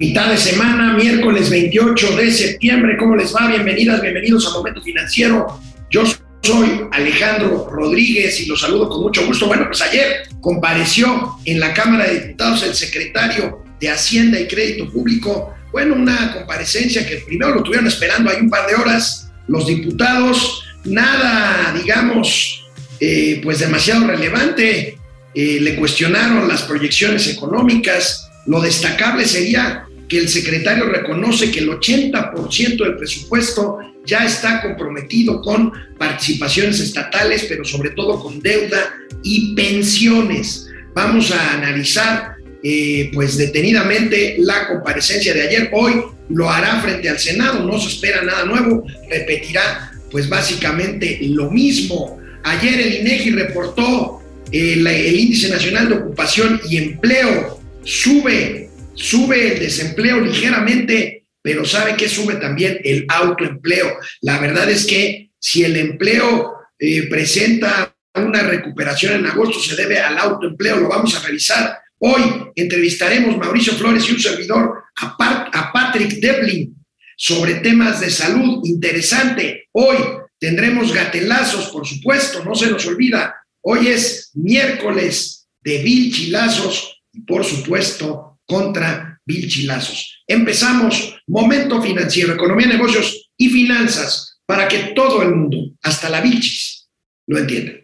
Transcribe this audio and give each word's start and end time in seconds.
Mitad 0.00 0.30
de 0.30 0.38
semana, 0.38 0.94
miércoles 0.94 1.50
28 1.50 2.16
de 2.16 2.32
septiembre. 2.32 2.96
¿Cómo 2.96 3.16
les 3.16 3.36
va? 3.36 3.48
Bienvenidas, 3.48 4.00
bienvenidos 4.00 4.46
a 4.46 4.50
Momento 4.52 4.80
Financiero. 4.80 5.60
Yo 5.90 6.04
soy 6.40 6.86
Alejandro 6.90 7.68
Rodríguez 7.70 8.40
y 8.40 8.46
los 8.46 8.62
saludo 8.62 8.88
con 8.88 9.02
mucho 9.02 9.26
gusto. 9.26 9.46
Bueno, 9.46 9.66
pues 9.66 9.82
ayer 9.82 10.22
compareció 10.40 11.36
en 11.44 11.60
la 11.60 11.74
Cámara 11.74 12.06
de 12.06 12.20
Diputados 12.20 12.62
el 12.62 12.74
secretario 12.74 13.62
de 13.78 13.90
Hacienda 13.90 14.40
y 14.40 14.48
Crédito 14.48 14.90
Público. 14.90 15.54
Bueno, 15.70 15.96
una 15.96 16.32
comparecencia 16.32 17.06
que 17.06 17.16
primero 17.16 17.56
lo 17.56 17.62
tuvieron 17.62 17.86
esperando 17.86 18.30
ahí 18.30 18.38
un 18.40 18.48
par 18.48 18.66
de 18.68 18.76
horas 18.76 19.30
los 19.48 19.66
diputados. 19.66 20.64
Nada, 20.82 21.74
digamos, 21.78 22.64
eh, 23.00 23.38
pues 23.44 23.58
demasiado 23.58 24.06
relevante. 24.06 24.96
Eh, 25.34 25.58
le 25.60 25.76
cuestionaron 25.76 26.48
las 26.48 26.62
proyecciones 26.62 27.28
económicas. 27.28 28.30
Lo 28.46 28.62
destacable 28.62 29.26
sería 29.26 29.84
que 30.10 30.18
el 30.18 30.28
secretario 30.28 30.86
reconoce 30.86 31.52
que 31.52 31.60
el 31.60 31.68
80% 31.68 32.76
del 32.82 32.96
presupuesto 32.96 33.78
ya 34.04 34.26
está 34.26 34.60
comprometido 34.60 35.40
con 35.40 35.72
participaciones 35.96 36.80
estatales, 36.80 37.46
pero 37.48 37.64
sobre 37.64 37.90
todo 37.90 38.20
con 38.20 38.40
deuda 38.40 38.92
y 39.22 39.54
pensiones. 39.54 40.66
Vamos 40.94 41.30
a 41.30 41.54
analizar 41.54 42.34
eh, 42.62 43.10
pues 43.14 43.36
detenidamente 43.36 44.34
la 44.38 44.66
comparecencia 44.66 45.32
de 45.32 45.42
ayer. 45.42 45.70
Hoy 45.72 46.02
lo 46.28 46.50
hará 46.50 46.80
frente 46.80 47.08
al 47.08 47.20
Senado, 47.20 47.64
no 47.64 47.78
se 47.78 47.88
espera 47.88 48.22
nada 48.22 48.44
nuevo, 48.44 48.84
repetirá 49.08 49.92
pues 50.10 50.28
básicamente 50.28 51.20
lo 51.22 51.52
mismo. 51.52 52.18
Ayer 52.42 52.80
el 52.80 52.94
INEGI 52.96 53.30
reportó 53.30 54.20
eh, 54.50 54.72
el 54.72 55.20
índice 55.20 55.48
nacional 55.50 55.88
de 55.88 55.94
ocupación 55.94 56.60
y 56.68 56.78
empleo 56.78 57.60
sube 57.84 58.69
sube 58.94 59.54
el 59.54 59.60
desempleo 59.60 60.20
ligeramente, 60.20 61.26
pero 61.42 61.64
¿sabe 61.64 61.96
que 61.96 62.08
sube 62.08 62.36
también 62.36 62.78
el 62.84 63.06
autoempleo? 63.08 63.96
La 64.20 64.38
verdad 64.38 64.70
es 64.70 64.86
que 64.86 65.30
si 65.38 65.64
el 65.64 65.76
empleo 65.76 66.54
eh, 66.78 67.08
presenta 67.08 67.96
una 68.14 68.42
recuperación 68.42 69.14
en 69.14 69.26
agosto, 69.26 69.58
se 69.60 69.76
debe 69.76 70.00
al 70.00 70.18
autoempleo, 70.18 70.76
lo 70.76 70.88
vamos 70.88 71.16
a 71.16 71.26
revisar. 71.26 71.78
Hoy 71.98 72.22
entrevistaremos 72.54 73.36
Mauricio 73.36 73.74
Flores 73.74 74.08
y 74.08 74.12
un 74.12 74.20
servidor 74.20 74.84
a, 74.96 75.70
Patrick 75.72 76.12
Devlin 76.20 76.74
sobre 77.16 77.56
temas 77.56 78.00
de 78.00 78.10
salud. 78.10 78.62
Interesante. 78.64 79.68
Hoy 79.72 79.96
tendremos 80.38 80.92
gatelazos, 80.92 81.68
por 81.68 81.86
supuesto, 81.86 82.44
no 82.44 82.54
se 82.54 82.70
nos 82.70 82.86
olvida. 82.86 83.34
Hoy 83.62 83.88
es 83.88 84.30
miércoles 84.34 85.48
de 85.60 85.82
vilchilazos 85.82 87.02
y, 87.12 87.20
por 87.20 87.44
supuesto, 87.44 88.29
contra 88.50 89.20
Vilchilazos. 89.24 90.24
Empezamos 90.26 91.14
Momento 91.28 91.80
Financiero, 91.80 92.34
Economía, 92.34 92.66
Negocios 92.66 93.30
y 93.36 93.48
Finanzas 93.48 94.40
para 94.44 94.66
que 94.66 94.92
todo 94.96 95.22
el 95.22 95.36
mundo, 95.36 95.56
hasta 95.82 96.10
la 96.10 96.20
Vilchis, 96.20 96.88
lo 97.28 97.38
entienda. 97.38 97.74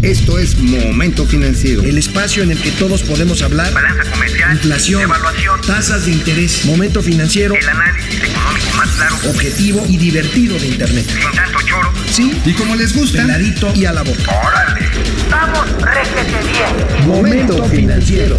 Esto 0.00 0.38
es 0.38 0.58
Momento 0.58 1.26
Financiero. 1.26 1.82
El 1.82 1.98
espacio 1.98 2.42
en 2.42 2.52
el 2.52 2.58
que 2.58 2.70
todos 2.72 3.02
podemos 3.02 3.42
hablar. 3.42 3.72
Balanza 3.74 4.10
comercial. 4.10 4.52
Inflación. 4.52 5.02
Evaluación. 5.02 5.60
Tasas 5.66 6.06
de 6.06 6.12
interés. 6.12 6.64
Momento 6.64 7.02
Financiero. 7.02 7.54
El 7.54 7.68
análisis 7.68 8.22
económico 8.22 8.76
más 8.76 8.90
claro. 8.92 9.16
Objetivo 9.28 9.84
y 9.88 9.98
divertido 9.98 10.58
de 10.58 10.68
Internet. 10.68 11.06
Sin 11.06 11.32
tanto 11.32 11.58
choro. 11.66 11.92
Sí. 12.10 12.32
Y 12.44 12.52
como 12.54 12.76
les 12.76 12.94
gusta. 12.94 13.22
Peladito 13.22 13.72
y 13.74 13.84
a 13.84 13.92
la 13.92 14.02
boca. 14.02 14.40
¡Órale! 14.46 14.88
¡Vamos, 15.30 15.82
réjete 15.82 16.38
bien! 16.52 17.06
Momento 17.06 17.64
Financiero. 17.64 18.36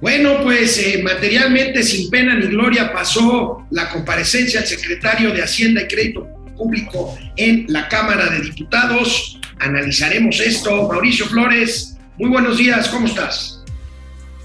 Bueno, 0.00 0.42
pues 0.42 0.78
eh, 0.78 1.02
materialmente 1.02 1.82
sin 1.82 2.08
pena 2.08 2.34
ni 2.34 2.46
gloria 2.46 2.90
pasó 2.90 3.66
la 3.70 3.90
comparecencia 3.90 4.60
del 4.60 4.68
secretario 4.68 5.30
de 5.32 5.42
Hacienda 5.42 5.82
y 5.82 5.88
Crédito 5.88 6.26
Público 6.56 7.18
en 7.36 7.66
la 7.68 7.86
Cámara 7.88 8.30
de 8.30 8.40
Diputados. 8.40 9.38
Analizaremos 9.58 10.40
esto. 10.40 10.88
Mauricio 10.88 11.26
Flores, 11.26 11.98
muy 12.16 12.30
buenos 12.30 12.56
días, 12.56 12.88
¿cómo 12.88 13.08
estás? 13.08 13.62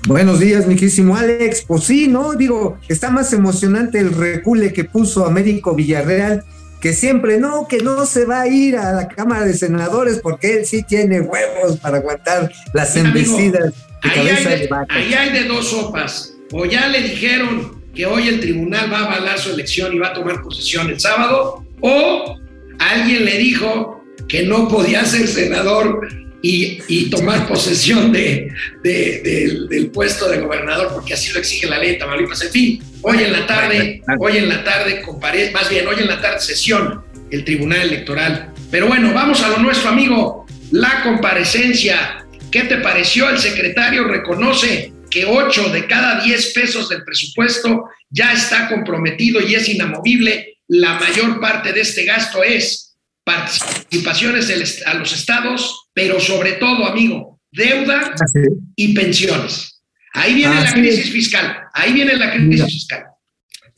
Buenos 0.08 0.42
días, 0.42 0.68
mi 0.68 0.76
querísimo 0.76 1.16
Alex. 1.16 1.64
Pues 1.66 1.86
sí, 1.86 2.10
¿no? 2.10 2.34
Digo, 2.34 2.78
está 2.90 3.10
más 3.10 3.32
emocionante 3.32 4.00
el 4.00 4.12
recule 4.12 4.74
que 4.74 4.84
puso 4.84 5.26
Américo 5.26 5.74
Villarreal, 5.74 6.44
que 6.82 6.92
siempre 6.92 7.40
no, 7.40 7.66
que 7.70 7.78
no 7.78 8.06
se 8.06 8.26
va 8.26 8.42
a 8.42 8.48
ir 8.48 8.76
a 8.76 8.92
la 8.92 9.08
Cámara 9.08 9.46
de 9.46 9.54
Senadores 9.54 10.20
porque 10.22 10.60
él 10.60 10.66
sí 10.66 10.84
tiene 10.84 11.22
huevos 11.22 11.78
para 11.80 11.98
aguantar 11.98 12.52
las 12.74 12.96
embestidas. 12.98 13.74
Ahí 14.12 14.28
hay, 14.30 14.44
de, 14.44 14.70
ahí 14.90 15.14
hay 15.14 15.30
de 15.32 15.44
dos 15.46 15.70
sopas. 15.70 16.34
O 16.52 16.66
ya 16.66 16.88
le 16.88 17.02
dijeron 17.02 17.84
que 17.96 18.06
hoy 18.06 18.28
el 18.28 18.40
tribunal 18.40 18.92
va 18.92 19.00
a 19.00 19.06
avalar 19.06 19.40
su 19.40 19.52
elección 19.52 19.94
y 19.94 20.00
va 20.00 20.10
a 20.10 20.14
tomar 20.14 20.42
posesión 20.42 20.90
el 20.90 21.00
sábado, 21.00 21.66
o 21.82 22.38
alguien 22.80 23.26
le 23.26 23.38
dijo 23.38 24.04
que 24.28 24.44
no 24.44 24.68
podía 24.68 25.06
ser 25.06 25.28
senador 25.28 26.08
y, 26.42 26.80
y 26.88 27.10
tomar 27.10 27.48
posesión 27.48 28.12
de, 28.12 28.52
de, 28.84 29.22
del, 29.24 29.68
del 29.70 29.88
puesto 29.88 30.30
de 30.30 30.40
gobernador, 30.40 30.92
porque 30.94 31.14
así 31.14 31.32
lo 31.34 31.40
exige 31.40 31.68
la 31.68 31.80
ley 31.80 31.92
de 31.92 31.96
Tamaulipas. 31.96 32.42
En 32.44 32.52
fin, 32.52 32.84
hoy 33.02 33.24
en 33.24 33.32
la 33.32 33.48
tarde, 33.48 34.02
hoy 34.20 34.38
en 34.38 34.50
la 34.50 34.64
tarde 34.64 35.02
compare, 35.02 35.52
más 35.52 35.70
bien 35.70 35.88
hoy 35.88 35.96
en 36.00 36.08
la 36.08 36.22
tarde 36.22 36.40
sesión 36.40 37.04
el 37.32 37.44
Tribunal 37.44 37.82
Electoral. 37.82 38.54
Pero 38.70 38.88
bueno, 38.88 39.14
vamos 39.14 39.42
a 39.42 39.50
lo 39.50 39.58
nuestro, 39.60 39.90
amigo, 39.90 40.46
la 40.72 41.02
comparecencia 41.04 42.25
¿Qué 42.52 42.62
te 42.64 42.78
pareció? 42.78 43.30
El 43.30 43.38
secretario 43.38 44.06
reconoce 44.06 44.94
que 45.10 45.26
8 45.26 45.70
de 45.70 45.88
cada 45.88 46.24
10 46.24 46.54
pesos 46.54 46.90
del 46.90 47.04
presupuesto 47.04 47.86
ya 48.10 48.34
está 48.34 48.70
comprometido 48.70 49.42
y 49.42 49.56
es 49.56 49.68
inamovible. 49.70 50.60
La 50.68 51.00
mayor 51.00 51.40
parte 51.40 51.74
de 51.74 51.82
este 51.82 52.06
gasto 52.06 52.44
es 52.44 52.96
participaciones 53.24 54.84
a 54.86 54.94
los 54.94 55.14
estados, 55.14 55.90
pero 55.94 56.20
sobre 56.20 56.54
todo, 56.54 56.86
amigo, 56.86 57.42
deuda 57.52 58.14
y 58.76 58.94
pensiones. 58.94 59.82
Ahí 60.14 60.34
viene 60.34 60.56
la 60.56 60.74
crisis 60.74 61.12
fiscal, 61.12 61.58
ahí 61.74 61.92
viene 61.92 62.16
la 62.16 62.34
crisis 62.34 62.66
fiscal. 62.66 63.04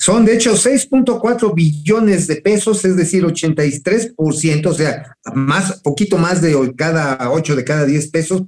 Son 0.08 0.24
de 0.24 0.36
hecho 0.36 0.54
6.4 0.54 1.54
billones 1.54 2.28
de 2.28 2.38
pesos, 2.38 2.86
es 2.86 2.96
decir, 2.96 3.26
83%, 3.26 4.66
o 4.66 4.74
sea, 4.74 5.18
más, 5.36 5.82
poquito 5.82 6.18
más 6.18 6.42
de 6.42 6.56
cada 6.78 7.30
8 7.30 7.58
de 7.58 7.66
cada 7.66 7.86
10 7.86 8.10
pesos, 8.12 8.44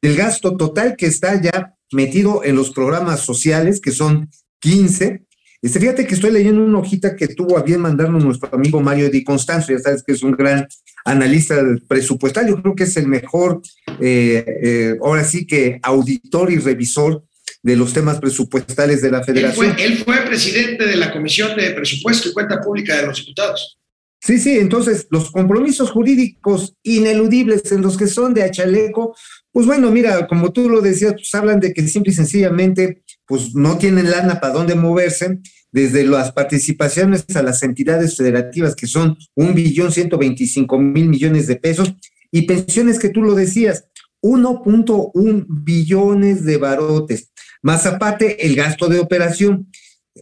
del 0.00 0.16
gasto 0.16 0.56
total 0.56 0.96
que 0.96 1.04
está 1.04 1.38
ya 1.38 1.74
metido 1.92 2.42
en 2.44 2.56
los 2.56 2.70
programas 2.70 3.20
sociales, 3.20 3.78
que 3.78 3.90
son 3.90 4.30
15. 4.60 5.26
Este, 5.60 5.80
fíjate 5.80 6.06
que 6.06 6.14
estoy 6.14 6.30
leyendo 6.30 6.64
una 6.64 6.78
hojita 6.78 7.14
que 7.14 7.28
tuvo 7.28 7.58
a 7.58 7.62
bien 7.62 7.82
mandarnos 7.82 8.24
nuestro 8.24 8.48
amigo 8.50 8.80
Mario 8.80 9.10
Di 9.10 9.22
Constanzo, 9.22 9.70
ya 9.70 9.80
sabes 9.80 10.02
que 10.02 10.12
es 10.12 10.22
un 10.22 10.32
gran 10.32 10.66
analista 11.04 11.62
presupuestal, 11.88 12.48
yo 12.48 12.62
creo 12.62 12.74
que 12.74 12.84
es 12.84 12.96
el 12.96 13.06
mejor, 13.06 13.60
eh, 14.00 14.46
eh, 14.62 14.96
ahora 15.02 15.24
sí 15.24 15.46
que 15.46 15.78
auditor 15.82 16.50
y 16.50 16.56
revisor 16.56 17.22
de 17.62 17.76
los 17.76 17.92
temas 17.92 18.18
presupuestales 18.18 19.02
de 19.02 19.10
la 19.10 19.22
federación. 19.22 19.66
Él 19.66 19.74
fue, 19.74 19.84
él 19.84 19.98
fue, 19.98 20.26
presidente 20.26 20.86
de 20.86 20.96
la 20.96 21.12
Comisión 21.12 21.56
de 21.56 21.70
Presupuesto 21.70 22.28
y 22.28 22.32
Cuenta 22.32 22.60
Pública 22.60 22.96
de 22.96 23.06
los 23.06 23.18
Diputados. 23.18 23.78
Sí, 24.20 24.38
sí, 24.38 24.58
entonces 24.58 25.08
los 25.10 25.30
compromisos 25.32 25.90
jurídicos 25.90 26.74
ineludibles 26.84 27.72
en 27.72 27.82
los 27.82 27.96
que 27.96 28.06
son 28.06 28.34
de 28.34 28.44
achaleco, 28.44 29.16
pues 29.50 29.66
bueno, 29.66 29.90
mira, 29.90 30.28
como 30.28 30.52
tú 30.52 30.68
lo 30.68 30.80
decías, 30.80 31.14
pues 31.14 31.34
hablan 31.34 31.58
de 31.58 31.72
que 31.72 31.86
simple 31.88 32.12
y 32.12 32.14
sencillamente 32.14 33.02
pues 33.26 33.54
no 33.54 33.78
tienen 33.78 34.10
lana 34.10 34.40
para 34.40 34.54
dónde 34.54 34.74
moverse, 34.74 35.40
desde 35.72 36.04
las 36.04 36.32
participaciones 36.32 37.24
a 37.34 37.42
las 37.42 37.62
entidades 37.62 38.16
federativas 38.16 38.76
que 38.76 38.86
son 38.86 39.16
un 39.34 39.54
billón 39.54 39.90
ciento 39.90 40.18
veinticinco 40.18 40.78
mil 40.78 41.08
millones 41.08 41.46
de 41.46 41.56
pesos 41.56 41.94
y 42.30 42.42
pensiones 42.42 42.98
que 42.98 43.08
tú 43.08 43.22
lo 43.22 43.34
decías, 43.34 43.86
1.1 44.22 45.46
billones 45.48 46.44
de 46.44 46.56
barotes. 46.58 47.32
Más 47.62 47.86
aparte, 47.86 48.46
el 48.46 48.56
gasto 48.56 48.88
de 48.88 48.98
operación, 48.98 49.68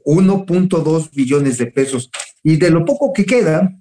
1.2 0.05 1.11
billones 1.13 1.59
de 1.59 1.67
pesos. 1.67 2.11
Y 2.43 2.57
de 2.57 2.71
lo 2.71 2.85
poco 2.85 3.13
que 3.13 3.25
queda, 3.25 3.73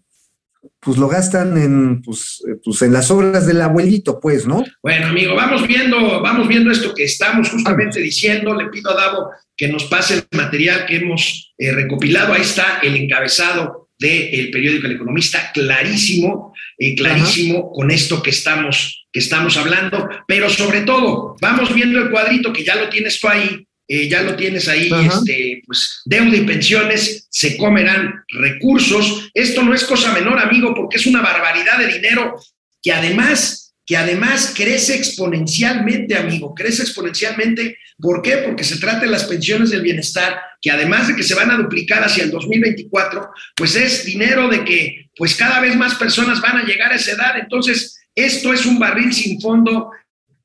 pues 0.79 0.97
lo 0.97 1.07
gastan 1.07 1.57
en, 1.57 2.01
pues, 2.01 2.41
pues, 2.63 2.81
en 2.81 2.93
las 2.93 3.11
obras 3.11 3.45
del 3.45 3.61
abuelito, 3.61 4.19
pues, 4.19 4.45
¿no? 4.45 4.63
Bueno, 4.81 5.07
amigo, 5.07 5.35
vamos 5.35 5.67
viendo, 5.67 6.21
vamos 6.21 6.47
viendo 6.47 6.71
esto 6.71 6.93
que 6.93 7.03
estamos 7.03 7.49
justamente 7.49 7.99
diciendo. 7.99 8.55
Le 8.55 8.69
pido 8.69 8.91
a 8.91 8.95
Davo 8.95 9.29
que 9.55 9.67
nos 9.67 9.85
pase 9.85 10.15
el 10.15 10.23
material 10.37 10.85
que 10.85 10.97
hemos 10.97 11.53
eh, 11.57 11.71
recopilado. 11.73 12.33
Ahí 12.33 12.41
está 12.41 12.79
el 12.81 12.95
encabezado 12.95 13.88
del 13.99 14.49
periódico 14.49 14.87
El 14.87 14.93
Economista, 14.93 15.51
clarísimo, 15.53 16.53
eh, 16.77 16.95
clarísimo 16.95 17.59
Ajá. 17.59 17.67
con 17.73 17.91
esto 17.91 18.23
que 18.23 18.29
estamos, 18.29 19.05
que 19.11 19.19
estamos 19.19 19.57
hablando, 19.57 20.07
pero 20.27 20.49
sobre 20.49 20.81
todo, 20.81 21.35
vamos 21.41 21.73
viendo 21.73 21.99
el 21.99 22.09
cuadrito 22.09 22.53
que 22.53 22.63
ya 22.63 22.75
lo 22.75 22.89
tienes 22.89 23.19
tú 23.19 23.27
ahí, 23.27 23.67
eh, 23.87 24.07
ya 24.07 24.21
lo 24.21 24.35
tienes 24.35 24.67
ahí, 24.67 24.89
este, 25.03 25.63
pues 25.65 26.01
deuda 26.05 26.37
y 26.37 26.41
pensiones 26.41 27.27
se 27.29 27.57
comerán 27.57 28.23
recursos. 28.29 29.29
Esto 29.33 29.63
no 29.63 29.73
es 29.73 29.83
cosa 29.83 30.13
menor, 30.13 30.39
amigo, 30.39 30.73
porque 30.75 30.97
es 30.97 31.05
una 31.07 31.21
barbaridad 31.21 31.79
de 31.79 31.93
dinero 31.93 32.39
que 32.81 32.93
además 32.93 33.58
que 33.89 33.97
además 33.97 34.53
crece 34.55 34.95
exponencialmente, 34.95 36.15
amigo, 36.15 36.53
crece 36.53 36.83
exponencialmente. 36.83 37.79
¿Por 37.97 38.21
qué? 38.21 38.37
Porque 38.45 38.63
se 38.63 38.77
trata 38.77 38.99
de 38.99 39.07
las 39.07 39.23
pensiones 39.23 39.71
del 39.71 39.81
bienestar, 39.81 40.39
que 40.61 40.69
además 40.69 41.07
de 41.07 41.15
que 41.15 41.23
se 41.23 41.33
van 41.33 41.49
a 41.49 41.57
duplicar 41.57 42.03
hacia 42.03 42.23
el 42.23 42.29
2024, 42.29 43.31
pues 43.55 43.75
es 43.75 44.05
dinero 44.05 44.47
de 44.47 44.63
que 44.63 45.09
pues 45.17 45.33
cada 45.33 45.59
vez 45.59 45.75
más 45.75 45.95
personas 45.95 46.39
van 46.39 46.57
a 46.57 46.65
llegar 46.65 46.91
a 46.91 46.97
esa 46.97 47.13
edad. 47.13 47.39
Entonces, 47.39 47.99
esto 48.13 48.53
es 48.53 48.63
un 48.67 48.77
barril 48.77 49.11
sin 49.11 49.41
fondo 49.41 49.89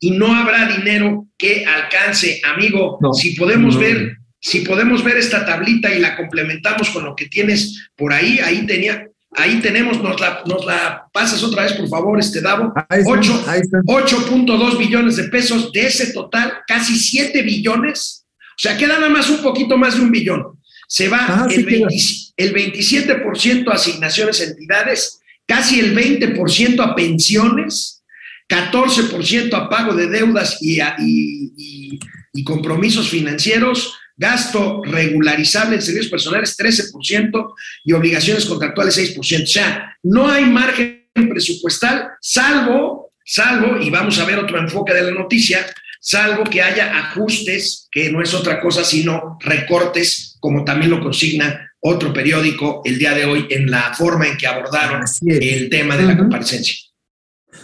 y 0.00 0.12
no 0.12 0.34
habrá 0.34 0.66
dinero 0.78 1.26
que 1.36 1.66
alcance, 1.66 2.40
amigo. 2.46 2.96
No, 3.02 3.12
si 3.12 3.34
podemos 3.34 3.74
no. 3.74 3.80
ver, 3.82 4.16
si 4.40 4.60
podemos 4.60 5.04
ver 5.04 5.18
esta 5.18 5.44
tablita 5.44 5.94
y 5.94 6.00
la 6.00 6.16
complementamos 6.16 6.88
con 6.88 7.04
lo 7.04 7.14
que 7.14 7.26
tienes 7.26 7.90
por 7.94 8.14
ahí, 8.14 8.38
ahí 8.38 8.64
tenía, 8.64 9.06
ahí 9.36 9.60
tenemos, 9.60 10.02
nos 10.02 10.20
la, 10.20 10.42
nos 10.46 10.64
la 10.64 11.06
pasas 11.12 11.42
otra 11.42 11.64
vez, 11.64 11.72
por 11.74 11.88
favor, 11.88 12.18
este 12.20 12.40
Davo. 12.40 12.72
Ahí 12.88 13.00
está, 13.00 13.10
Ocho- 13.10 13.44
ahí 13.46 13.60
está. 13.60 13.78
8.2 13.86 14.78
billones 14.78 15.16
de 15.16 15.24
pesos, 15.24 15.72
de 15.72 15.86
ese 15.86 16.12
total, 16.12 16.52
casi 16.66 16.96
7 16.98 17.42
billones, 17.42 18.26
o 18.50 18.58
sea, 18.58 18.76
queda 18.76 18.94
nada 18.98 19.08
más 19.10 19.28
un 19.30 19.42
poquito 19.42 19.76
más 19.76 19.96
de 19.96 20.02
un 20.02 20.10
billón. 20.10 20.44
Se 20.88 21.08
va 21.08 21.18
Ajá, 21.24 21.46
sí 21.48 21.56
el, 21.56 21.66
queda. 21.66 21.86
20 21.88 22.04
el 22.36 22.54
27% 22.54 23.68
a 23.70 23.74
asignaciones 23.74 24.40
a 24.40 24.44
entidades, 24.44 25.20
casi 25.46 25.80
el 25.80 25.94
20% 25.96 26.80
a 26.80 26.94
pensiones, 26.94 28.02
14% 28.48 29.54
a 29.54 29.68
pago 29.68 29.94
de 29.94 30.08
deudas 30.08 30.58
y, 30.60 30.80
a- 30.80 30.96
y- 30.98 31.52
y- 31.56 31.98
y 32.32 32.44
compromisos 32.44 33.08
financieros, 33.08 33.94
gasto 34.16 34.82
regularizable 34.84 35.76
en 35.76 35.82
servicios 35.82 36.10
personales 36.10 36.56
13% 36.58 37.54
y 37.84 37.92
obligaciones 37.92 38.44
contractuales 38.44 38.98
6%. 38.98 39.42
O 39.42 39.46
sea, 39.46 39.96
no 40.02 40.28
hay 40.28 40.44
margen 40.44 41.08
presupuestal, 41.14 42.08
salvo, 42.20 43.10
salvo, 43.24 43.78
y 43.80 43.90
vamos 43.90 44.18
a 44.18 44.24
ver 44.24 44.38
otro 44.38 44.58
enfoque 44.58 44.94
de 44.94 45.02
la 45.02 45.10
noticia, 45.10 45.66
salvo 46.00 46.44
que 46.44 46.62
haya 46.62 46.98
ajustes, 46.98 47.88
que 47.90 48.10
no 48.10 48.22
es 48.22 48.34
otra 48.34 48.60
cosa 48.60 48.84
sino 48.84 49.38
recortes, 49.40 50.36
como 50.40 50.64
también 50.64 50.90
lo 50.90 51.00
consigna 51.00 51.70
otro 51.80 52.12
periódico 52.12 52.80
el 52.84 52.98
día 52.98 53.14
de 53.14 53.26
hoy 53.26 53.46
en 53.50 53.70
la 53.70 53.94
forma 53.94 54.26
en 54.26 54.36
que 54.36 54.46
abordaron 54.46 55.02
el 55.26 55.68
tema 55.68 55.96
de 55.96 56.04
la 56.04 56.16
comparecencia. 56.16 56.74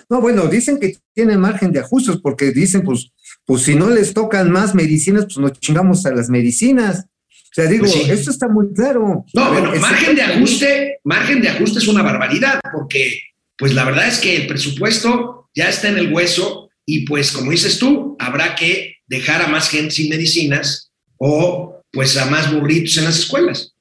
No, 0.09 0.21
bueno, 0.21 0.47
dicen 0.47 0.79
que 0.79 0.97
tiene 1.15 1.37
margen 1.39 1.73
de 1.73 1.81
ajustes 1.81 2.17
porque 2.23 2.51
dicen, 2.51 2.83
pues, 2.83 3.11
pues 3.47 3.63
si 3.63 3.75
no 3.75 3.91
les 3.91 4.15
tocan 4.15 4.51
más 4.51 4.75
medicinas, 4.75 5.25
pues 5.25 5.39
nos 5.39 5.53
chingamos 5.61 6.05
a 6.07 6.13
las 6.15 6.29
medicinas. 6.29 7.07
O 7.07 7.53
sea, 7.53 7.67
digo, 7.67 7.83
Pues 7.85 7.93
sí. 7.95 8.11
esto 8.11 8.31
está 8.31 8.49
muy 8.49 8.73
claro. 8.75 9.25
No, 9.35 9.51
ver, 9.51 9.61
bueno, 9.61 9.75
es- 9.75 9.81
margen 9.81 10.15
de 10.15 10.23
ajuste, 10.23 10.99
margen 11.05 11.41
de 11.43 11.49
ajuste 11.49 11.79
es 11.81 11.89
una 11.89 12.03
barbaridad, 12.03 12.61
porque 12.73 13.13
pues 13.59 13.75
la 13.75 13.85
verdad 13.85 14.07
es 14.09 14.19
que 14.19 14.37
el 14.37 14.47
presupuesto 14.47 15.49
ya 15.55 15.69
está 15.69 15.89
en 15.89 15.99
el 15.99 16.13
hueso 16.13 16.71
y 16.87 17.05
pues 17.07 17.33
como 17.33 17.51
dices 17.51 17.79
tú, 17.79 18.17
habrá 18.21 18.55
que 18.55 18.97
dejar 19.09 19.43
a 19.43 19.49
más 19.49 19.69
gente 19.69 19.91
sin 19.91 20.09
medicinas 20.09 20.93
o 21.17 21.83
pues 21.93 22.17
a 22.17 22.27
más 22.27 22.53
burritos 22.55 22.97
en 22.99 23.05
las 23.05 23.19
escuelas. 23.19 23.75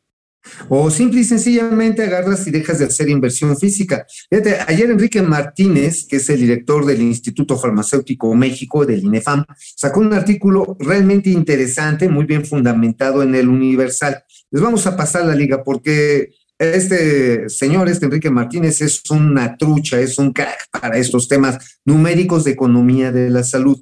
O 0.68 0.90
simple 0.90 1.22
y 1.22 1.24
sencillamente 1.24 2.04
agarras 2.04 2.46
y 2.48 2.52
dejas 2.52 2.80
de 2.80 2.86
hacer 2.86 3.10
inversión 3.10 3.58
física. 3.58 4.06
Fíjate, 4.30 4.58
ayer 4.68 4.90
Enrique 4.90 5.22
Martínez, 5.22 6.06
que 6.08 6.18
es 6.18 6.30
el 6.30 6.40
director 6.42 6.86
del 6.86 7.02
Instituto 7.02 7.58
Farmacéutico 7.58 8.34
México, 8.36 8.86
del 8.86 9.04
INEFAM, 9.04 9.46
sacó 9.76 10.00
un 10.00 10.14
artículo 10.14 10.78
realmente 10.80 11.30
interesante, 11.30 12.10
muy 12.10 12.26
bien 12.26 12.46
fundamentado 12.46 13.24
en 13.24 13.36
el 13.36 13.48
Universal. 13.48 14.24
Les 14.52 14.62
vamos 14.62 14.86
a 14.88 14.96
pasar 14.98 15.26
la 15.26 15.36
liga 15.36 15.64
porque 15.64 16.30
este 16.58 17.50
señor, 17.50 17.88
este 17.88 18.06
Enrique 18.06 18.30
Martínez, 18.30 18.82
es 18.82 19.02
una 19.10 19.56
trucha, 19.56 20.00
es 20.00 20.18
un 20.18 20.34
crack 20.34 20.68
para 20.72 20.98
estos 20.98 21.28
temas 21.28 21.80
numéricos 21.86 22.44
de 22.44 22.52
economía 22.52 23.12
de 23.12 23.30
la 23.30 23.44
salud. 23.44 23.82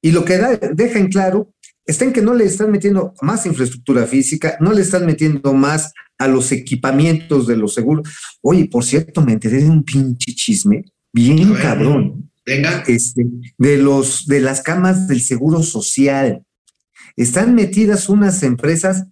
Y 0.00 0.12
lo 0.12 0.24
que 0.24 0.38
da- 0.38 0.56
deja 0.56 0.98
en 0.98 1.08
claro 1.08 1.52
está 1.86 2.04
en 2.04 2.12
que 2.12 2.22
no 2.22 2.34
le 2.34 2.44
están 2.44 2.70
metiendo 2.70 3.14
más 3.22 3.46
infraestructura 3.46 4.06
física, 4.06 4.56
no 4.60 4.72
le 4.72 4.82
están 4.82 5.06
metiendo 5.06 5.54
más 5.54 5.92
a 6.18 6.28
los 6.28 6.52
equipamientos 6.52 7.46
de 7.46 7.56
los 7.56 7.74
seguros. 7.74 8.08
Oye, 8.42 8.66
por 8.66 8.84
cierto, 8.84 9.22
me 9.22 9.32
enteré 9.32 9.62
de 9.62 9.70
un 9.70 9.84
pinche 9.84 10.34
chisme 10.34 10.84
bien 11.12 11.54
cabrón, 11.54 12.30
Venga, 12.44 12.84
este, 12.86 13.26
de 13.58 13.78
los 13.78 14.26
de 14.26 14.40
las 14.40 14.62
camas 14.62 15.08
del 15.08 15.20
seguro 15.20 15.62
social. 15.62 16.42
Están 17.16 17.54
metidas 17.54 18.08
unas 18.08 18.42
empresas 18.42 19.04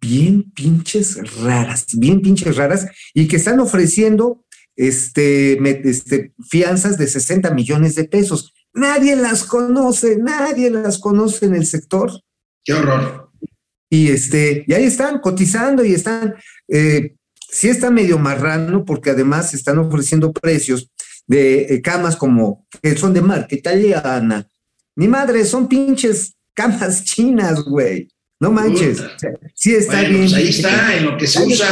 bien 0.00 0.50
pinches 0.52 1.18
raras, 1.40 1.86
bien 1.96 2.20
pinches 2.20 2.56
raras, 2.56 2.86
y 3.14 3.28
que 3.28 3.36
están 3.36 3.60
ofreciendo 3.60 4.44
este, 4.76 5.58
este, 5.88 6.32
fianzas 6.48 6.98
de 6.98 7.06
60 7.06 7.50
millones 7.52 7.94
de 7.94 8.04
pesos. 8.04 8.52
Nadie 8.76 9.16
las 9.16 9.42
conoce, 9.44 10.16
nadie 10.18 10.70
las 10.70 10.98
conoce 10.98 11.46
en 11.46 11.54
el 11.56 11.66
sector. 11.66 12.10
qué 12.64 12.74
horror. 12.74 13.30
Y 13.88 14.08
este, 14.08 14.64
y 14.66 14.72
ahí 14.74 14.84
están 14.84 15.20
cotizando 15.20 15.84
y 15.84 15.94
están, 15.94 16.34
eh, 16.68 17.14
sí 17.50 17.68
está 17.68 17.90
medio 17.90 18.18
marrano, 18.18 18.84
porque 18.84 19.10
además 19.10 19.54
están 19.54 19.78
ofreciendo 19.78 20.32
precios 20.32 20.90
de 21.26 21.62
eh, 21.74 21.82
camas 21.82 22.16
como 22.16 22.66
que 22.82 22.96
son 22.96 23.14
de 23.14 23.22
marca 23.22 23.54
italiana. 23.54 24.46
Ni 24.96 25.08
madre, 25.08 25.44
son 25.44 25.68
pinches 25.68 26.34
camas 26.54 27.04
chinas, 27.10 27.62
güey. 27.64 28.08
No 28.40 28.50
manches. 28.52 29.00
Puta. 29.00 29.30
Sí 29.54 29.74
está 29.74 30.02
Bueno, 30.02 30.08
bien. 30.10 30.20
pues 30.22 30.34
ahí 30.34 30.48
está, 30.48 30.96
en 30.96 31.04
lo 31.06 31.16
que 31.16 31.26
se 31.26 31.42
usa, 31.42 31.66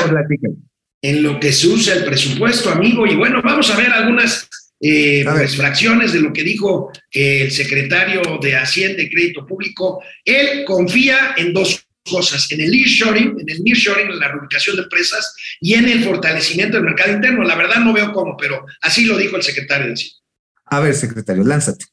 en 1.03 1.23
lo 1.23 1.39
que 1.41 1.53
se 1.53 1.69
usa 1.69 1.95
el 1.95 2.05
presupuesto, 2.07 2.71
amigo. 2.71 3.07
Y 3.07 3.15
bueno, 3.17 3.43
vamos 3.45 3.71
a 3.71 3.77
ver 3.77 3.93
algunas 3.93 4.49
eh, 4.87 5.25
pues, 5.25 5.57
fracciones 5.57 6.13
de 6.13 6.21
lo 6.21 6.31
que 6.31 6.43
dijo 6.43 6.93
eh, 7.11 7.45
el 7.45 7.51
secretario 7.51 8.21
de 8.43 8.55
Hacienda 8.55 9.03
y 9.03 9.09
Crédito 9.09 9.47
Público. 9.47 10.03
Él 10.23 10.63
confía 10.67 11.35
en 11.39 11.55
dos 11.55 11.87
cosas, 12.05 12.53
en 12.53 12.61
el 12.61 12.71
nearshoring, 12.71 13.35
en 13.41 13.49
el 13.49 13.65
nearshoring, 13.65 14.11
en 14.11 14.19
la 14.19 14.29
reubicación 14.29 14.77
de 14.77 14.83
empresas 14.83 15.35
y 15.59 15.73
en 15.73 15.89
el 15.89 16.05
fortalecimiento 16.05 16.77
del 16.77 16.85
mercado 16.85 17.15
interno. 17.15 17.45
La 17.45 17.57
verdad 17.57 17.77
no 17.77 17.95
veo 17.95 18.13
cómo, 18.13 18.37
pero 18.37 18.67
así 18.83 19.07
lo 19.07 19.17
dijo 19.17 19.37
el 19.37 19.43
secretario 19.43 19.87
de 19.87 19.95
Hacienda. 19.95 20.19
A 20.67 20.81
ver, 20.81 20.95
secretario, 20.95 21.45
lánzate. 21.45 21.87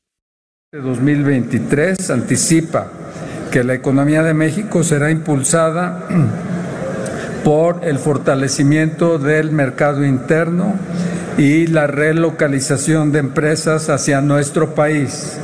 de 0.74 0.80
2023 0.80 2.10
anticipa 2.10 2.92
que 3.54 3.64
la 3.64 3.74
economía 3.74 4.22
de 4.22 4.34
México 4.34 4.84
será 4.84 5.12
impulsada 5.12 6.10
por 7.46 7.86
el 7.88 8.00
fortalecimiento 8.00 9.18
del 9.18 9.52
mercado 9.52 10.04
interno 10.04 10.78
y 11.42 11.66
la 11.66 11.88
relocalización 11.88 13.12
de 13.12 13.18
empresas 13.18 13.90
hacia 13.90 14.22
nuestro 14.22 14.76
país. 14.76 15.40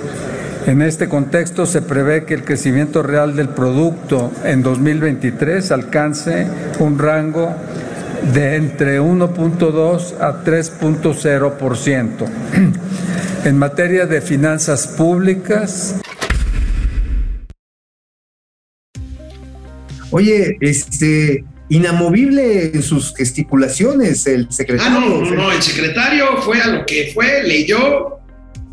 En 0.67 0.83
este 0.83 1.09
contexto 1.09 1.65
se 1.65 1.81
prevé 1.81 2.23
que 2.23 2.35
el 2.35 2.43
crecimiento 2.43 3.01
real 3.01 3.35
del 3.35 3.49
producto 3.49 4.31
en 4.43 4.61
2023 4.61 5.71
alcance 5.71 6.45
un 6.77 6.99
rango 6.99 7.51
de 8.31 8.57
entre 8.57 9.01
1.2 9.01 10.13
a 10.19 10.43
3.0%. 10.43 12.27
En 13.45 13.57
materia 13.57 14.05
de 14.05 14.21
finanzas 14.21 14.87
públicas, 14.87 15.95
Oye, 20.11 20.57
este, 20.61 21.43
inamovible 21.69 22.71
en 22.73 22.81
sus 22.83 23.13
gesticulaciones, 23.15 24.25
el 24.27 24.47
Ah, 24.49 24.53
secretario. 24.53 24.99
no, 24.99 25.21
no, 25.21 25.31
no, 25.35 25.51
el 25.51 25.61
secretario 25.61 26.37
fue 26.41 26.61
a 26.61 26.67
lo 26.67 26.85
que 26.85 27.11
fue, 27.13 27.43
leyó 27.43 28.17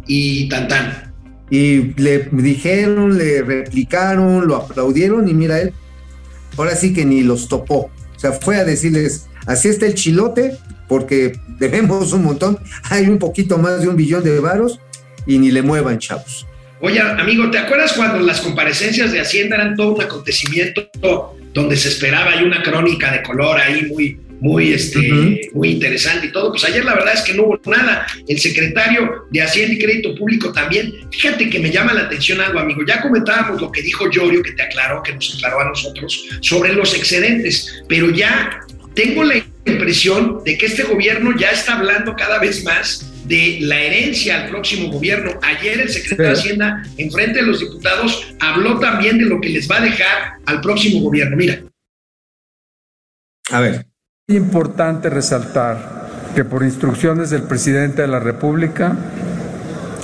y 0.07 0.49
tan 0.49 0.69
tan. 0.69 1.15
Y 1.51 1.93
le 2.01 2.29
dijeron, 2.33 3.17
le 3.19 3.43
replicaron, 3.43 4.47
lo 4.47 4.57
aplaudieron 4.57 5.29
y 5.29 5.35
mira 5.35 5.61
él, 5.61 5.73
ahora 6.57 6.75
sí 6.75 6.93
que 6.95 7.05
ni 7.05 7.23
los 7.23 7.49
topó. 7.49 7.91
O 8.17 8.19
sea, 8.19 8.33
fue 8.33 8.57
a 8.57 8.65
decirles, 8.65 9.27
así 9.47 9.69
está 9.69 9.87
el 9.87 9.95
chilote, 9.95 10.57
porque 10.89 11.33
debemos 11.59 12.13
un 12.13 12.25
montón, 12.25 12.59
hay 12.91 13.07
un 13.07 13.19
poquito 13.19 13.59
más 13.59 13.81
de 13.83 13.89
un 13.89 13.97
billón 13.97 14.23
de 14.25 14.39
varos 14.41 14.81
y 15.27 15.39
ni 15.39 15.51
le 15.51 15.63
muevan, 15.63 15.99
chavos. 15.99 16.47
Oye, 16.81 17.01
amigo, 17.01 17.51
¿te 17.51 17.59
acuerdas 17.59 17.93
cuando 17.95 18.19
las 18.21 18.41
comparecencias 18.41 19.11
de 19.13 19.21
Hacienda 19.21 19.57
eran 19.57 19.75
todo 19.75 19.95
un 19.95 20.03
acontecimiento 20.03 20.83
donde 21.55 21.77
se 21.77 21.89
esperaba 21.89 22.37
y 22.37 22.45
una 22.45 22.63
crónica 22.63 23.13
de 23.13 23.23
color 23.23 23.59
ahí 23.59 23.87
muy, 23.87 24.19
muy, 24.41 24.73
este, 24.73 25.51
muy 25.55 25.71
interesante 25.71 26.27
y 26.27 26.33
todo? 26.33 26.51
Pues 26.51 26.65
ayer 26.65 26.85
la 26.85 26.95
verdad 26.95 27.15
es 27.15 27.23
que 27.23 27.33
no 27.33 27.45
hubo 27.45 27.61
nada. 27.67 28.07
El 28.29 28.39
secretario 28.39 29.27
de 29.31 29.41
Hacienda 29.41 29.75
y 29.75 29.79
Crédito 29.79 30.15
Público 30.15 30.53
también. 30.53 30.93
Fíjate 31.13 31.49
que 31.49 31.59
me 31.61 31.71
llama 31.71 31.95
la 31.95 32.03
atención 32.03 32.41
algo, 32.41 32.59
amigo. 32.59 32.83
Ya 32.87 33.01
comentábamos 33.01 33.61
lo 33.61 33.73
que 33.73 33.81
dijo 33.81 34.11
Llorio, 34.11 34.43
que 34.43 34.53
te 34.53 34.63
aclaró, 34.63 35.03
que 35.03 35.15
nos 35.15 35.35
aclaró 35.37 35.61
a 35.61 35.69
nosotros, 35.69 36.27
sobre 36.43 36.75
los 36.75 36.95
excedentes, 36.95 37.83
pero 37.89 38.11
ya 38.11 38.61
tengo 38.95 39.25
la 39.25 39.37
impresión 39.65 40.43
de 40.45 40.59
que 40.59 40.67
este 40.67 40.83
gobierno 40.83 41.37
ya 41.39 41.51
está 41.51 41.79
hablando 41.79 42.15
cada 42.17 42.39
vez 42.39 42.65
más 42.65 43.14
de 43.25 43.59
la 43.63 43.81
herencia 43.81 44.43
al 44.43 44.51
próximo 44.51 44.91
gobierno. 44.93 45.33
Ayer 45.43 45.81
el 45.81 45.89
secretario 45.89 46.33
de. 46.33 46.39
Hacienda, 46.39 46.83
en 46.97 47.11
frente 47.11 47.41
de 47.41 47.47
los 47.47 47.61
diputados, 47.61 48.35
habló 48.41 48.79
también 48.79 49.19
de 49.19 49.25
lo 49.25 49.41
que 49.41 49.49
les 49.49 49.71
va 49.71 49.79
a 49.79 49.81
dejar 49.83 50.35
al 50.47 50.61
próximo 50.61 51.01
gobierno. 51.01 51.37
Mira, 51.37 51.63
A 53.51 53.61
ver, 53.61 53.87
importante 54.29 55.11
resaltar 55.11 56.33
que 56.35 56.45
por 56.45 56.63
instrucciones 56.63 57.31
del 57.31 57.43
presidente 57.45 58.03
de 58.03 58.09
la 58.09 58.19
República 58.19 58.97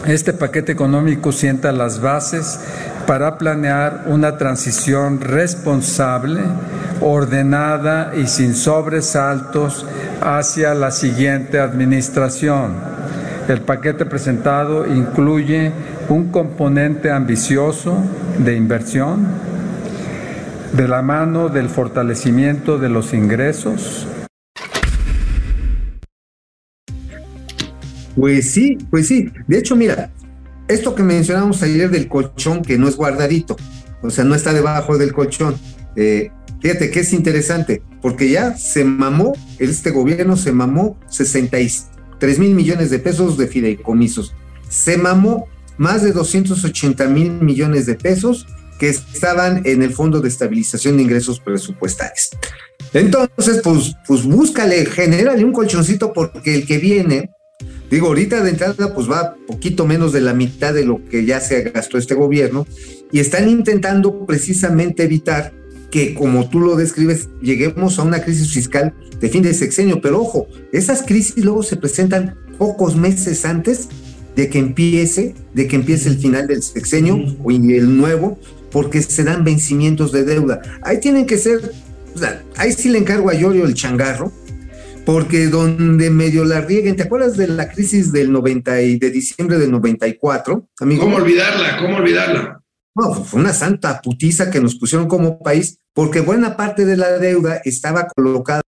Este 0.07 0.33
paquete 0.33 0.73
económico 0.73 1.31
sienta 1.31 1.73
las 1.73 2.01
bases 2.01 2.59
para 3.07 3.37
planear 3.37 4.05
una 4.07 4.39
transición 4.39 5.21
responsable, 5.21 6.41
ordenada 7.03 8.13
y 8.17 8.27
sin 8.27 8.55
sobresaltos 8.55 9.85
hacia 10.23 10.73
la 10.75 10.91
siguiente 10.91 11.59
administración. 11.59 12.90
El 13.51 13.63
paquete 13.63 14.07
presentado 14.07 14.87
incluye 14.87 15.73
un 16.09 16.31
componente 16.31 17.11
ambicioso 17.11 18.01
de 18.39 18.55
inversión 18.55 19.27
de 20.73 20.87
la 20.87 21.03
mano 21.03 21.49
del 21.49 21.69
fortalecimiento 21.69 22.79
de 22.79 22.89
los 22.89 23.13
ingresos. 23.13 24.07
Pues 28.15 28.53
sí, 28.53 28.79
pues 28.89 29.09
sí. 29.09 29.33
De 29.49 29.59
hecho, 29.59 29.75
mira, 29.75 30.13
esto 30.69 30.95
que 30.95 31.03
mencionamos 31.03 31.61
ayer 31.65 31.91
del 31.91 32.07
colchón, 32.07 32.63
que 32.63 32.79
no 32.79 32.87
es 32.87 32.95
guardadito, 32.95 33.57
o 34.01 34.11
sea, 34.11 34.23
no 34.23 34.37
está 34.37 34.53
debajo 34.53 34.97
del 34.97 35.13
colchón. 35.13 35.57
Eh, 35.97 36.31
fíjate 36.61 36.93
que 36.93 37.01
es 37.01 37.13
interesante, 37.13 37.83
porque 38.01 38.31
ya 38.31 38.57
se 38.57 38.85
mamó, 38.85 39.33
este 39.59 39.91
gobierno 39.91 40.37
se 40.37 40.53
mamó 40.53 40.97
63 42.21 42.39
mil 42.39 42.55
millones 42.55 42.91
de 42.91 42.99
pesos 42.99 43.37
de 43.37 43.47
fideicomisos. 43.47 44.35
Se 44.69 44.97
mamó 44.97 45.49
más 45.79 46.03
de 46.03 46.13
280 46.13 47.09
mil 47.09 47.33
millones 47.33 47.87
de 47.87 47.95
pesos 47.95 48.47
que 48.79 48.89
estaban 48.89 49.63
en 49.65 49.83
el 49.83 49.93
Fondo 49.93 50.21
de 50.21 50.29
Estabilización 50.29 50.97
de 50.97 51.03
Ingresos 51.03 51.41
Presupuestales. 51.41 52.31
Entonces, 52.93 53.61
pues, 53.63 53.95
pues 54.07 54.25
búscale, 54.25 54.85
genérale 54.87 55.45
un 55.45 55.53
colchoncito 55.53 56.13
porque 56.13 56.55
el 56.55 56.67
que 56.67 56.79
viene, 56.79 57.31
digo, 57.91 58.09
ahorita 58.09 58.43
de 58.43 58.51
entrada, 58.51 58.95
pues 58.95 59.11
va 59.11 59.35
poquito 59.47 59.87
menos 59.87 60.13
de 60.13 60.21
la 60.21 60.35
mitad 60.35 60.75
de 60.75 60.85
lo 60.85 61.05
que 61.05 61.25
ya 61.25 61.41
se 61.41 61.63
gastó 61.63 61.99
este 61.99 62.15
gobierno 62.15 62.67
y 63.13 63.21
están 63.21 63.49
intentando 63.49 64.27
precisamente 64.27 65.05
evitar 65.05 65.53
que, 65.91 66.15
como 66.15 66.49
tú 66.49 66.61
lo 66.61 66.77
describes, 66.77 67.29
lleguemos 67.43 67.99
a 67.99 68.03
una 68.03 68.23
crisis 68.23 68.53
fiscal 68.53 68.95
de 69.21 69.29
fin 69.29 69.43
de 69.43 69.55
sexenio. 69.55 70.01
Pero 70.01 70.21
ojo, 70.21 70.49
esas 70.73 71.03
crisis 71.03 71.45
luego 71.45 71.63
se 71.63 71.77
presentan 71.77 72.37
pocos 72.59 72.97
meses 72.97 73.45
antes 73.45 73.89
de 74.37 74.49
que 74.49 74.59
empiece, 74.59 75.35
de 75.55 75.67
que 75.67 75.77
empiece 75.77 76.09
el 76.09 76.19
final 76.19 76.47
del 76.47 76.63
sexenio 76.63 77.19
o 77.43 77.51
el 77.51 77.97
nuevo, 77.97 78.39
porque 78.71 79.03
se 79.03 79.25
dan 79.25 79.45
vencimientos 79.45 80.13
de 80.13 80.25
deuda. 80.25 80.63
Ahí 80.83 81.01
tienen 81.01 81.27
que 81.27 81.37
ser, 81.37 81.73
o 82.15 82.19
sea, 82.19 82.43
ahí 82.57 82.73
sí 82.73 82.89
le 82.89 82.99
encargo 82.99 83.31
a 83.31 83.35
Yorio 83.35 83.67
el 83.67 83.75
changarro, 83.75 84.33
porque 85.05 85.49
donde 85.49 86.11
medio 86.11 86.45
la 86.45 86.61
rieguen, 86.61 86.97
¿te 86.97 87.03
acuerdas 87.03 87.37
de 87.37 87.49
la 87.49 87.69
crisis 87.69 88.13
del 88.13 88.31
90 88.31 88.83
y 88.83 88.99
de 88.99 89.11
diciembre 89.11 89.59
del 89.59 89.73
94, 89.73 90.69
amigo? 90.81 91.03
¿Cómo 91.03 91.17
olvidarla? 91.17 91.79
¿Cómo 91.81 91.97
olvidarla? 91.97 92.60
No, 92.97 93.15
fue 93.15 93.41
una 93.41 93.53
santa 93.53 94.01
putiza 94.03 94.51
que 94.51 94.61
nos 94.61 94.75
pusieron 94.77 95.07
como 95.09 95.39
país, 95.39 95.79
porque 95.95 96.21
buena 96.21 96.57
parte 96.57 96.85
de 96.85 96.97
la 96.97 97.19
deuda 97.19 97.61
estaba 97.65 98.09
colocada 98.09 98.63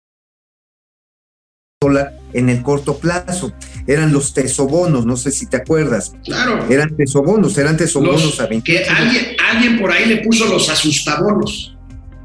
en 2.34 2.50
el 2.50 2.62
corto 2.62 2.98
plazo. 3.00 3.51
Eran 3.88 4.13
los 4.13 4.34
tesobonos, 4.34 5.06
no 5.06 5.18
sé 5.18 5.32
si 5.32 5.48
te 5.48 5.58
acuerdas. 5.58 6.13
Claro. 6.24 6.66
Eran 6.70 6.96
tesobonos, 6.96 7.58
eran 7.58 7.75
tesobonos 7.75 8.24
Los- 8.24 8.40
a 8.40 8.46
20. 8.46 8.72
que 8.72 8.84
alguien, 8.86 9.25
alguien 9.51 9.80
por 9.80 9.92
ahí 9.92 10.06
le 10.08 10.18
puso 10.18 10.46
los 10.46 10.70
asustabonos. 10.70 11.75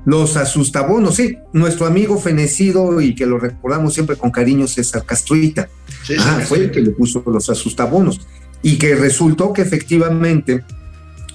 Los 0.04 0.36
asustabonos, 0.36 1.16
sí. 1.16 1.38
Nuestro 1.52 1.86
amigo 1.86 2.18
fenecido 2.20 3.00
y 3.00 3.14
que 3.14 3.26
lo 3.26 3.38
recordamos 3.38 3.94
siempre 3.94 4.16
con 4.16 4.30
cariño, 4.30 4.68
César 4.68 5.04
Castruita. 5.04 5.68
Sí, 6.04 6.14
Ah, 6.18 6.40
fue 6.46 6.58
el 6.58 6.70
que 6.70 6.80
le 6.82 6.90
puso 6.90 7.24
los 7.26 7.48
asustabonos. 7.50 8.20
Y 8.62 8.78
que 8.78 8.94
resultó 8.94 9.52
que 9.52 9.62
efectivamente, 9.62 10.64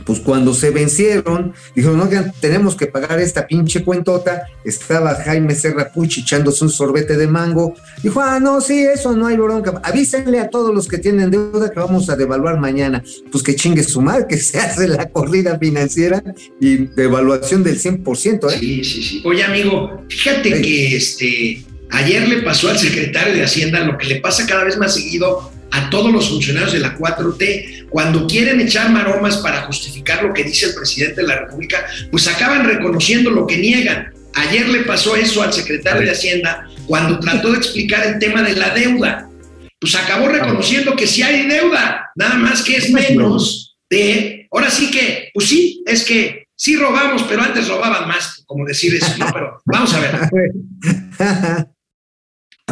pues 0.05 0.19
cuando 0.19 0.53
se 0.53 0.69
vencieron, 0.71 1.53
dijeron, 1.75 1.97
no, 1.97 2.09
tenemos 2.39 2.75
que 2.75 2.87
pagar 2.87 3.19
esta 3.19 3.47
pinche 3.47 3.83
cuentota. 3.83 4.43
Estaba 4.63 5.15
Jaime 5.15 5.55
Serra 5.55 5.91
Puch 5.91 6.19
echándose 6.19 6.63
un 6.63 6.69
sorbete 6.69 7.17
de 7.17 7.27
mango. 7.27 7.75
Dijo, 8.03 8.21
ah, 8.21 8.39
no, 8.39 8.61
sí, 8.61 8.79
eso 8.79 9.15
no 9.15 9.27
hay 9.27 9.37
bronca. 9.37 9.81
Avísenle 9.83 10.39
a 10.39 10.49
todos 10.49 10.73
los 10.73 10.87
que 10.87 10.97
tienen 10.97 11.31
deuda 11.31 11.71
que 11.71 11.79
vamos 11.79 12.09
a 12.09 12.15
devaluar 12.15 12.59
mañana. 12.59 13.03
Pues 13.31 13.43
que 13.43 13.55
chingue 13.55 13.83
su 13.83 14.01
madre, 14.01 14.25
que 14.27 14.37
se 14.37 14.59
hace 14.59 14.87
la 14.87 15.09
corrida 15.09 15.57
financiera 15.59 16.23
y 16.59 16.87
devaluación 16.87 17.63
del 17.63 17.79
100%, 17.79 18.51
¿eh? 18.51 18.57
Sí, 18.59 18.83
sí, 18.83 19.03
sí. 19.03 19.21
Oye, 19.25 19.43
amigo, 19.43 20.01
fíjate 20.09 20.55
Sí. 20.55 20.61
que 20.61 20.95
este, 20.95 21.65
ayer 21.91 22.27
le 22.27 22.41
pasó 22.41 22.69
al 22.69 22.77
secretario 22.77 23.33
de 23.33 23.43
Hacienda 23.43 23.83
lo 23.83 23.97
que 23.97 24.07
le 24.07 24.15
pasa 24.21 24.45
cada 24.45 24.63
vez 24.63 24.77
más 24.77 24.93
seguido 24.95 25.51
a 25.71 25.89
todos 25.89 26.11
los 26.11 26.29
funcionarios 26.29 26.73
de 26.73 26.79
la 26.79 26.97
4T. 26.97 27.80
Cuando 27.91 28.25
quieren 28.25 28.61
echar 28.61 28.89
maromas 28.89 29.37
para 29.37 29.63
justificar 29.63 30.23
lo 30.23 30.33
que 30.33 30.45
dice 30.45 30.67
el 30.67 30.73
presidente 30.73 31.21
de 31.21 31.27
la 31.27 31.41
República, 31.41 31.85
pues 32.09 32.25
acaban 32.27 32.65
reconociendo 32.65 33.29
lo 33.29 33.45
que 33.45 33.57
niegan. 33.57 34.13
Ayer 34.33 34.69
le 34.69 34.83
pasó 34.83 35.15
eso 35.17 35.43
al 35.43 35.51
secretario 35.51 36.03
de 36.03 36.11
Hacienda 36.11 36.69
cuando 36.87 37.19
trató 37.19 37.51
de 37.51 37.57
explicar 37.57 38.07
el 38.07 38.17
tema 38.17 38.43
de 38.43 38.55
la 38.55 38.73
deuda. 38.73 39.29
Pues 39.77 39.93
acabó 39.95 40.29
reconociendo 40.29 40.95
que 40.95 41.05
sí 41.05 41.21
hay 41.21 41.47
deuda, 41.47 42.11
nada 42.15 42.35
más 42.35 42.61
que 42.63 42.77
es 42.77 42.91
menos 42.91 43.77
de. 43.89 44.47
Ahora 44.51 44.69
sí 44.69 44.89
que, 44.89 45.29
pues 45.33 45.49
sí, 45.49 45.83
es 45.85 46.05
que 46.05 46.45
sí 46.55 46.77
robamos, 46.77 47.23
pero 47.23 47.41
antes 47.41 47.67
robaban 47.67 48.07
más, 48.07 48.41
como 48.45 48.65
decir 48.65 48.95
eso, 48.95 49.17
¿no? 49.17 49.27
Pero 49.33 49.61
vamos 49.65 49.93
a 49.93 49.99
ver. 49.99 51.67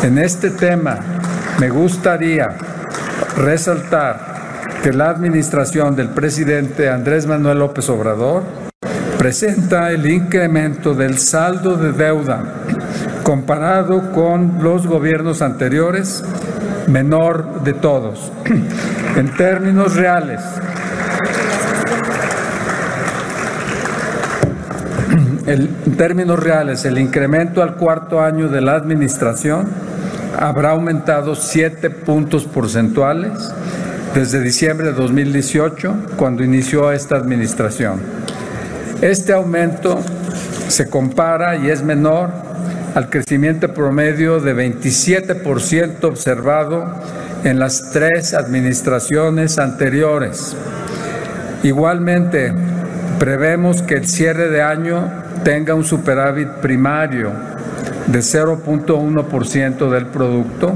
En 0.02 0.18
este 0.18 0.50
tema 0.52 0.98
me 1.60 1.70
gustaría 1.70 2.58
resaltar 3.36 4.39
que 4.84 4.94
la 4.94 5.10
administración 5.10 5.96
del 5.96 6.10
presidente 6.10 6.90
Andrés 6.90 7.26
Manuel 7.26 7.60
López 7.60 7.90
Obrador 7.90 8.44
presenta 9.18 9.92
el 9.92 10.10
incremento 10.10 10.94
del 10.94 11.18
saldo 11.18 11.76
de 11.76 11.92
deuda 11.92 12.44
comparado 13.24 14.12
con 14.14 14.60
los 14.62 14.88
gobiernos 14.88 15.42
anteriores 15.42 16.24
menor 16.88 17.64
de 17.64 17.74
todos. 17.74 18.32
En 19.18 19.36
términos 19.36 19.96
reales, 19.96 20.40
el- 25.46 25.70
en 25.86 25.98
términos 25.98 26.40
reales, 26.40 26.86
el 26.86 26.98
incremento 26.98 27.62
al 27.62 27.76
cuarto 27.76 28.22
año 28.22 28.48
de 28.48 28.62
la 28.62 28.76
administración 28.76 29.68
habrá 30.40 30.72
aumentado 30.72 31.36
7 31.36 31.90
puntos 31.90 32.46
porcentuales 32.46 33.32
desde 34.14 34.42
diciembre 34.42 34.88
de 34.88 34.94
2018, 34.94 35.96
cuando 36.18 36.44
inició 36.44 36.92
esta 36.92 37.16
administración. 37.16 38.02
Este 39.02 39.34
aumento 39.34 40.00
se 40.68 40.90
compara 40.90 41.56
y 41.56 41.70
es 41.70 41.84
menor 41.84 42.32
al 42.96 43.10
crecimiento 43.10 43.74
promedio 43.74 44.40
de 44.40 44.56
27% 44.56 46.04
observado 46.04 46.86
en 47.44 47.60
las 47.60 47.92
tres 47.92 48.34
administraciones 48.34 49.58
anteriores. 49.58 50.56
Igualmente, 51.64 52.54
prevemos 53.20 53.82
que 53.82 53.96
el 53.96 54.08
cierre 54.08 54.50
de 54.50 54.62
año 54.62 55.10
tenga 55.44 55.74
un 55.74 55.84
superávit 55.84 56.48
primario 56.62 57.32
de 58.08 58.20
0.1% 58.20 59.90
del 59.90 60.06
producto. 60.08 60.74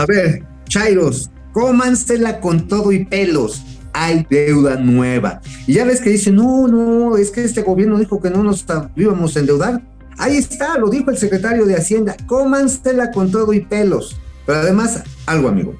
A 0.00 0.06
ver, 0.06 0.42
Chairos, 0.66 1.30
cómansela 1.52 2.40
con 2.40 2.68
todo 2.68 2.90
y 2.90 3.04
pelos. 3.04 3.62
Hay 3.92 4.26
deuda 4.30 4.76
nueva. 4.76 5.42
Y 5.66 5.74
ya 5.74 5.84
ves 5.84 6.00
que 6.00 6.08
dicen, 6.08 6.36
no, 6.36 6.66
no, 6.68 7.18
es 7.18 7.30
que 7.30 7.44
este 7.44 7.60
gobierno 7.60 7.98
dijo 7.98 8.18
que 8.18 8.30
no 8.30 8.42
nos 8.42 8.64
íbamos 8.96 9.36
a 9.36 9.40
endeudar. 9.40 9.82
Ahí 10.16 10.38
está, 10.38 10.78
lo 10.78 10.88
dijo 10.88 11.10
el 11.10 11.18
secretario 11.18 11.66
de 11.66 11.76
Hacienda. 11.76 12.16
Cómansela 12.26 13.10
con 13.10 13.30
todo 13.30 13.52
y 13.52 13.60
pelos. 13.60 14.18
Pero 14.46 14.60
además, 14.60 15.02
algo, 15.26 15.48
amigo. 15.48 15.74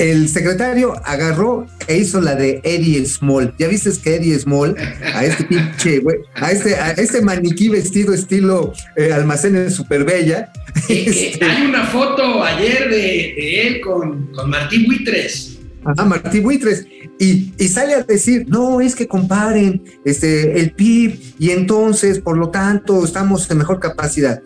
El 0.00 0.30
secretario 0.30 0.94
agarró 1.04 1.66
e 1.86 1.98
hizo 1.98 2.22
la 2.22 2.34
de 2.34 2.62
Eddie 2.64 3.04
Small. 3.04 3.54
¿Ya 3.58 3.68
viste 3.68 3.90
que 4.02 4.16
Eddie 4.16 4.38
Small, 4.38 4.74
a 5.14 5.26
este 5.26 5.44
pinche, 5.44 5.98
güey, 5.98 6.16
a 6.36 6.50
este, 6.50 6.74
a 6.74 6.92
este 6.92 7.20
maniquí 7.20 7.68
vestido 7.68 8.14
estilo 8.14 8.72
eh, 8.96 9.12
almacenes 9.12 9.74
superbella? 9.74 10.50
Eh, 10.88 11.04
eh, 11.06 11.30
este, 11.32 11.44
hay 11.44 11.66
una 11.66 11.84
foto 11.84 12.42
ayer 12.42 12.88
de, 12.88 12.96
de 12.96 13.66
él 13.66 13.80
con, 13.80 14.32
con 14.32 14.48
Martín 14.48 14.86
Buitres. 14.86 15.58
Ajá, 15.84 16.04
Martí 16.04 16.40
Buitres. 16.40 16.86
Y, 17.18 17.52
y 17.58 17.68
sale 17.68 17.94
a 17.94 18.02
decir, 18.02 18.46
no, 18.48 18.80
es 18.80 18.94
que 18.94 19.06
comparen 19.06 19.82
este, 20.04 20.58
el 20.58 20.72
PIB 20.72 21.20
y 21.38 21.50
entonces, 21.50 22.20
por 22.20 22.38
lo 22.38 22.50
tanto, 22.50 23.04
estamos 23.04 23.50
en 23.50 23.58
mejor 23.58 23.80
capacidad. 23.80 24.42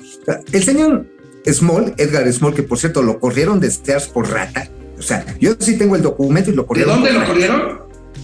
El 0.51 0.65
señor 0.65 1.07
Small, 1.47 1.95
Edgar 1.99 2.31
Small, 2.33 2.55
que 2.55 2.63
por 2.63 2.79
cierto 2.79 3.03
lo 3.03 3.21
corrieron 3.21 3.61
de 3.61 3.71
Sears 3.71 4.09
por 4.09 4.31
rata. 4.31 4.69
O 5.05 5.07
sea, 5.07 5.25
yo 5.39 5.55
sí 5.59 5.77
tengo 5.77 5.97
el 5.97 6.03
documento 6.03 6.51
y 6.51 6.55
lo 6.55 6.63
¿De 6.63 6.67
corrieron. 6.69 6.95
dónde 6.95 7.11
por 7.13 7.21
lo 7.21 7.27
corrieron? 7.27 7.79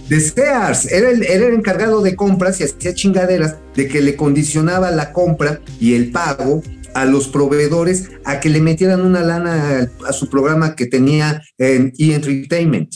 De 0.08 0.18
Sears. 0.20 0.90
Era 0.90 1.10
el, 1.10 1.22
era 1.22 1.46
el 1.46 1.54
encargado 1.54 2.00
de 2.02 2.16
compras 2.16 2.60
y 2.60 2.64
hacía 2.64 2.94
chingaderas 2.94 3.56
de 3.76 3.86
que 3.86 4.00
le 4.00 4.16
condicionaba 4.16 4.90
la 4.90 5.12
compra 5.12 5.60
y 5.78 5.94
el 5.94 6.10
pago 6.10 6.62
a 6.94 7.04
los 7.04 7.28
proveedores 7.28 8.08
a 8.24 8.40
que 8.40 8.48
le 8.48 8.60
metieran 8.60 9.02
una 9.02 9.20
lana 9.20 9.88
a, 10.04 10.08
a 10.08 10.12
su 10.12 10.28
programa 10.28 10.74
que 10.74 10.86
tenía 10.86 11.42
en 11.58 11.92
E-Entertainment. 11.98 12.92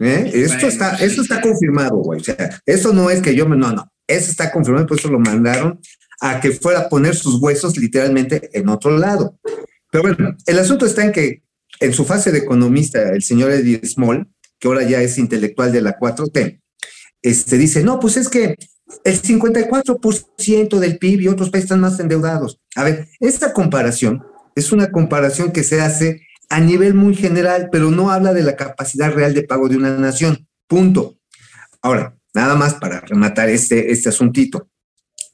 ¿Eh? 0.00 0.30
Esto, 0.32 0.54
Bueno, 0.54 0.68
está, 0.68 0.96
sí. 0.96 1.04
esto 1.04 1.22
está 1.22 1.40
confirmado, 1.42 1.96
güey. 1.98 2.20
O 2.20 2.24
sea, 2.24 2.60
eso 2.64 2.92
no 2.94 3.10
es 3.10 3.20
que 3.20 3.34
yo 3.34 3.46
me. 3.46 3.56
No, 3.56 3.70
no. 3.72 3.92
Eso 4.06 4.30
está 4.30 4.50
confirmado, 4.50 4.86
por 4.86 4.98
eso 4.98 5.08
lo 5.08 5.20
mandaron 5.20 5.78
a 6.22 6.40
que 6.40 6.50
fuera 6.52 6.80
a 6.80 6.88
poner 6.88 7.14
sus 7.14 7.40
huesos 7.40 7.76
literalmente 7.76 8.48
en 8.54 8.68
otro 8.70 8.96
lado. 8.98 9.38
Pero 9.92 10.02
bueno, 10.02 10.36
el 10.46 10.58
asunto 10.58 10.86
está 10.86 11.04
en 11.04 11.12
que 11.12 11.42
en 11.78 11.92
su 11.92 12.04
fase 12.04 12.32
de 12.32 12.38
economista, 12.38 13.10
el 13.10 13.22
señor 13.22 13.52
Eddie 13.52 13.80
Small, 13.84 14.28
que 14.58 14.68
ahora 14.68 14.82
ya 14.82 15.00
es 15.00 15.18
intelectual 15.18 15.72
de 15.72 15.80
la 15.82 15.98
4T, 15.98 16.60
este, 17.22 17.58
dice, 17.58 17.82
no, 17.82 18.00
pues 18.00 18.16
es 18.16 18.28
que 18.28 18.56
el 19.04 19.22
54% 19.22 20.78
del 20.78 20.98
PIB 20.98 21.20
y 21.20 21.28
otros 21.28 21.50
países 21.50 21.66
están 21.66 21.80
más 21.80 22.00
endeudados. 22.00 22.60
A 22.74 22.84
ver, 22.84 23.08
esta 23.20 23.52
comparación 23.52 24.22
es 24.54 24.72
una 24.72 24.90
comparación 24.90 25.52
que 25.52 25.62
se 25.62 25.80
hace 25.80 26.22
a 26.48 26.60
nivel 26.60 26.94
muy 26.94 27.14
general, 27.14 27.68
pero 27.70 27.90
no 27.90 28.10
habla 28.10 28.32
de 28.34 28.42
la 28.42 28.56
capacidad 28.56 29.12
real 29.12 29.34
de 29.34 29.44
pago 29.44 29.68
de 29.68 29.76
una 29.76 29.96
nación. 29.96 30.48
Punto. 30.66 31.18
Ahora, 31.82 32.16
nada 32.34 32.56
más 32.56 32.74
para 32.74 33.00
rematar 33.00 33.48
este, 33.48 33.92
este 33.92 34.08
asuntito, 34.08 34.69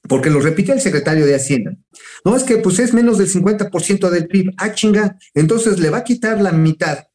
porque 0.08 0.30
lo 0.30 0.40
repite 0.40 0.72
el 0.72 0.80
secretario 0.80 1.26
de 1.26 1.34
Hacienda. 1.34 1.76
No 2.24 2.36
es 2.36 2.42
que 2.42 2.58
pues 2.58 2.78
es 2.78 2.94
menos 2.94 3.18
del 3.18 3.28
50% 3.28 4.10
del 4.10 4.28
PIB. 4.28 4.52
Ah, 4.58 4.72
chinga. 4.72 5.16
Entonces 5.34 5.78
le 5.78 5.90
va 5.90 5.98
a 5.98 6.04
quitar 6.04 6.40
la 6.40 6.52
mitad 6.52 7.06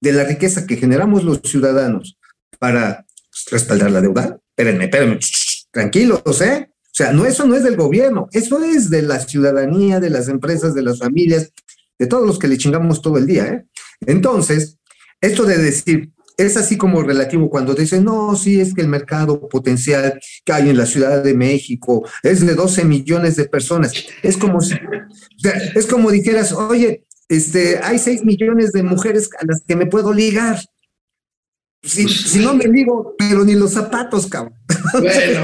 de 0.00 0.12
la 0.12 0.24
riqueza 0.24 0.66
que 0.66 0.76
generamos 0.76 1.24
los 1.24 1.40
ciudadanos 1.42 2.18
para 2.58 3.06
respaldar 3.50 3.90
la 3.90 4.00
deuda. 4.00 4.38
Espérenme, 4.56 4.84
espérenme. 4.84 5.18
Tranquilos, 5.70 6.40
¿eh? 6.40 6.68
O 6.70 6.96
sea, 6.96 7.12
no, 7.12 7.26
eso 7.26 7.44
no 7.44 7.56
es 7.56 7.64
del 7.64 7.76
gobierno, 7.76 8.28
eso 8.30 8.62
es 8.62 8.88
de 8.88 9.02
la 9.02 9.18
ciudadanía, 9.18 9.98
de 9.98 10.10
las 10.10 10.28
empresas, 10.28 10.76
de 10.76 10.82
las 10.82 11.00
familias, 11.00 11.52
de 11.98 12.06
todos 12.06 12.24
los 12.24 12.38
que 12.38 12.46
le 12.46 12.56
chingamos 12.56 13.02
todo 13.02 13.18
el 13.18 13.26
día, 13.26 13.46
¿eh? 13.46 13.66
Entonces, 14.06 14.78
esto 15.20 15.44
de 15.44 15.58
decir, 15.58 16.12
es 16.36 16.56
así 16.56 16.76
como 16.76 17.02
relativo 17.02 17.48
cuando 17.48 17.74
dicen, 17.74 18.04
no, 18.04 18.34
sí, 18.36 18.60
es 18.60 18.74
que 18.74 18.80
el 18.80 18.88
mercado 18.88 19.48
potencial 19.48 20.20
que 20.44 20.52
hay 20.52 20.70
en 20.70 20.76
la 20.76 20.86
Ciudad 20.86 21.22
de 21.22 21.34
México 21.34 22.08
es 22.22 22.44
de 22.44 22.54
12 22.54 22.84
millones 22.84 23.36
de 23.36 23.46
personas. 23.46 23.92
Es 24.22 24.36
como 24.36 24.60
si, 24.60 24.74
es 25.74 25.86
como 25.86 26.10
dijeras, 26.10 26.52
oye, 26.52 27.04
este, 27.28 27.78
hay 27.82 27.98
6 27.98 28.24
millones 28.24 28.72
de 28.72 28.82
mujeres 28.82 29.30
a 29.38 29.46
las 29.46 29.62
que 29.66 29.76
me 29.76 29.86
puedo 29.86 30.12
ligar. 30.12 30.60
Si, 31.82 32.08
si 32.08 32.38
no 32.38 32.54
me 32.54 32.64
ligo, 32.64 33.14
pero 33.18 33.44
ni 33.44 33.54
los 33.54 33.72
zapatos, 33.72 34.26
cabrón. 34.26 34.54
Bueno, 34.92 35.42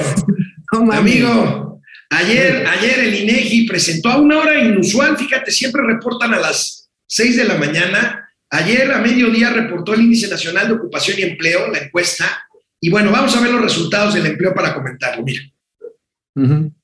No 0.73 0.93
amigo, 0.93 1.81
ayer, 2.11 2.65
ayer 2.67 3.01
el 3.01 3.15
INEGI 3.23 3.67
presentó 3.67 4.11
a 4.11 4.21
una 4.21 4.39
hora 4.39 4.61
inusual, 4.61 5.17
fíjate, 5.17 5.51
siempre 5.51 5.83
reportan 5.83 6.33
a 6.35 6.39
las 6.39 6.91
6 7.07 7.37
de 7.37 7.45
la 7.45 7.59
mañana. 7.59 8.30
Ayer 8.51 8.91
a 8.93 9.01
mediodía 9.01 9.51
reportó 9.51 9.95
el 9.95 10.03
Índice 10.03 10.29
Nacional 10.29 10.69
de 10.69 10.75
Ocupación 10.75 11.19
y 11.19 11.23
Empleo, 11.23 11.71
la 11.71 11.79
encuesta. 11.79 12.49
Y 12.81 12.91
bueno, 12.91 13.13
vamos 13.13 13.37
a 13.37 13.41
ver 13.41 13.53
los 13.53 13.63
resultados 13.63 14.15
del 14.15 14.27
empleo 14.27 14.55
para 14.55 14.75
comentarlo. 14.75 15.23
Mira. 15.23 15.41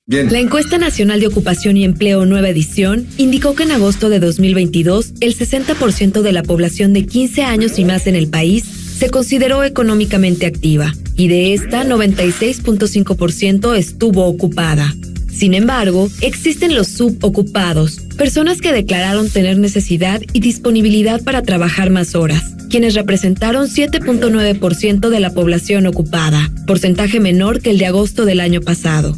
Bien. 0.08 0.32
La 0.32 0.38
encuesta 0.38 0.78
nacional 0.78 1.20
de 1.20 1.26
ocupación 1.26 1.76
y 1.76 1.84
empleo 1.84 2.26
nueva 2.26 2.48
edición 2.48 3.08
indicó 3.16 3.54
que 3.54 3.64
en 3.64 3.72
agosto 3.72 4.08
de 4.08 4.20
2022 4.20 5.14
el 5.20 5.36
60% 5.36 6.22
de 6.22 6.32
la 6.32 6.42
población 6.42 6.92
de 6.92 7.06
15 7.06 7.42
años 7.42 7.78
y 7.78 7.84
más 7.84 8.06
en 8.06 8.14
el 8.14 8.28
país 8.28 8.64
se 8.64 9.10
consideró 9.10 9.64
económicamente 9.64 10.46
activa 10.46 10.92
y 11.16 11.28
de 11.28 11.54
esta 11.54 11.84
96.5% 11.84 13.76
estuvo 13.76 14.26
ocupada. 14.26 14.94
Sin 15.30 15.54
embargo, 15.54 16.08
existen 16.20 16.74
los 16.74 16.88
subocupados, 16.88 18.05
personas 18.16 18.60
que 18.60 18.72
declararon 18.72 19.30
tener 19.30 19.58
necesidad 19.58 20.20
y 20.32 20.40
disponibilidad 20.40 21.22
para 21.22 21.42
trabajar 21.42 21.90
más 21.90 22.14
horas, 22.14 22.42
quienes 22.68 22.94
representaron 22.94 23.68
7.9% 23.68 25.08
de 25.08 25.20
la 25.20 25.30
población 25.30 25.86
ocupada, 25.86 26.50
porcentaje 26.66 27.20
menor 27.20 27.60
que 27.60 27.70
el 27.70 27.78
de 27.78 27.86
agosto 27.86 28.24
del 28.24 28.40
año 28.40 28.60
pasado. 28.60 29.16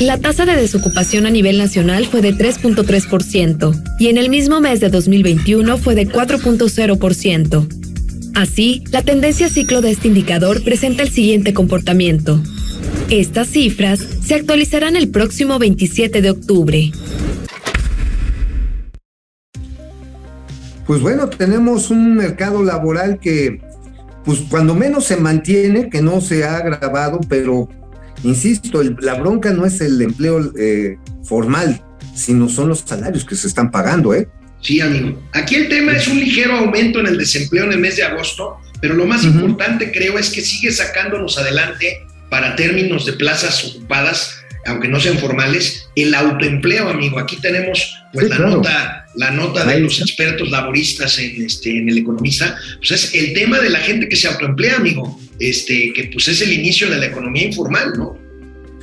La 0.00 0.18
tasa 0.18 0.46
de 0.46 0.56
desocupación 0.56 1.26
a 1.26 1.30
nivel 1.30 1.58
nacional 1.58 2.06
fue 2.06 2.22
de 2.22 2.34
3.3% 2.34 3.82
y 3.98 4.08
en 4.08 4.16
el 4.16 4.30
mismo 4.30 4.60
mes 4.60 4.80
de 4.80 4.88
2021 4.88 5.76
fue 5.76 5.94
de 5.94 6.08
4.0%. 6.08 7.68
Así, 8.34 8.82
la 8.90 9.02
tendencia 9.02 9.50
ciclo 9.50 9.82
de 9.82 9.90
este 9.90 10.08
indicador 10.08 10.64
presenta 10.64 11.02
el 11.02 11.10
siguiente 11.10 11.52
comportamiento. 11.52 12.42
Estas 13.10 13.48
cifras 13.48 14.00
se 14.24 14.34
actualizarán 14.34 14.96
el 14.96 15.10
próximo 15.10 15.58
27 15.58 16.22
de 16.22 16.30
octubre. 16.30 16.92
Pues 20.90 21.02
bueno, 21.02 21.28
tenemos 21.28 21.90
un 21.90 22.16
mercado 22.16 22.64
laboral 22.64 23.20
que, 23.20 23.60
pues 24.24 24.40
cuando 24.48 24.74
menos 24.74 25.04
se 25.04 25.16
mantiene, 25.16 25.88
que 25.88 26.02
no 26.02 26.20
se 26.20 26.42
ha 26.42 26.56
agravado, 26.56 27.20
pero 27.28 27.68
insisto, 28.24 28.80
el- 28.80 28.96
la 29.00 29.14
bronca 29.14 29.52
no 29.52 29.64
es 29.66 29.80
el 29.80 30.02
empleo 30.02 30.52
eh, 30.58 30.96
formal, 31.22 31.80
sino 32.12 32.48
son 32.48 32.70
los 32.70 32.80
salarios 32.80 33.24
que 33.24 33.36
se 33.36 33.46
están 33.46 33.70
pagando, 33.70 34.12
¿eh? 34.14 34.26
Sí, 34.62 34.80
amigo. 34.80 35.16
Aquí 35.32 35.54
el 35.54 35.68
tema 35.68 35.92
es 35.92 36.08
un 36.08 36.18
ligero 36.18 36.54
aumento 36.56 36.98
en 36.98 37.06
el 37.06 37.18
desempleo 37.18 37.66
en 37.66 37.72
el 37.74 37.78
mes 37.78 37.94
de 37.94 38.02
agosto, 38.02 38.56
pero 38.80 38.94
lo 38.94 39.06
más 39.06 39.22
importante 39.22 39.92
creo 39.92 40.18
es 40.18 40.28
que 40.30 40.40
sigue 40.40 40.72
sacándonos 40.72 41.38
adelante 41.38 41.98
para 42.30 42.56
términos 42.56 43.06
de 43.06 43.12
plazas 43.12 43.64
ocupadas, 43.76 44.34
aunque 44.66 44.88
no 44.88 44.98
sean 44.98 45.18
formales, 45.18 45.88
el 45.94 46.12
autoempleo, 46.16 46.88
amigo. 46.88 47.20
Aquí 47.20 47.36
tenemos 47.36 47.96
pues 48.12 48.24
Sí, 48.24 48.30
la 48.30 48.36
claro. 48.38 48.56
nota, 48.56 48.99
la 49.14 49.30
nota 49.30 49.64
de 49.64 49.80
los 49.80 50.00
expertos 50.00 50.50
laboristas 50.50 51.18
en 51.18 51.44
este 51.44 51.76
en 51.76 51.88
el 51.88 51.98
economista, 51.98 52.56
pues 52.78 52.90
es 52.92 53.14
el 53.14 53.32
tema 53.32 53.58
de 53.58 53.70
la 53.70 53.80
gente 53.80 54.08
que 54.08 54.16
se 54.16 54.28
autoemplea, 54.28 54.76
amigo. 54.76 55.20
Este, 55.38 55.92
que 55.94 56.10
pues 56.12 56.28
es 56.28 56.42
el 56.42 56.52
inicio 56.52 56.90
de 56.90 56.98
la 56.98 57.06
economía 57.06 57.46
informal, 57.46 57.94
¿no? 57.96 58.18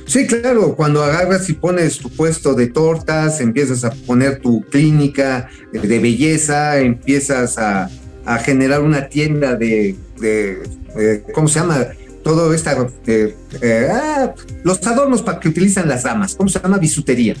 Sí, 0.06 0.26
claro, 0.26 0.74
cuando 0.74 1.04
agarras 1.04 1.48
y 1.50 1.52
pones 1.52 1.98
tu 1.98 2.10
puesto 2.10 2.54
de 2.54 2.66
tortas, 2.66 3.40
empiezas 3.40 3.84
a 3.84 3.90
poner 3.90 4.40
tu 4.40 4.62
clínica 4.62 5.50
eh, 5.72 5.86
de 5.86 5.98
belleza, 6.00 6.80
empiezas 6.80 7.58
a, 7.58 7.88
a 8.24 8.38
generar 8.38 8.82
una 8.82 9.08
tienda 9.08 9.54
de, 9.54 9.96
de, 10.20 10.62
eh, 10.98 11.22
¿cómo 11.32 11.48
se 11.48 11.60
llama? 11.60 11.86
Todo 12.22 12.52
esta, 12.52 12.76
eh, 13.06 13.34
eh, 13.62 13.88
ah, 13.90 14.34
los 14.64 14.84
adornos 14.86 15.22
para 15.22 15.40
que 15.40 15.48
utilizan 15.48 15.88
las 15.88 16.02
damas, 16.02 16.34
¿cómo 16.34 16.48
se 16.48 16.60
llama? 16.60 16.78
Bisutería. 16.78 17.34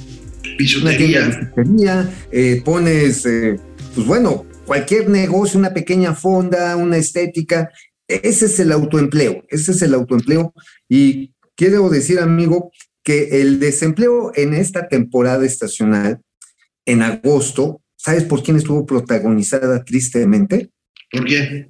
Una 0.58 0.90
Bisutería. 0.90 1.26
bisutería, 1.28 2.10
eh, 2.32 2.62
pones, 2.64 3.24
eh, 3.26 3.56
pues 3.94 4.06
bueno, 4.06 4.44
cualquier 4.66 5.08
negocio, 5.08 5.58
una 5.58 5.72
pequeña 5.72 6.14
fonda, 6.14 6.76
una 6.76 6.96
estética, 6.96 7.70
ese 8.08 8.46
es 8.46 8.58
el 8.60 8.72
autoempleo, 8.72 9.44
ese 9.48 9.72
es 9.72 9.82
el 9.82 9.94
autoempleo. 9.94 10.52
Y 10.88 11.32
quiero 11.54 11.88
decir, 11.90 12.18
amigo, 12.18 12.72
que 13.04 13.40
el 13.40 13.60
desempleo 13.60 14.32
en 14.34 14.52
esta 14.54 14.88
temporada 14.88 15.44
estacional, 15.46 16.20
en 16.86 17.02
agosto, 17.02 17.80
¿sabes 17.96 18.24
por 18.24 18.42
quién 18.42 18.56
estuvo 18.56 18.84
protagonizada 18.84 19.84
tristemente? 19.84 20.70
¿Por 21.12 21.24
qué? 21.24 21.68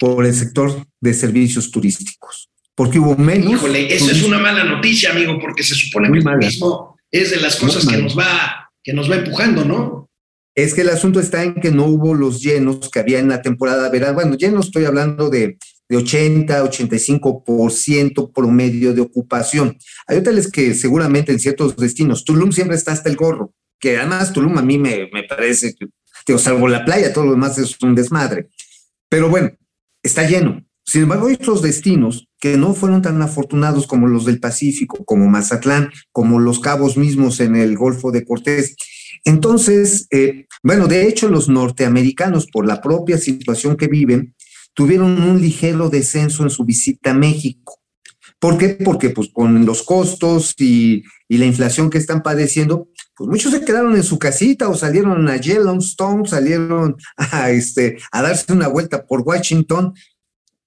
Por 0.00 0.24
el 0.24 0.34
sector 0.34 0.86
de 1.00 1.14
servicios 1.14 1.70
turísticos. 1.70 2.50
Porque 2.74 2.98
hubo 2.98 3.16
menos. 3.16 3.52
Híjole, 3.52 3.94
eso 3.94 4.10
es 4.10 4.22
una 4.22 4.38
mala 4.38 4.64
noticia, 4.64 5.10
amigo, 5.10 5.38
porque 5.40 5.62
se 5.62 5.74
supone 5.74 6.08
Muy 6.08 6.18
que 6.18 6.20
el 6.20 6.24
mala. 6.24 6.38
turismo 6.40 6.95
es 7.10 7.30
de 7.30 7.36
las 7.36 7.56
cosas 7.56 7.86
que 7.86 7.96
nos 7.96 8.16
va 8.18 8.66
que 8.86 8.92
nos 8.92 9.10
va 9.10 9.16
empujando, 9.16 9.64
¿no? 9.64 10.08
Es 10.54 10.72
que 10.72 10.82
el 10.82 10.90
asunto 10.90 11.18
está 11.18 11.42
en 11.42 11.54
que 11.54 11.72
no 11.72 11.86
hubo 11.86 12.14
los 12.14 12.40
llenos 12.40 12.88
que 12.88 13.00
había 13.00 13.18
en 13.18 13.28
la 13.28 13.42
temporada 13.42 13.90
verano. 13.90 14.14
Bueno, 14.14 14.36
llenos 14.36 14.66
estoy 14.66 14.84
hablando 14.84 15.28
de, 15.28 15.58
de 15.88 15.96
80, 15.96 16.64
85% 16.64 18.32
promedio 18.32 18.94
de 18.94 19.00
ocupación. 19.00 19.76
Hay 20.06 20.18
hoteles 20.18 20.50
que 20.50 20.72
seguramente 20.74 21.32
en 21.32 21.40
ciertos 21.40 21.76
destinos, 21.76 22.24
Tulum 22.24 22.52
siempre 22.52 22.76
está 22.76 22.92
hasta 22.92 23.10
el 23.10 23.16
gorro, 23.16 23.52
que 23.80 23.98
además 23.98 24.32
Tulum 24.32 24.56
a 24.56 24.62
mí 24.62 24.78
me, 24.78 25.10
me 25.12 25.24
parece 25.24 25.74
que, 25.74 25.86
digo, 26.24 26.38
salvo 26.38 26.68
la 26.68 26.84
playa, 26.84 27.12
todo 27.12 27.24
lo 27.24 27.32
demás 27.32 27.58
es 27.58 27.76
un 27.82 27.96
desmadre. 27.96 28.50
Pero 29.08 29.28
bueno, 29.28 29.50
está 30.00 30.28
lleno. 30.28 30.64
Sin 30.86 31.02
embargo, 31.02 31.26
hay 31.26 31.34
otros 31.34 31.62
destinos 31.62 32.28
que 32.38 32.56
no 32.56 32.72
fueron 32.72 33.02
tan 33.02 33.20
afortunados 33.20 33.88
como 33.88 34.06
los 34.06 34.24
del 34.24 34.38
Pacífico, 34.38 35.04
como 35.04 35.28
Mazatlán, 35.28 35.90
como 36.12 36.38
los 36.38 36.60
cabos 36.60 36.96
mismos 36.96 37.40
en 37.40 37.56
el 37.56 37.76
Golfo 37.76 38.12
de 38.12 38.24
Cortés. 38.24 38.76
Entonces, 39.24 40.06
eh, 40.12 40.46
bueno, 40.62 40.86
de 40.86 41.08
hecho 41.08 41.28
los 41.28 41.48
norteamericanos, 41.48 42.46
por 42.46 42.66
la 42.66 42.80
propia 42.80 43.18
situación 43.18 43.76
que 43.76 43.88
viven, 43.88 44.36
tuvieron 44.74 45.20
un 45.20 45.40
ligero 45.40 45.90
descenso 45.90 46.44
en 46.44 46.50
su 46.50 46.64
visita 46.64 47.10
a 47.10 47.14
México. 47.14 47.80
¿Por 48.38 48.56
qué? 48.56 48.68
Porque 48.68 49.10
pues 49.10 49.30
con 49.32 49.66
los 49.66 49.82
costos 49.82 50.54
y, 50.58 51.02
y 51.28 51.38
la 51.38 51.46
inflación 51.46 51.90
que 51.90 51.98
están 51.98 52.22
padeciendo, 52.22 52.88
pues 53.16 53.28
muchos 53.28 53.50
se 53.50 53.64
quedaron 53.64 53.96
en 53.96 54.04
su 54.04 54.18
casita 54.18 54.68
o 54.68 54.74
salieron 54.74 55.26
a 55.28 55.36
Yellowstone, 55.36 56.28
salieron 56.28 56.96
a, 57.16 57.50
este, 57.50 57.96
a 58.12 58.22
darse 58.22 58.52
una 58.52 58.68
vuelta 58.68 59.04
por 59.04 59.22
Washington 59.22 59.94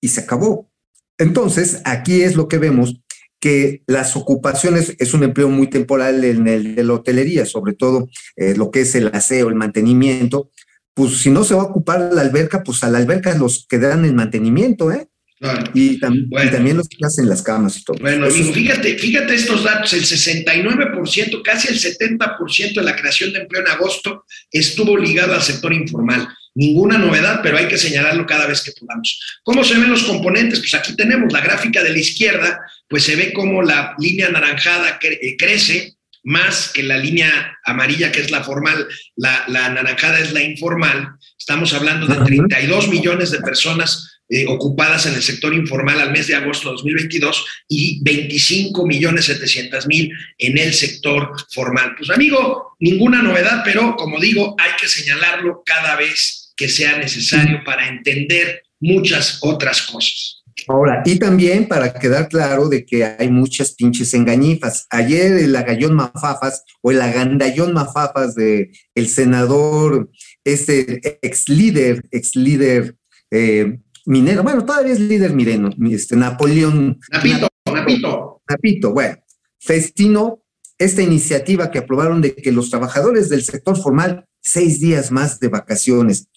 y 0.01 0.07
se 0.09 0.21
acabó. 0.21 0.69
Entonces, 1.17 1.81
aquí 1.85 2.21
es 2.21 2.35
lo 2.35 2.47
que 2.47 2.57
vemos 2.57 3.01
que 3.41 3.83
las 3.88 4.15
ocupaciones 4.17 4.95
es 4.99 5.13
un 5.13 5.23
empleo 5.23 5.49
muy 5.49 5.67
temporal 5.69 6.23
en 6.25 6.47
el 6.47 6.75
de 6.75 6.83
la 6.83 6.93
hotelería, 6.93 7.45
sobre 7.45 7.73
todo 7.73 8.07
eh, 8.35 8.53
lo 8.57 8.69
que 8.71 8.81
es 8.81 8.95
el 8.95 9.07
aseo, 9.13 9.47
el 9.49 9.55
mantenimiento. 9.55 10.49
Pues 10.93 11.19
si 11.19 11.29
no 11.29 11.43
se 11.45 11.55
va 11.55 11.62
a 11.62 11.65
ocupar 11.65 12.12
la 12.13 12.21
alberca, 12.21 12.63
pues 12.63 12.83
a 12.83 12.89
la 12.89 12.97
alberca 12.97 13.33
los 13.35 13.65
que 13.69 13.79
dan 13.79 14.03
el 14.03 14.13
mantenimiento, 14.13 14.91
¿eh? 14.91 15.07
Claro. 15.39 15.71
Y, 15.73 16.01
tam- 16.01 16.15
y 16.25 16.25
Bueno. 16.29 16.51
también 16.51 16.75
los 16.75 16.89
que 16.89 16.97
hacen 17.05 17.29
las 17.29 17.41
camas 17.41 17.77
y 17.77 17.83
todo. 17.85 17.95
Bueno, 18.01 18.25
Eso 18.25 18.35
amigo, 18.35 18.49
es- 18.49 18.55
fíjate, 18.55 18.97
fíjate 18.97 19.35
estos 19.35 19.63
datos, 19.63 19.93
el 19.93 20.03
69%, 20.03 21.41
casi 21.41 21.69
el 21.69 21.79
70% 21.79 22.81
de 22.81 22.83
la 22.85 22.95
creación 22.95 23.31
de 23.31 23.39
empleo 23.39 23.62
en 23.62 23.69
agosto 23.69 24.25
estuvo 24.51 24.97
ligado 24.97 25.33
al 25.33 25.41
sector 25.41 25.71
informal. 25.73 26.27
Ninguna 26.55 26.97
novedad, 26.97 27.41
pero 27.43 27.57
hay 27.57 27.67
que 27.67 27.77
señalarlo 27.77 28.25
cada 28.25 28.47
vez 28.47 28.62
que 28.62 28.71
podamos. 28.71 29.19
¿Cómo 29.43 29.63
se 29.63 29.75
ven 29.75 29.89
los 29.89 30.03
componentes? 30.03 30.59
Pues 30.59 30.73
aquí 30.73 30.95
tenemos 30.95 31.31
la 31.31 31.41
gráfica 31.41 31.83
de 31.83 31.91
la 31.91 31.99
izquierda, 31.99 32.59
pues 32.88 33.03
se 33.03 33.15
ve 33.15 33.31
como 33.33 33.62
la 33.62 33.95
línea 33.99 34.27
anaranjada 34.27 34.99
cre- 34.99 35.19
eh, 35.21 35.35
crece 35.38 35.95
más 36.23 36.69
que 36.73 36.83
la 36.83 36.97
línea 36.97 37.57
amarilla, 37.63 38.12
que 38.12 38.19
es 38.21 38.29
la 38.31 38.43
formal, 38.43 38.88
la, 39.15 39.45
la 39.47 39.67
anaranjada 39.67 40.19
es 40.19 40.33
la 40.33 40.41
informal. 40.41 41.09
Estamos 41.38 41.73
hablando 41.73 42.07
de 42.07 42.15
Ajá. 42.15 42.25
32 42.25 42.89
millones 42.89 43.31
de 43.31 43.39
personas 43.39 44.09
eh, 44.30 44.46
ocupadas 44.48 45.08
en 45.08 45.15
el 45.15 45.24
sector 45.24 45.54
informal 45.56 46.00
al 46.00 46.12
mes 46.12 46.28
de 46.28 46.36
agosto 46.36 46.70
de 46.70 46.74
2022 46.74 47.46
y 47.68 48.00
25 48.04 48.86
millones 48.86 49.26
700 49.26 49.88
mil 49.88 50.12
en 50.38 50.58
el 50.58 50.74
sector 50.74 51.32
formal. 51.52 51.96
Pues 51.98 52.12
amigo, 52.12 52.76
ninguna 52.80 53.24
novedad, 53.24 53.63
pero 53.65 53.96
como 53.96 54.20
digo, 54.20 54.56
hay 54.60 54.72
que 54.80 54.88
señalarlo 54.88 55.63
cada 55.65 55.96
vez 55.96 56.54
que 56.56 56.70
sea 56.70 56.98
necesario 56.98 57.63
para 57.65 57.88
entender 57.88 58.62
muchas 58.80 59.39
otras 59.42 59.82
cosas. 59.84 60.44
Ahora, 60.68 61.02
y 61.06 61.18
también 61.18 61.68
para 61.68 61.94
quedar 61.94 62.28
claro 62.28 62.70
de 62.70 62.86
que 62.86 63.04
hay 63.04 63.30
muchas 63.30 63.74
pinches 63.74 64.13
engañifas. 64.13 64.86
Ayer 64.92 65.32
el 65.38 65.56
agallón 65.56 65.96
mafafas 65.96 66.63
o 66.82 66.92
el 66.92 67.02
agandallón 67.02 67.74
mafafas 67.74 68.36
de 68.36 68.70
senador, 69.08 70.12
este 70.44 71.18
ex 71.26 71.50
líder, 71.50 72.04
ex 72.12 72.36
líder 72.36 72.96
eh, 73.32 73.80
minero, 74.10 74.41
bueno, 74.41 74.65
todavía 74.65 74.93
es 74.93 75.00
líder 75.00 75.34
minero, 75.34 75.69
este 75.91 76.15
Napoleón 76.15 77.00
Napito, 77.12 77.48
Napito. 77.72 78.41
Napito, 78.50 78.91
bueno, 78.91 79.17
festinó 79.60 80.41
esta 80.80 81.04
iniciativa 81.04 81.69
que 81.69 81.78
aprobaron 81.78 82.19
de 82.19 82.36
que 82.36 82.52
los 82.52 82.72
trabajadores 82.72 83.30
del 83.30 83.43
sector 83.43 83.80
formal 83.80 84.26
seis 84.41 84.80
días 84.80 85.12
más 85.12 85.39
de 85.39 85.50
vacaciones. 85.50 86.28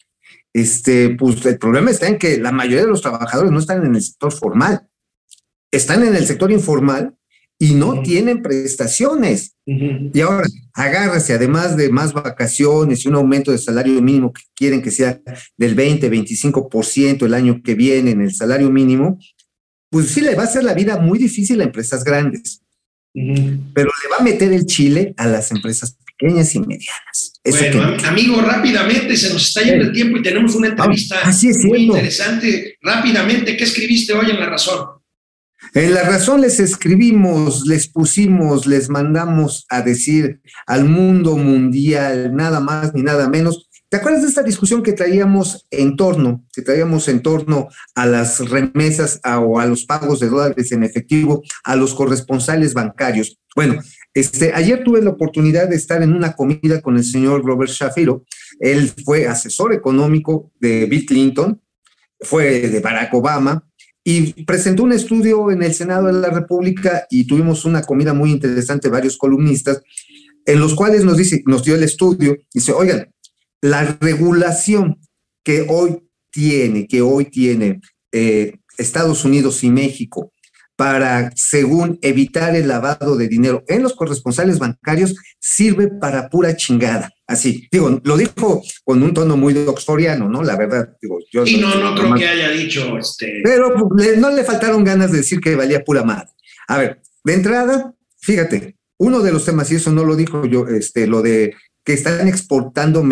Este, 0.52 1.16
pues 1.16 1.44
el 1.46 1.58
problema 1.58 1.90
está 1.90 2.08
en 2.08 2.18
que 2.18 2.36
la 2.36 2.52
mayoría 2.52 2.82
de 2.82 2.90
los 2.90 3.00
trabajadores 3.00 3.50
no 3.50 3.58
están 3.58 3.86
en 3.86 3.94
el 3.94 4.02
sector 4.02 4.32
formal, 4.32 4.86
están 5.70 6.02
en 6.02 6.14
el 6.14 6.26
sector 6.26 6.52
informal 6.52 7.16
y 7.64 7.74
no 7.74 8.02
tienen 8.02 8.42
prestaciones. 8.42 9.54
Y 9.64 10.20
ahora, 10.20 10.48
agárrese, 10.74 11.34
además 11.34 11.76
de 11.76 11.90
más 11.90 12.12
vacaciones 12.12 13.04
y 13.04 13.08
un 13.08 13.14
aumento 13.14 13.52
de 13.52 13.58
salario 13.58 14.02
mínimo 14.02 14.32
que 14.32 14.42
quieren 14.56 14.82
que 14.82 14.90
sea 14.90 15.20
del 15.56 15.76
20, 15.76 16.10
25% 16.10 17.24
el 17.24 17.34
año 17.34 17.62
que 17.62 17.76
viene 17.76 18.10
en 18.10 18.20
el 18.20 18.34
salario 18.34 18.68
mínimo, 18.70 19.16
pues 19.90 20.08
sí 20.08 20.20
le 20.22 20.34
va 20.34 20.42
a 20.42 20.46
hacer 20.46 20.64
la 20.64 20.74
vida 20.74 20.98
muy 20.98 21.20
difícil 21.20 21.60
a 21.60 21.64
empresas 21.64 22.02
grandes, 22.02 22.62
pero 23.14 23.90
le 24.02 24.08
va 24.10 24.16
a 24.18 24.24
meter 24.24 24.52
el 24.52 24.66
chile 24.66 25.14
a 25.16 25.28
las 25.28 25.52
empresas 25.52 25.96
pequeñas 26.18 26.52
y 26.56 26.60
medianas. 26.60 27.32
Eso 27.44 27.58
Bueno, 27.58 27.96
que- 27.96 28.06
amigo, 28.06 28.40
rápidamente 28.40 29.16
se 29.16 29.32
nos 29.32 29.46
está 29.46 29.62
yendo 29.62 29.84
el 29.84 29.92
tiempo 29.92 30.18
y 30.18 30.22
tenemos 30.22 30.54
una 30.56 30.68
entrevista 30.68 31.16
Ah, 31.22 31.28
así 31.28 31.48
es 31.48 31.64
muy 31.64 31.82
interesante. 31.84 32.76
Rápidamente, 32.82 33.56
¿qué 33.56 33.62
escribiste 33.64 34.12
hoy 34.14 34.30
en 34.30 34.40
La 34.40 34.46
Razón? 34.46 35.01
En 35.74 35.94
la 35.94 36.02
razón 36.02 36.42
les 36.42 36.60
escribimos, 36.60 37.66
les 37.66 37.88
pusimos, 37.88 38.66
les 38.66 38.90
mandamos 38.90 39.64
a 39.70 39.80
decir 39.80 40.42
al 40.66 40.84
mundo 40.84 41.38
mundial, 41.38 42.36
nada 42.36 42.60
más 42.60 42.92
ni 42.92 43.02
nada 43.02 43.26
menos. 43.30 43.70
¿Te 43.88 43.96
acuerdas 43.96 44.20
de 44.22 44.28
esta 44.28 44.42
discusión 44.42 44.82
que 44.82 44.92
traíamos 44.92 45.66
en 45.70 45.96
torno, 45.96 46.44
que 46.52 46.60
traíamos 46.60 47.08
en 47.08 47.22
torno 47.22 47.68
a 47.94 48.04
las 48.04 48.46
remesas 48.50 49.18
o 49.24 49.58
a 49.58 49.64
los 49.64 49.86
pagos 49.86 50.20
de 50.20 50.28
dólares 50.28 50.72
en 50.72 50.84
efectivo 50.84 51.42
a 51.64 51.74
los 51.74 51.94
corresponsales 51.94 52.74
bancarios? 52.74 53.38
Bueno, 53.56 53.80
este, 54.12 54.52
ayer 54.52 54.84
tuve 54.84 55.00
la 55.00 55.10
oportunidad 55.10 55.68
de 55.68 55.76
estar 55.76 56.02
en 56.02 56.12
una 56.12 56.34
comida 56.34 56.82
con 56.82 56.98
el 56.98 57.04
señor 57.04 57.46
Robert 57.46 57.70
Shapiro. 57.70 58.24
Él 58.60 58.92
fue 59.06 59.26
asesor 59.26 59.72
económico 59.72 60.52
de 60.60 60.84
Bill 60.84 61.06
Clinton, 61.06 61.62
fue 62.20 62.68
de 62.68 62.80
Barack 62.80 63.12
Obama, 63.14 63.66
y 64.04 64.44
presentó 64.44 64.82
un 64.82 64.92
estudio 64.92 65.50
en 65.50 65.62
el 65.62 65.74
Senado 65.74 66.06
de 66.06 66.14
la 66.14 66.30
República 66.30 67.06
y 67.08 67.24
tuvimos 67.24 67.64
una 67.64 67.82
comida 67.82 68.12
muy 68.12 68.32
interesante, 68.32 68.88
varios 68.88 69.16
columnistas, 69.16 69.82
en 70.44 70.58
los 70.58 70.74
cuales 70.74 71.04
nos 71.04 71.16
dice, 71.16 71.42
nos 71.46 71.62
dio 71.62 71.76
el 71.76 71.84
estudio, 71.84 72.36
dice, 72.52 72.72
oigan, 72.72 73.12
la 73.60 73.96
regulación 74.00 74.98
que 75.44 75.66
hoy 75.68 76.02
tiene, 76.30 76.88
que 76.88 77.00
hoy 77.00 77.26
tiene 77.26 77.80
eh, 78.10 78.54
Estados 78.76 79.24
Unidos 79.24 79.62
y 79.62 79.70
México 79.70 80.31
para, 80.82 81.30
según 81.36 81.96
evitar 82.02 82.56
el 82.56 82.66
lavado 82.66 83.14
de 83.16 83.28
dinero 83.28 83.62
en 83.68 83.84
los 83.84 83.92
corresponsales 83.94 84.58
bancarios, 84.58 85.14
sirve 85.38 85.86
para 85.86 86.28
pura 86.28 86.56
chingada. 86.56 87.08
Así, 87.24 87.68
digo, 87.70 88.00
lo 88.02 88.16
dijo 88.16 88.60
con 88.82 89.00
un 89.00 89.14
tono 89.14 89.36
muy 89.36 89.56
oxforiano, 89.64 90.28
¿no? 90.28 90.42
La 90.42 90.56
verdad, 90.56 90.96
digo, 91.00 91.20
yo 91.30 91.46
Y 91.46 91.58
no, 91.58 91.68
no 91.76 91.92
creo 91.94 92.08
nomás- 92.08 92.18
que 92.18 92.26
haya 92.26 92.50
dicho, 92.50 92.98
este, 92.98 93.42
pero 93.44 93.72
pues, 93.88 94.04
le- 94.08 94.16
no 94.16 94.30
le 94.30 94.42
faltaron 94.42 94.82
ganas 94.82 95.12
de 95.12 95.18
decir 95.18 95.38
que 95.38 95.54
valía 95.54 95.84
pura 95.84 96.02
madre. 96.02 96.30
A 96.66 96.78
ver, 96.78 97.00
de 97.22 97.34
entrada, 97.34 97.94
fíjate, 98.20 98.76
uno 98.98 99.20
de 99.20 99.30
los 99.30 99.44
temas, 99.44 99.70
y 99.70 99.76
eso 99.76 99.92
no 99.92 100.04
lo 100.04 100.16
dijo 100.16 100.46
yo, 100.46 100.66
este, 100.66 101.06
lo 101.06 101.22
de 101.22 101.54
que 101.84 101.92
están 101.92 102.26
exportando 102.26 103.04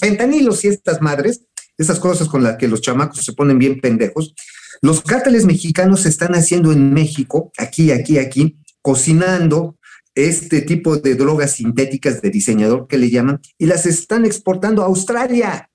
fentanilos 0.00 0.64
y 0.64 0.68
estas 0.68 1.02
madres, 1.02 1.42
esas 1.76 2.00
cosas 2.00 2.28
con 2.28 2.42
las 2.42 2.56
que 2.56 2.66
los 2.66 2.80
chamacos 2.80 3.22
se 3.22 3.34
ponen 3.34 3.58
bien 3.58 3.78
pendejos. 3.78 4.34
Los 4.80 5.02
cárteles 5.02 5.44
mexicanos 5.44 6.02
se 6.02 6.08
están 6.08 6.34
haciendo 6.34 6.72
en 6.72 6.92
México, 6.92 7.52
aquí, 7.56 7.90
aquí, 7.90 8.18
aquí, 8.18 8.58
cocinando 8.82 9.76
este 10.14 10.62
tipo 10.62 10.96
de 10.96 11.14
drogas 11.14 11.52
sintéticas 11.52 12.20
de 12.20 12.30
diseñador 12.30 12.86
que 12.88 12.98
le 12.98 13.10
llaman, 13.10 13.40
y 13.56 13.66
las 13.66 13.86
están 13.86 14.24
exportando 14.24 14.82
a 14.82 14.86
Australia. 14.86 15.70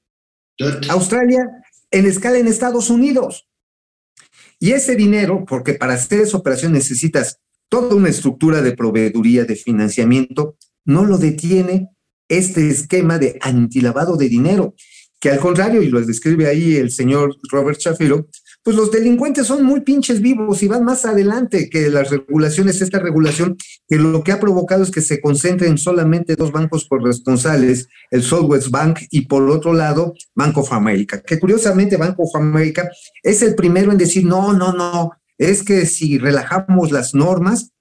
Australia 0.90 1.50
en 1.92 2.06
escala 2.06 2.38
en 2.40 2.48
Estados 2.48 2.90
Unidos. 2.90 3.48
Y 4.60 4.72
ese 4.72 4.96
dinero, 4.96 5.46
porque 5.48 5.74
para 5.74 5.94
hacer 5.94 6.22
esa 6.22 6.38
operación 6.38 6.74
necesitas 6.74 7.40
toda 7.70 7.96
una 7.96 8.10
estructura 8.10 8.62
de 8.62 8.76
proveeduría, 8.76 9.46
de 9.46 9.56
financiamiento, 9.56 10.58
no 10.86 11.06
lo 11.06 11.18
detiene 11.18 11.90
este 12.28 12.70
esquema 12.70 13.20
de 13.20 13.38
antilavado 13.42 14.16
de 14.16 14.30
dinero, 14.30 14.76
que 15.20 15.30
al 15.30 15.40
contrario, 15.40 15.82
y 15.82 15.90
lo 15.90 16.02
describe 16.02 16.48
ahí 16.48 16.76
el 16.76 16.92
señor 16.92 17.38
Robert 17.50 17.80
Shapiro, 17.80 18.28
pues 18.64 18.78
los 18.78 18.92
delincuentes 18.92 19.46
son 19.48 19.66
muy 19.66 19.82
pinches 19.82 20.22
vivos 20.22 20.64
y 20.64 20.68
van 20.68 20.86
más 20.86 21.06
adelante 21.06 21.70
que 21.70 21.90
las 21.90 22.10
regulaciones, 22.10 22.82
esta 22.82 23.00
regulación 23.00 23.58
que 23.88 23.98
lo 23.98 24.24
que 24.24 24.32
ha 24.32 24.40
provocado 24.40 24.84
es 24.84 24.92
que 24.92 25.02
se 25.02 25.20
concentren 25.20 25.78
solamente 25.78 26.36
dos 26.36 26.52
bancos 26.52 26.88
corresponsales, 26.88 27.90
el 28.10 28.24
Southwest 28.24 28.70
Bank 28.70 29.00
y 29.12 29.28
por 29.28 29.50
otro 29.50 29.74
lado 29.74 30.14
Bank 30.34 30.58
of 30.58 30.72
America, 30.72 31.22
que 31.22 31.40
curiosamente 31.40 31.98
Bank 31.98 32.16
of 32.18 32.34
America 32.36 32.90
es 33.22 33.42
el 33.42 33.54
primero 33.56 33.92
en 33.92 33.98
decir, 33.98 34.26
no, 34.26 34.54
no, 34.54 34.72
no, 34.72 35.12
es 35.38 35.64
que 35.64 35.86
si 35.86 36.18
relajamos 36.18 36.92
las 36.92 37.14
normas 37.14 37.72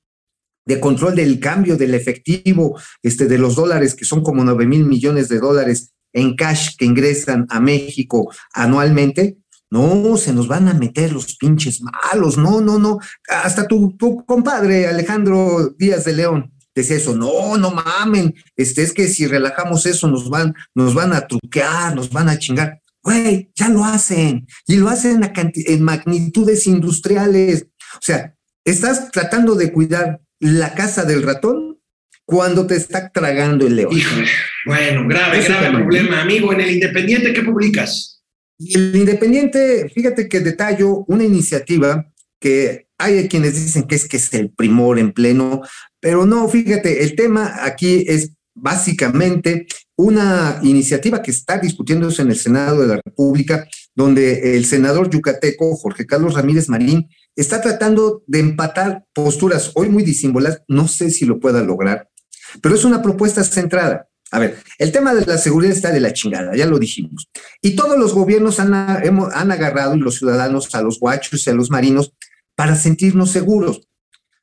de 0.66 0.80
control 0.80 1.14
del 1.14 1.38
cambio 1.38 1.76
del 1.76 1.94
efectivo, 1.94 2.78
este, 3.02 3.26
de 3.26 3.38
los 3.38 3.54
dólares, 3.54 3.94
que 3.94 4.04
son 4.04 4.22
como 4.22 4.44
9 4.44 4.66
mil 4.66 4.84
millones 4.84 5.28
de 5.28 5.38
dólares 5.38 5.92
en 6.12 6.36
cash 6.36 6.76
que 6.76 6.84
ingresan 6.84 7.46
a 7.50 7.60
México 7.60 8.32
anualmente, 8.52 9.38
no, 9.72 10.18
se 10.18 10.34
nos 10.34 10.48
van 10.48 10.68
a 10.68 10.74
meter 10.74 11.12
los 11.12 11.36
pinches 11.36 11.80
malos, 11.80 12.36
no, 12.36 12.60
no, 12.60 12.78
no. 12.78 12.98
Hasta 13.26 13.66
tu, 13.66 13.96
tu 13.96 14.22
compadre 14.26 14.86
Alejandro 14.86 15.74
Díaz 15.78 16.04
de 16.04 16.12
León 16.12 16.52
decía 16.74 16.96
eso, 16.96 17.16
no, 17.16 17.56
no 17.56 17.70
mamen, 17.70 18.34
este, 18.56 18.82
es 18.82 18.92
que 18.92 19.08
si 19.08 19.26
relajamos 19.26 19.86
eso 19.86 20.08
nos 20.08 20.28
van, 20.28 20.54
nos 20.74 20.94
van 20.94 21.12
a 21.12 21.26
truquear, 21.26 21.94
nos 21.94 22.10
van 22.10 22.28
a 22.28 22.38
chingar. 22.38 22.80
Güey, 23.02 23.50
ya 23.54 23.68
lo 23.68 23.84
hacen, 23.84 24.46
y 24.66 24.76
lo 24.76 24.88
hacen 24.88 25.24
a 25.24 25.32
en 25.34 25.82
magnitudes 25.82 26.66
industriales. 26.66 27.66
O 27.94 28.00
sea, 28.00 28.34
estás 28.64 29.10
tratando 29.10 29.54
de 29.54 29.72
cuidar 29.72 30.20
la 30.38 30.74
casa 30.74 31.04
del 31.04 31.22
ratón 31.22 31.78
cuando 32.24 32.66
te 32.66 32.76
está 32.76 33.10
tragando 33.10 33.66
el 33.66 33.76
león. 33.76 33.96
Híjole, 33.96 34.28
bueno, 34.66 35.08
grave, 35.08 35.42
grave 35.42 35.70
problema. 35.70 36.20
Amigo, 36.20 36.52
en 36.52 36.60
el 36.60 36.70
Independiente, 36.70 37.32
¿qué 37.32 37.42
publicas? 37.42 38.21
El 38.74 38.96
Independiente, 38.96 39.90
fíjate 39.94 40.28
que 40.28 40.40
detallo 40.40 41.04
una 41.08 41.24
iniciativa 41.24 42.06
que 42.40 42.88
hay 42.98 43.28
quienes 43.28 43.54
dicen 43.54 43.84
que 43.84 43.94
es 43.94 44.08
que 44.08 44.16
es 44.16 44.32
el 44.34 44.50
primor 44.50 44.98
en 44.98 45.12
pleno, 45.12 45.62
pero 46.00 46.26
no, 46.26 46.48
fíjate, 46.48 47.02
el 47.02 47.14
tema 47.16 47.64
aquí 47.64 48.04
es 48.06 48.32
básicamente 48.54 49.66
una 49.96 50.60
iniciativa 50.62 51.22
que 51.22 51.30
está 51.30 51.58
discutiéndose 51.58 52.22
en 52.22 52.30
el 52.30 52.38
Senado 52.38 52.82
de 52.82 52.88
la 52.88 53.00
República 53.04 53.66
donde 53.94 54.56
el 54.56 54.64
senador 54.64 55.10
yucateco 55.10 55.76
Jorge 55.76 56.06
Carlos 56.06 56.34
Ramírez 56.34 56.68
Marín 56.68 57.08
está 57.36 57.60
tratando 57.60 58.22
de 58.26 58.40
empatar 58.40 59.04
posturas 59.12 59.72
hoy 59.74 59.88
muy 59.88 60.02
disímbolas, 60.02 60.62
no 60.68 60.88
sé 60.88 61.10
si 61.10 61.24
lo 61.24 61.40
pueda 61.40 61.62
lograr, 61.62 62.08
pero 62.62 62.74
es 62.74 62.84
una 62.84 63.02
propuesta 63.02 63.42
centrada. 63.44 64.08
A 64.32 64.38
ver, 64.38 64.56
el 64.78 64.92
tema 64.92 65.14
de 65.14 65.26
la 65.26 65.36
seguridad 65.36 65.76
está 65.76 65.92
de 65.92 66.00
la 66.00 66.14
chingada, 66.14 66.56
ya 66.56 66.64
lo 66.64 66.78
dijimos. 66.78 67.28
Y 67.60 67.76
todos 67.76 67.98
los 67.98 68.14
gobiernos 68.14 68.58
han, 68.60 68.72
han 68.72 69.52
agarrado, 69.52 69.94
y 69.94 70.00
los 70.00 70.16
ciudadanos, 70.16 70.74
a 70.74 70.80
los 70.80 70.98
guachos 70.98 71.46
y 71.46 71.50
a 71.50 71.54
los 71.54 71.70
marinos, 71.70 72.14
para 72.56 72.74
sentirnos 72.74 73.30
seguros. 73.30 73.86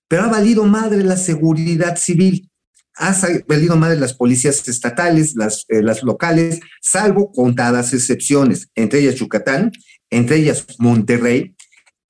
Pero 0.07 0.23
ha 0.23 0.27
valido 0.27 0.63
madre 0.65 1.03
la 1.03 1.17
seguridad 1.17 1.97
civil, 1.97 2.51
ha 2.97 3.15
valido 3.47 3.77
madre 3.77 3.99
las 3.99 4.13
policías 4.13 4.67
estatales, 4.67 5.33
las, 5.35 5.65
eh, 5.69 5.81
las 5.81 6.03
locales, 6.03 6.59
salvo 6.81 7.31
contadas 7.31 7.91
excepciones, 7.93 8.69
entre 8.75 8.99
ellas 8.99 9.15
Yucatán, 9.15 9.71
entre 10.11 10.37
ellas 10.37 10.67
Monterrey, 10.77 11.55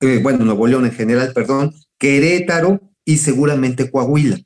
eh, 0.00 0.20
bueno, 0.22 0.44
Nuevo 0.44 0.66
León 0.66 0.84
en 0.84 0.92
general, 0.92 1.32
perdón, 1.32 1.74
Querétaro 1.98 2.80
y 3.06 3.16
seguramente 3.16 3.90
Coahuila. 3.90 4.38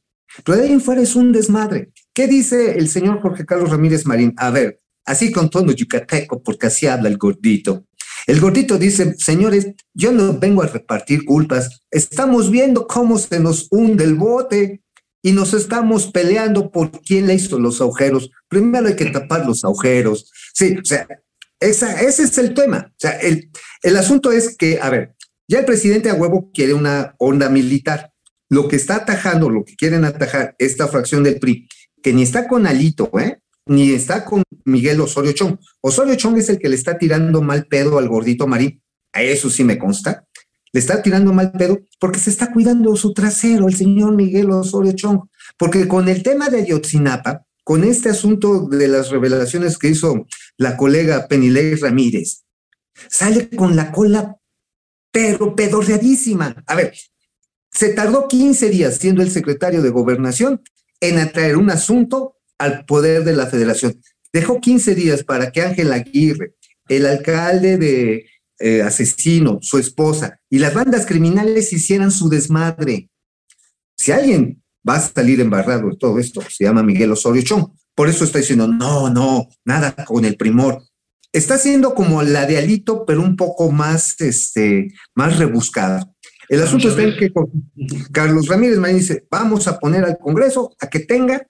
Pero 0.45 0.59
de 0.59 0.65
ahí 0.65 0.73
en 0.73 0.81
fuera 0.81 1.03
es 1.03 1.17
un 1.17 1.33
desmadre. 1.33 1.93
¿Qué 2.15 2.29
dice 2.29 2.79
el 2.79 2.89
señor 2.89 3.21
Jorge 3.21 3.45
Carlos 3.45 3.71
Ramírez 3.71 4.07
Marín? 4.07 4.35
A 4.37 4.51
ver, 4.51 4.81
así 5.05 5.33
con 5.33 5.51
tono 5.51 5.73
yucateco, 5.73 6.43
porque 6.45 6.69
así 6.69 6.87
habla 6.87 7.09
el 7.09 7.19
gordito. 7.19 7.87
El 8.29 8.41
gordito 8.41 8.79
dice, 8.79 9.17
señores, 9.19 9.67
yo 9.93 10.13
no 10.13 10.39
vengo 10.39 10.63
a 10.63 10.69
repartir 10.69 11.25
culpas, 11.25 11.83
estamos 11.91 12.53
viendo 12.53 12.87
cómo 12.87 13.19
se 13.19 13.41
nos 13.41 13.67
hunde 13.71 14.05
el 14.05 14.15
bote 14.15 14.81
y 15.23 15.33
nos 15.33 15.55
estamos 15.55 16.07
peleando 16.13 16.71
por 16.71 17.03
quién 17.03 17.27
le 17.27 17.35
hizo 17.35 17.59
los 17.59 17.81
agujeros. 17.81 18.31
Primero 18.49 18.87
hay 18.87 18.95
que 18.95 19.07
tapar 19.07 19.45
los 19.45 19.65
agujeros. 19.65 20.31
Sí, 20.55 20.77
o 20.81 20.85
sea, 20.85 21.09
esa, 21.59 22.01
ese 22.01 22.23
es 22.23 22.39
el 22.39 22.55
tema. 22.55 22.93
O 22.93 22.97
sea, 22.97 23.19
el, 23.19 23.51
el 23.83 23.97
asunto 23.97 24.31
es 24.31 24.57
que, 24.57 24.79
a 24.81 24.89
ver, 24.89 25.17
ya 25.49 25.59
el 25.59 25.65
presidente 25.65 26.11
a 26.11 26.15
huevo 26.15 26.53
quiere 26.55 26.75
una 26.75 27.17
onda 27.19 27.49
militar. 27.49 28.13
Lo 28.49 28.69
que 28.69 28.77
está 28.77 28.97
atajando, 28.97 29.51
lo 29.51 29.65
que 29.65 29.75
quieren 29.75 30.05
atajar 30.05 30.55
esta 30.59 30.87
fracción 30.87 31.25
del 31.25 31.41
PRI, 31.41 31.67
que 32.05 32.13
ni 32.13 32.23
está 32.23 32.47
con 32.47 32.67
Alito, 32.67 33.11
¿eh? 33.19 33.39
ni 33.65 33.93
está 33.93 34.27
con 34.27 34.43
Miguel 34.67 35.01
Osorio 35.01 35.33
Chong. 35.33 35.57
Osorio 35.81 36.15
Chong 36.17 36.37
es 36.37 36.51
el 36.51 36.59
que 36.59 36.69
le 36.69 36.77
está 36.77 36.99
tirando 36.99 37.41
mal 37.41 37.65
pedo 37.65 37.97
al 37.97 38.11
gordito 38.11 38.47
Marín, 38.47 38.83
a 39.15 39.23
eso 39.23 39.49
sí 39.49 39.65
me 39.65 39.79
consta. 39.79 40.27
Le 40.75 40.81
está 40.81 41.01
tirando 41.01 41.33
mal 41.33 41.51
pedo 41.53 41.81
porque 41.99 42.19
se 42.19 42.29
está 42.29 42.53
cuidando 42.53 42.95
su 42.97 43.15
trasero, 43.15 43.69
el 43.69 43.75
señor 43.75 44.15
Miguel 44.15 44.51
Osorio 44.51 44.93
Chong. 44.93 45.21
Porque 45.57 45.89
con 45.89 46.11
el 46.11 46.23
tema 46.23 46.51
de 46.51 46.61
Ayotzinapa, 46.61 47.47
con 47.65 47.85
este 47.85 48.11
asunto 48.11 48.69
de 48.69 48.87
las 48.87 49.09
revelaciones 49.09 49.79
que 49.79 49.89
hizo 49.89 50.27
la 50.59 50.77
colega 50.77 51.27
Penilei 51.27 51.75
Ramírez, 51.77 52.45
sale 53.09 53.49
con 53.49 53.77
la 53.77 53.93
cola 53.93 54.37
pero 55.11 55.57
pedorreadísima. 55.57 56.63
A 56.67 56.75
ver, 56.75 56.93
se 57.73 57.95
tardó 57.95 58.29
15 58.29 58.69
días 58.69 58.99
siendo 58.99 59.23
el 59.23 59.31
secretario 59.31 59.81
de 59.81 59.89
gobernación 59.89 60.61
en 61.09 61.19
atraer 61.19 61.57
un 61.57 61.71
asunto 61.71 62.37
al 62.59 62.85
poder 62.85 63.25
de 63.25 63.35
la 63.35 63.47
federación. 63.47 64.01
Dejó 64.33 64.61
15 64.61 64.95
días 64.95 65.25
para 65.25 65.53
que 65.53 65.63
Ángel 65.63 65.93
Aguirre, 65.93 66.55
el 66.89 67.07
alcalde 67.07 67.79
de 67.79 68.27
eh, 68.59 68.83
Asesino, 68.83 69.59
su 69.63 69.79
esposa 69.79 70.41
y 70.51 70.59
las 70.59 70.75
bandas 70.75 71.07
criminales 71.07 71.73
hicieran 71.73 72.11
su 72.11 72.29
desmadre. 72.29 73.11
Si 73.97 74.13
alguien 74.13 74.63
va 74.89 74.97
a 74.97 75.01
salir 75.01 75.41
embarrado 75.41 75.89
de 75.91 75.97
todo 75.97 76.19
esto, 76.19 76.43
se 76.43 76.65
llama 76.65 76.83
Miguel 76.83 77.13
Osorio 77.13 77.43
Chong. 77.43 77.67
Por 77.95 78.09
eso 78.09 78.25
está 78.25 78.39
diciendo, 78.39 78.67
no, 78.67 79.09
no, 79.09 79.49
nada 79.65 79.95
con 80.05 80.25
el 80.25 80.37
primor. 80.37 80.83
Está 81.33 81.59
siendo 81.59 81.95
como 81.95 82.23
la 82.23 82.47
de 82.47 82.59
Alito, 82.59 83.05
pero 83.05 83.21
un 83.21 83.37
poco 83.37 83.71
más, 83.71 84.21
este, 84.21 84.93
más 85.15 85.39
rebuscada. 85.39 86.14
El 86.49 86.63
asunto 86.63 86.89
está 86.89 87.03
en 87.03 87.17
que 87.17 87.33
Carlos 88.13 88.47
Ramírez 88.49 88.79
me 88.79 88.93
dice, 88.93 89.27
vamos 89.31 89.67
a 89.67 89.79
poner 89.79 90.05
al 90.05 90.19
Congreso 90.19 90.75
a 90.81 90.89
que 90.89 91.01
tenga, 91.01 91.47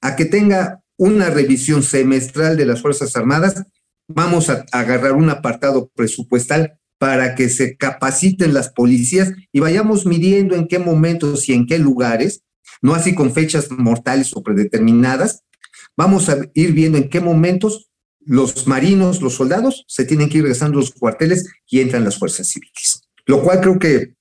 a 0.00 0.16
que 0.16 0.24
tenga 0.24 0.82
una 0.96 1.30
revisión 1.30 1.82
semestral 1.82 2.56
de 2.56 2.66
las 2.66 2.80
Fuerzas 2.80 3.16
Armadas, 3.16 3.64
vamos 4.08 4.50
a, 4.50 4.64
agarrar 4.72 5.12
un 5.12 5.30
apartado 5.30 5.90
presupuestal 5.94 6.78
para 6.98 7.34
que 7.34 7.48
se 7.48 7.76
capaciten 7.76 8.54
las 8.54 8.70
policías 8.70 9.32
y 9.52 9.60
vayamos 9.60 10.06
midiendo 10.06 10.54
en 10.54 10.68
qué 10.68 10.78
momentos 10.78 11.48
y 11.48 11.52
en 11.52 11.66
qué 11.66 11.78
lugares, 11.78 12.42
no 12.82 12.94
así 12.94 13.14
con 13.14 13.32
fechas 13.32 13.70
mortales 13.70 14.32
o 14.34 14.42
predeterminadas, 14.42 15.42
vamos 15.96 16.28
a 16.28 16.38
ir 16.54 16.72
viendo 16.72 16.98
en 16.98 17.08
qué 17.08 17.20
momentos 17.20 17.90
los 18.20 18.66
marinos, 18.66 19.20
los 19.20 19.34
soldados, 19.34 19.84
se 19.86 20.04
tienen 20.04 20.28
que 20.28 20.38
ir 20.38 20.44
regresando 20.44 20.78
a 20.78 20.80
los 20.80 20.92
cuarteles 20.92 21.46
y 21.66 21.80
entran 21.80 22.04
las 22.04 22.18
fuerzas 22.18 22.48
civiles. 22.48 23.02
Lo 23.26 23.42
cual 23.42 23.60
creo 23.60 23.78
que 23.78 24.14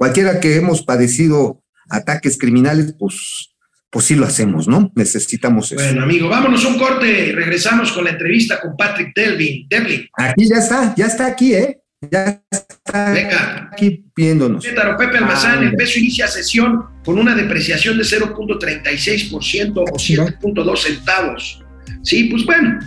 cualquiera 0.00 0.40
que 0.40 0.56
hemos 0.56 0.80
padecido 0.82 1.62
ataques 1.90 2.38
criminales, 2.38 2.94
pues, 2.98 3.50
pues 3.90 4.06
sí 4.06 4.14
lo 4.14 4.24
hacemos, 4.24 4.66
¿no? 4.66 4.90
Necesitamos 4.96 5.70
eso. 5.72 5.82
Bueno, 5.84 6.02
amigo, 6.04 6.26
vámonos 6.30 6.64
un 6.64 6.78
corte 6.78 7.32
regresamos 7.34 7.92
con 7.92 8.04
la 8.04 8.10
entrevista 8.10 8.58
con 8.62 8.74
Patrick 8.78 9.12
Delvin. 9.14 9.66
Devlin. 9.68 10.08
Aquí 10.16 10.48
ya 10.48 10.56
está, 10.56 10.94
ya 10.96 11.04
está 11.06 11.26
aquí, 11.26 11.52
¿eh? 11.52 11.80
Ya 12.10 12.42
está 12.50 13.12
Venga. 13.12 13.68
aquí 13.74 14.06
viéndonos. 14.16 14.64
Pétaro 14.64 14.96
Pepe 14.96 15.18
Almazán, 15.18 15.62
el 15.64 15.74
peso 15.76 15.98
inicia 15.98 16.26
sesión 16.28 16.82
con 17.04 17.18
una 17.18 17.34
depreciación 17.34 17.98
de 17.98 18.04
0.36% 18.04 19.72
o 19.76 19.84
7.2 19.98 20.76
centavos. 20.78 21.62
Sí, 22.02 22.24
pues 22.24 22.46
bueno, 22.46 22.78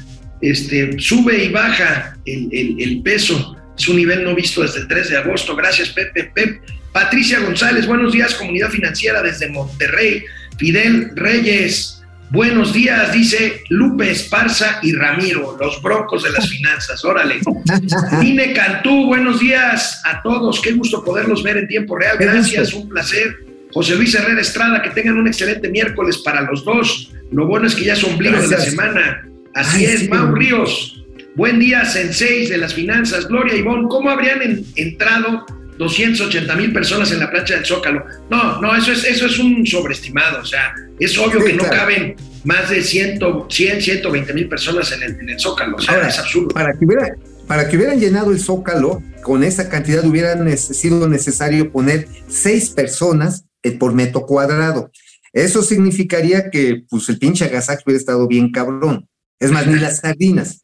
este, 0.41 0.97
sube 0.99 1.43
y 1.43 1.49
baja 1.49 2.17
el, 2.25 2.49
el- 2.51 2.81
el 2.81 3.03
peso. 3.03 3.55
Es 3.77 3.87
un 3.87 3.97
nivel 3.97 4.23
no 4.23 4.33
visto 4.33 4.63
desde 4.63 4.79
el 4.79 4.87
3 4.87 5.09
de 5.11 5.17
agosto. 5.17 5.55
Gracias, 5.55 5.89
Pepe. 5.89 6.31
Pep. 6.33 6.61
Patricia 6.93 7.39
González, 7.39 7.87
buenos 7.87 8.13
días, 8.13 8.35
comunidad 8.35 8.69
financiera 8.69 9.21
desde 9.21 9.49
Monterrey. 9.49 10.23
Fidel 10.57 11.09
Reyes, 11.15 12.03
buenos 12.29 12.71
días, 12.71 13.11
dice 13.11 13.61
Lupe 13.69 14.11
Esparza 14.11 14.77
y 14.83 14.93
Ramiro, 14.93 15.57
los 15.59 15.81
broncos 15.81 16.23
de 16.23 16.31
las 16.31 16.47
finanzas. 16.47 17.03
Órale. 17.03 17.39
Mine 18.21 18.53
Cantú, 18.53 19.07
buenos 19.07 19.39
días 19.39 20.01
a 20.05 20.21
todos. 20.21 20.61
Qué 20.61 20.73
gusto 20.73 21.03
poderlos 21.03 21.41
ver 21.41 21.57
en 21.57 21.67
tiempo 21.67 21.97
real. 21.97 22.17
Gracias, 22.19 22.73
un 22.73 22.87
placer. 22.87 23.37
José 23.73 23.95
Luis 23.95 24.13
Herrera 24.13 24.39
Estrada, 24.41 24.83
que 24.83 24.91
tengan 24.91 25.17
un 25.17 25.27
excelente 25.27 25.67
miércoles 25.69 26.19
para 26.19 26.41
los 26.41 26.63
dos. 26.63 27.11
Lo 27.31 27.47
bueno 27.47 27.65
es 27.65 27.73
que 27.73 27.85
ya 27.85 27.93
es 27.93 28.03
ombligo 28.03 28.35
de 28.35 28.43
la 28.43 28.47
Gracias. 28.49 28.69
semana. 28.69 29.27
Así 29.55 29.85
Ay, 29.87 29.93
es, 29.93 29.99
sí. 30.01 30.07
Mau 30.09 30.35
Ríos. 30.35 31.03
Buen 31.35 31.57
día, 31.57 31.83
Senseis 31.85 32.49
de 32.49 32.59
las 32.59 32.75
finanzas. 32.75 33.27
Gloria 33.27 33.55
Ivonne, 33.55 33.87
¿cómo 33.89 34.11
habrían 34.11 34.43
en- 34.43 34.63
entrado 34.75 35.43
280 35.77 36.55
mil 36.55 36.73
personas 36.73 37.11
en 37.11 37.19
la 37.19 37.29
plancha 37.29 37.55
del 37.55 37.65
Zócalo? 37.65 38.05
No, 38.29 38.61
no, 38.61 38.75
eso 38.75 38.91
es, 38.91 39.03
eso 39.05 39.25
es 39.25 39.39
un 39.39 39.65
sobreestimado. 39.65 40.41
O 40.41 40.45
sea, 40.45 40.73
es 40.99 41.17
obvio 41.17 41.41
Sí, 41.41 41.47
que 41.47 41.53
no 41.53 41.63
caben 41.63 42.15
más 42.43 42.69
de 42.69 42.81
100, 42.81 43.19
100 43.49 43.81
120 43.81 44.33
mil 44.33 44.49
personas 44.49 44.91
en 44.91 45.03
el, 45.03 45.19
en 45.19 45.29
el 45.29 45.39
Zócalo. 45.39 45.77
O 45.77 45.81
sea, 45.81 45.95
Ahora, 45.95 46.09
es 46.09 46.19
absurdo. 46.19 46.49
Para 46.49 46.73
que, 46.73 46.85
hubiera, 46.85 47.15
para 47.47 47.67
que 47.67 47.77
hubieran 47.77 47.99
llenado 47.99 48.31
el 48.31 48.39
zócalo, 48.39 49.01
con 49.23 49.43
esa 49.43 49.69
cantidad 49.69 50.05
hubiera 50.05 50.35
sido 50.57 51.07
necesario 51.07 51.71
poner 51.71 52.07
seis 52.27 52.69
personas 52.69 53.45
eh, 53.63 53.71
por 53.71 53.93
metro 53.93 54.25
cuadrado. 54.25 54.91
Eso 55.31 55.63
significaría 55.63 56.51
que 56.51 56.83
pues, 56.89 57.09
el 57.09 57.17
pinche 57.17 57.45
agasajo 57.45 57.81
hubiera 57.85 57.99
estado 57.99 58.27
bien 58.27 58.51
cabrón. 58.51 59.07
Es 59.39 59.51
más, 59.51 59.65
ni 59.67 59.79
las 59.79 59.99
sardinas. 59.99 60.62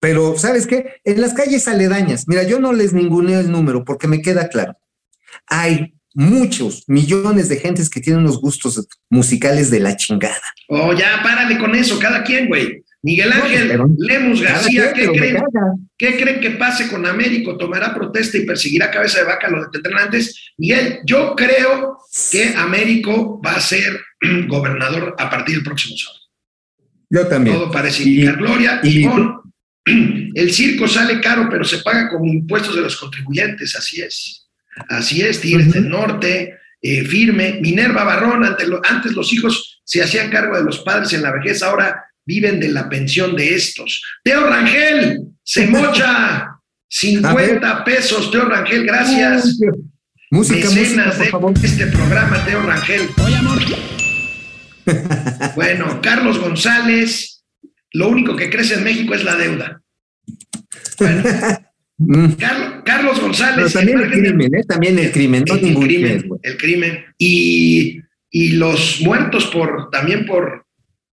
Pero, 0.00 0.36
¿sabes 0.38 0.66
qué? 0.66 0.94
En 1.04 1.20
las 1.20 1.34
calles 1.34 1.68
aledañas, 1.68 2.26
mira, 2.26 2.42
yo 2.42 2.58
no 2.58 2.72
les 2.72 2.92
ninguneo 2.92 3.40
el 3.40 3.50
número 3.52 3.84
porque 3.84 4.08
me 4.08 4.22
queda 4.22 4.48
claro. 4.48 4.74
Hay 5.46 5.94
muchos 6.14 6.84
millones 6.88 7.48
de 7.48 7.56
gentes 7.58 7.88
que 7.90 8.00
tienen 8.00 8.22
unos 8.22 8.40
gustos 8.40 8.88
musicales 9.10 9.70
de 9.70 9.80
la 9.80 9.96
chingada. 9.96 10.40
Oh, 10.68 10.92
ya, 10.94 11.20
párale 11.22 11.58
con 11.58 11.74
eso, 11.74 11.98
cada 11.98 12.24
quien, 12.24 12.48
güey. 12.48 12.82
Miguel 13.02 13.30
No, 13.30 13.44
Ángel 13.44 13.68
pero- 13.68 13.88
Lemus 13.96 14.42
García, 14.42 14.92
quien, 14.92 15.12
¿qué 15.12 15.18
creen? 15.18 15.36
¿Qué 15.96 16.16
creen 16.18 16.40
que 16.40 16.50
pase 16.52 16.88
con 16.88 17.06
Américo? 17.06 17.56
¿Tomará 17.56 17.94
protesta 17.94 18.36
y 18.36 18.44
perseguirá 18.44 18.90
cabeza 18.90 19.20
de 19.20 19.24
vaca? 19.24 19.48
¿Lo 19.48 19.62
detendrán 19.64 20.04
antes? 20.04 20.52
Miguel, 20.58 20.98
yo 21.06 21.34
creo 21.36 21.96
que 22.30 22.52
Américo 22.56 23.40
va 23.40 23.52
a 23.52 23.60
ser 23.60 23.98
gobernador 24.48 25.14
a 25.18 25.30
partir 25.30 25.54
del 25.56 25.64
próximo 25.64 25.96
sábado. 25.96 26.20
Yo 27.08 27.26
también. 27.26 27.56
Todo 27.56 27.70
parece 27.70 28.02
Y- 28.02 28.06
indicar. 28.20 28.36
Gloria, 28.36 28.80
y- 28.82 28.98
Ivonne, 29.00 29.30
el 30.34 30.52
circo 30.52 30.86
sale 30.88 31.20
caro, 31.20 31.48
pero 31.50 31.64
se 31.64 31.78
paga 31.78 32.08
con 32.08 32.26
impuestos 32.26 32.74
de 32.74 32.82
los 32.82 32.96
contribuyentes, 32.96 33.74
así 33.76 34.00
es. 34.00 34.46
Así 34.88 35.20
es, 35.22 35.40
Tigres 35.40 35.66
Ujú. 35.68 35.74
del 35.74 35.88
Norte, 35.88 36.54
eh, 36.82 37.04
firme. 37.04 37.58
Minerva 37.60 38.04
Barrón, 38.04 38.44
antes, 38.44 38.66
lo- 38.68 38.80
antes 38.88 39.12
los 39.12 39.32
hijos 39.32 39.80
se 39.84 40.02
hacían 40.02 40.30
cargo 40.30 40.56
de 40.56 40.64
los 40.64 40.78
padres 40.80 41.12
en 41.12 41.22
la 41.22 41.32
vejez, 41.32 41.62
ahora 41.62 42.04
viven 42.24 42.60
de 42.60 42.68
la 42.68 42.88
pensión 42.88 43.34
de 43.36 43.54
estos. 43.54 44.02
Teo 44.22 44.46
Rangel, 44.48 45.18
se 45.42 45.66
mocha 45.68 46.48
50 46.88 47.84
pesos. 47.84 48.30
Teo 48.30 48.44
Rangel, 48.46 48.84
gracias. 48.86 49.58
Música, 50.30 50.66
música, 50.66 50.70
Mecenas 50.70 51.18
de 51.18 51.26
favor. 51.26 51.52
este 51.62 51.86
programa, 51.88 52.44
Teo 52.44 52.62
Rangel. 52.62 53.08
Bueno, 55.54 56.00
Carlos 56.02 56.38
González, 56.38 57.42
lo 57.92 58.08
único 58.08 58.36
que 58.36 58.50
crece 58.50 58.74
en 58.74 58.84
México 58.84 59.14
es 59.14 59.24
la 59.24 59.36
deuda. 59.36 59.79
Bueno, 60.98 61.22
Mm. 62.00 62.32
Carlos, 62.38 62.82
Carlos 62.84 63.20
González. 63.20 63.72
Pero 63.74 63.86
también 63.86 64.00
el 64.00 64.10
crimen, 64.10 64.54
¿eh? 64.54 64.64
También 64.66 64.98
el 64.98 65.12
crimen, 65.12 65.44
no 65.46 65.54
el, 65.54 65.62
ningún 65.62 65.84
crimen, 65.84 66.12
riesgo. 66.12 66.40
el 66.42 66.56
crimen. 66.56 67.04
Y, 67.18 68.00
y 68.30 68.48
los 68.52 69.02
muertos 69.02 69.46
por 69.46 69.90
también 69.90 70.24
por, 70.24 70.64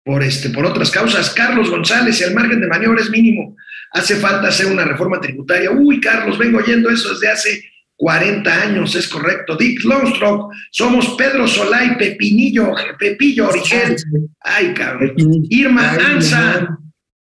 por, 0.04 0.22
este, 0.22 0.50
por 0.50 0.64
otras 0.64 0.92
causas. 0.92 1.30
Carlos 1.30 1.70
González, 1.70 2.22
el 2.22 2.34
margen 2.34 2.60
de 2.60 2.68
maniobra 2.68 3.02
es 3.02 3.10
mínimo. 3.10 3.56
Hace 3.92 4.14
falta 4.16 4.48
hacer 4.48 4.66
una 4.66 4.84
reforma 4.84 5.20
tributaria. 5.20 5.72
Uy, 5.72 6.00
Carlos, 6.00 6.38
vengo 6.38 6.58
oyendo 6.58 6.88
eso 6.88 7.12
desde 7.14 7.28
hace 7.28 7.64
40 7.96 8.62
años, 8.62 8.94
es 8.94 9.08
correcto. 9.08 9.56
Dick 9.56 9.82
Longstroke, 9.82 10.54
somos 10.70 11.16
Pedro 11.18 11.48
Solá 11.48 11.84
y 11.84 11.96
Pepinillo, 11.96 12.72
Pepillo 12.96 13.48
Origel. 13.48 13.96
Ay, 14.40 14.72
cabrón. 14.72 15.14
Irma 15.50 15.94
Anza. 15.94 16.78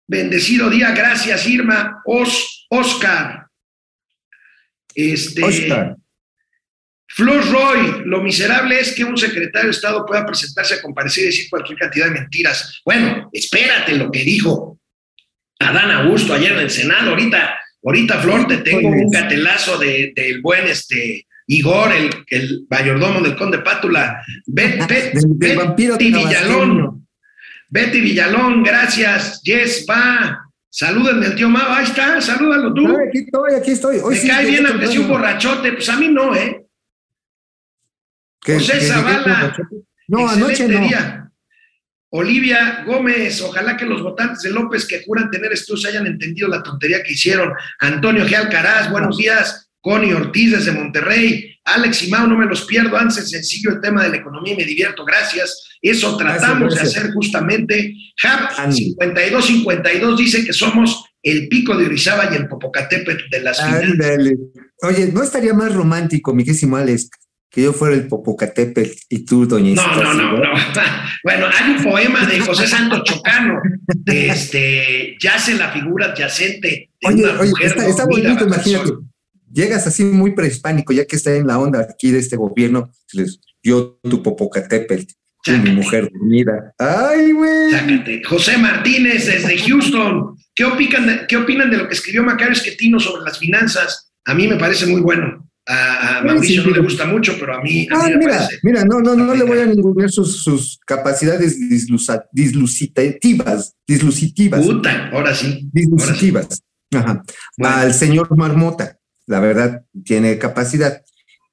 Bendecido 0.06 0.68
día, 0.70 0.92
gracias, 0.92 1.46
Irma. 1.46 2.02
Os, 2.04 2.66
Oscar. 2.70 3.46
Este, 4.94 5.42
Oscar. 5.42 5.96
Flor 7.14 7.44
Roy, 7.50 8.02
lo 8.06 8.22
miserable 8.22 8.80
es 8.80 8.94
que 8.94 9.04
un 9.04 9.18
secretario 9.18 9.66
de 9.68 9.72
Estado 9.74 10.04
pueda 10.06 10.24
presentarse 10.24 10.74
a 10.74 10.82
comparecer 10.82 11.24
y 11.24 11.26
decir 11.26 11.46
cualquier 11.50 11.78
cantidad 11.78 12.06
de 12.06 12.12
mentiras. 12.20 12.80
Bueno, 12.86 13.28
espérate 13.32 13.96
lo 13.96 14.10
que 14.10 14.20
dijo 14.24 14.78
Adán 15.58 15.90
Augusto 15.90 16.32
ayer 16.32 16.52
en 16.52 16.58
el 16.60 16.70
Senado. 16.70 17.10
Ahorita, 17.10 17.54
ahorita 17.84 18.18
Flor, 18.20 18.46
te 18.46 18.58
tengo 18.58 18.88
un 18.88 19.10
gatelazo 19.10 19.76
de- 19.78 20.12
del 20.16 20.40
buen 20.40 20.66
este 20.66 21.26
Igor, 21.48 21.92
el, 21.92 22.10
el 22.28 22.66
mayordomo 22.70 23.20
del 23.20 23.36
conde 23.36 23.58
Pátula. 23.58 24.24
Bet, 24.46 24.86
Bet- 24.88 25.12
Del- 25.12 25.38
del 25.38 25.56
vampiro. 25.58 25.98
Villalón. 25.98 27.01
Betty 27.72 28.02
Villalón, 28.02 28.62
gracias. 28.62 29.40
Yes, 29.42 29.86
va. 29.88 30.46
Salúdenme 30.68 31.24
al 31.24 31.34
tío 31.34 31.48
Mao. 31.48 31.72
Ahí 31.72 31.84
está, 31.84 32.20
salúdalo 32.20 32.74
tú. 32.74 32.86
Ay, 32.86 33.08
aquí 33.08 33.18
estoy, 33.20 33.54
aquí 33.54 33.70
estoy. 33.70 33.96
Hoy 33.96 34.14
Me 34.14 34.20
sí, 34.20 34.28
cae 34.28 34.44
qué 34.44 34.50
bien 34.50 34.66
aunque 34.66 34.86
sea 34.88 35.00
un 35.00 35.08
borrachote. 35.08 35.72
Pues 35.72 35.88
a 35.88 35.96
mí 35.96 36.08
no, 36.08 36.34
¿eh? 36.36 36.66
José 38.44 38.74
llegué 38.74 38.86
Zavala. 38.88 39.22
borrachote. 39.22 39.76
No, 40.08 40.28
anoche 40.28 40.68
no. 40.68 40.80
día. 40.86 41.30
Olivia 42.10 42.84
Gómez, 42.86 43.40
ojalá 43.40 43.74
que 43.74 43.86
los 43.86 44.02
votantes 44.02 44.42
de 44.42 44.50
López 44.50 44.86
que 44.86 45.02
juran 45.02 45.30
tener 45.30 45.50
estudios 45.50 45.86
hayan 45.86 46.06
entendido 46.06 46.48
la 46.48 46.62
tontería 46.62 47.02
que 47.02 47.14
hicieron. 47.14 47.54
Antonio 47.78 48.26
G. 48.26 48.34
Alcaraz, 48.36 48.90
buenos 48.90 49.16
días. 49.16 49.70
Connie 49.80 50.12
Ortiz 50.12 50.52
desde 50.52 50.72
Monterrey. 50.72 51.51
Alex 51.64 52.02
y 52.02 52.10
Mau, 52.10 52.26
no 52.26 52.36
me 52.36 52.46
los 52.46 52.62
pierdo. 52.66 52.96
Antes 52.96 53.30
sencillo 53.30 53.70
el 53.70 53.80
tema 53.80 54.02
de 54.04 54.10
la 54.10 54.16
economía 54.16 54.54
y 54.54 54.56
me 54.56 54.64
divierto. 54.64 55.04
Gracias. 55.04 55.78
Eso 55.80 56.16
tratamos 56.16 56.74
gracias. 56.74 56.94
de 56.94 57.00
hacer 57.00 57.12
justamente. 57.12 57.94
Ani. 58.58 58.74
5252 58.74 60.18
dice 60.18 60.44
que 60.44 60.52
somos 60.52 61.04
el 61.22 61.48
pico 61.48 61.76
de 61.76 61.86
Orizaba 61.86 62.28
y 62.32 62.36
el 62.36 62.48
Popocatépetl 62.48 63.28
de 63.30 63.40
las. 63.40 63.60
Ándale. 63.60 64.36
Oye, 64.82 65.10
¿no 65.12 65.22
estaría 65.22 65.54
más 65.54 65.72
romántico, 65.72 66.34
mi 66.34 66.44
querísimo 66.44 66.76
Alex, 66.76 67.08
que 67.48 67.62
yo 67.62 67.72
fuera 67.72 67.94
el 67.94 68.08
Popocatépetl 68.08 68.90
y 69.08 69.24
tú, 69.24 69.46
doña 69.46 69.74
No, 69.74 70.02
no, 70.02 70.14
no, 70.14 70.38
no. 70.38 70.52
Bueno, 71.24 71.46
hay 71.46 71.76
un 71.76 71.84
poema 71.84 72.26
de 72.26 72.40
José 72.40 72.66
Santos 72.66 73.02
Chocano, 73.04 73.60
de 73.86 74.28
este, 74.28 75.16
yace 75.20 75.54
la 75.54 75.70
figura 75.70 76.06
adyacente 76.06 76.90
de 77.00 77.08
Oye, 77.08 77.22
una 77.22 77.40
oye, 77.40 77.50
mujer 77.50 77.66
está, 77.68 77.86
está 77.86 78.04
bonito, 78.06 78.44
imagínate. 78.44 78.90
Llegas 79.52 79.86
así 79.86 80.04
muy 80.04 80.32
prehispánico, 80.34 80.92
ya 80.92 81.04
que 81.04 81.16
está 81.16 81.34
en 81.34 81.46
la 81.46 81.58
onda 81.58 81.80
aquí 81.80 82.10
de 82.10 82.18
este 82.18 82.36
gobierno. 82.36 82.90
les- 83.12 83.40
Yo, 83.62 83.98
tu 84.02 84.22
Popocatépetl, 84.22 85.04
mi 85.62 85.70
mujer 85.72 86.10
dormida. 86.12 86.72
¡Ay, 86.78 87.32
güey! 87.32 88.22
José 88.24 88.56
Martínez, 88.58 89.26
desde 89.26 89.56
Houston. 89.58 90.36
¿Qué 90.54 90.64
opinan, 90.64 91.06
de, 91.06 91.26
¿Qué 91.28 91.36
opinan 91.36 91.70
de 91.70 91.76
lo 91.78 91.88
que 91.88 91.94
escribió 91.94 92.22
Macario 92.22 92.52
Esquetino 92.54 92.98
sobre 92.98 93.22
las 93.24 93.38
finanzas? 93.38 94.12
A 94.24 94.34
mí 94.34 94.48
me 94.48 94.56
parece 94.56 94.86
muy 94.86 95.00
bueno. 95.00 95.48
A, 95.66 96.18
a 96.18 96.20
Sí, 96.22 96.26
Mauricio 96.26 96.62
sí, 96.62 96.68
no 96.68 96.74
le 96.74 96.80
sí. 96.80 96.84
gusta 96.86 97.06
mucho, 97.06 97.36
pero 97.38 97.54
a 97.56 97.62
mí, 97.62 97.86
a 97.88 97.94
Ah, 97.94 98.04
mí 98.06 98.10
me 98.12 98.16
mira, 98.18 98.32
parece. 98.38 98.58
mira, 98.64 98.84
no, 98.84 98.98
no, 99.00 99.14
no 99.14 99.32
le 99.34 99.44
voy 99.44 99.58
a 99.60 99.66
ningunear 99.66 100.10
sus, 100.10 100.42
sus 100.42 100.78
capacidades 100.84 101.56
dislusa- 101.70 102.24
dislucitativas, 102.32 103.74
dislucitivas, 103.86 104.60
Puta, 104.66 105.08
ahora 105.12 105.34
sí. 105.34 105.46
Ahora 105.46 105.60
sí. 105.62 105.70
dislucitivas. 105.72 106.62
Ajá. 106.94 107.22
Bueno. 107.56 107.76
Al 107.76 107.94
señor 107.94 108.36
Marmota, 108.36 108.98
la 109.26 109.40
verdad, 109.40 109.84
tiene 110.04 110.38
capacidad. 110.38 111.02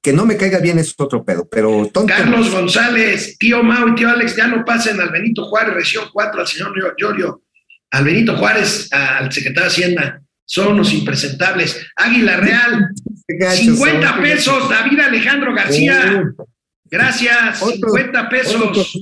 Que 0.02 0.12
no 0.14 0.24
me 0.24 0.36
caiga 0.38 0.58
bien 0.60 0.78
es 0.78 0.94
otro 0.96 1.24
pedo, 1.24 1.46
pero 1.50 1.86
tonto. 1.92 2.06
Carlos 2.06 2.50
González, 2.50 3.36
tío 3.38 3.62
Mau 3.62 3.88
y 3.88 3.94
tío 3.96 4.08
Alex, 4.08 4.34
ya 4.34 4.46
no 4.46 4.64
pasen 4.64 4.98
al 5.00 5.10
Benito 5.10 5.44
Juárez, 5.44 5.74
región 5.74 6.04
4, 6.12 6.40
al 6.40 6.46
señor 6.46 6.72
Llorio, 6.98 7.42
al 7.90 8.04
Benito 8.04 8.34
Juárez, 8.36 8.90
al 8.92 9.30
secretario 9.30 9.68
de 9.68 9.74
Hacienda. 9.74 10.22
Son 10.46 10.72
unos 10.72 10.92
impresentables. 10.94 11.86
Águila 11.96 12.38
Real, 12.38 12.88
Qué 13.28 13.36
gachos 13.36 13.58
50 13.60 14.08
son, 14.08 14.16
qué 14.16 14.22
pesos, 14.30 14.68
David 14.70 15.00
Alejandro 15.00 15.54
García. 15.54 16.24
Oh, 16.38 16.46
Gracias, 16.86 17.62
Otro- 17.62 17.76
50 17.90 18.18
otro 18.20 18.30
pesos. 18.30 18.92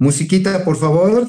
Musiquita, 0.00 0.64
por 0.64 0.78
favor. 0.78 1.26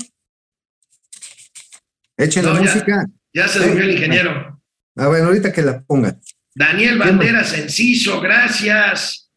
Echen 2.18 2.44
No, 2.46 2.54
la 2.54 2.64
ya. 2.64 2.74
música. 2.74 3.06
Ya 3.34 3.48
se 3.48 3.60
durmió 3.60 3.84
el 3.84 3.92
ingeniero. 3.92 4.62
Ah, 4.96 5.08
bueno, 5.08 5.26
ahorita 5.28 5.52
que 5.52 5.62
la 5.62 5.82
pongan. 5.82 6.20
Daniel 6.60 6.98
Banderas 6.98 7.58
Enciso, 7.58 8.20
gracias. 8.20 9.30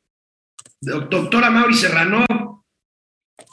Doc- 0.80 1.08
Doctora 1.08 1.50
Mauri 1.50 1.74
Serrano. 1.74 2.24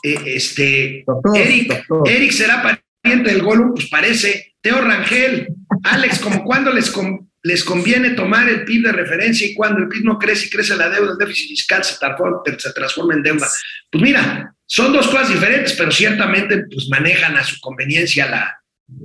Eh, 0.02 0.18
este, 0.26 1.04
Doctor, 1.06 1.38
Eric, 1.38 1.68
doctor. 1.88 2.10
Eric 2.10 2.32
será 2.32 2.64
pariente 2.64 3.32
del 3.32 3.44
Gollum, 3.44 3.74
pues 3.76 3.88
parece. 3.90 4.56
Teo 4.62 4.82
Rangel, 4.82 5.48
Alex, 5.84 6.18
como 6.20 6.44
cuando 6.44 6.72
les, 6.74 6.90
con- 6.90 7.30
les 7.44 7.64
conviene 7.64 8.10
tomar 8.12 8.50
el 8.50 8.66
PIB 8.66 8.88
de 8.88 8.92
referencia 8.92 9.48
y 9.48 9.54
cuando 9.54 9.80
el 9.84 9.88
PIB 9.88 10.04
no 10.04 10.18
crece 10.18 10.48
y 10.48 10.50
crece 10.50 10.76
la 10.76 10.90
deuda, 10.90 11.12
el 11.12 11.18
déficit 11.20 11.50
fiscal 11.50 11.84
se 11.84 11.98
transforma, 12.00 12.40
se 12.58 12.74
transforma 12.74 13.14
en 13.14 13.24
deuda. 13.24 13.48
Pues 13.92 14.04
mira, 14.04 14.54
son 14.66 14.92
dos 14.92 15.08
cosas 15.08 15.30
diferentes, 15.30 15.74
pero 15.74 15.92
ciertamente 15.92 16.64
pues 16.72 16.88
manejan 16.90 17.38
a 17.38 17.44
su 17.44 17.60
conveniencia 17.62 18.28
la, 18.30 18.60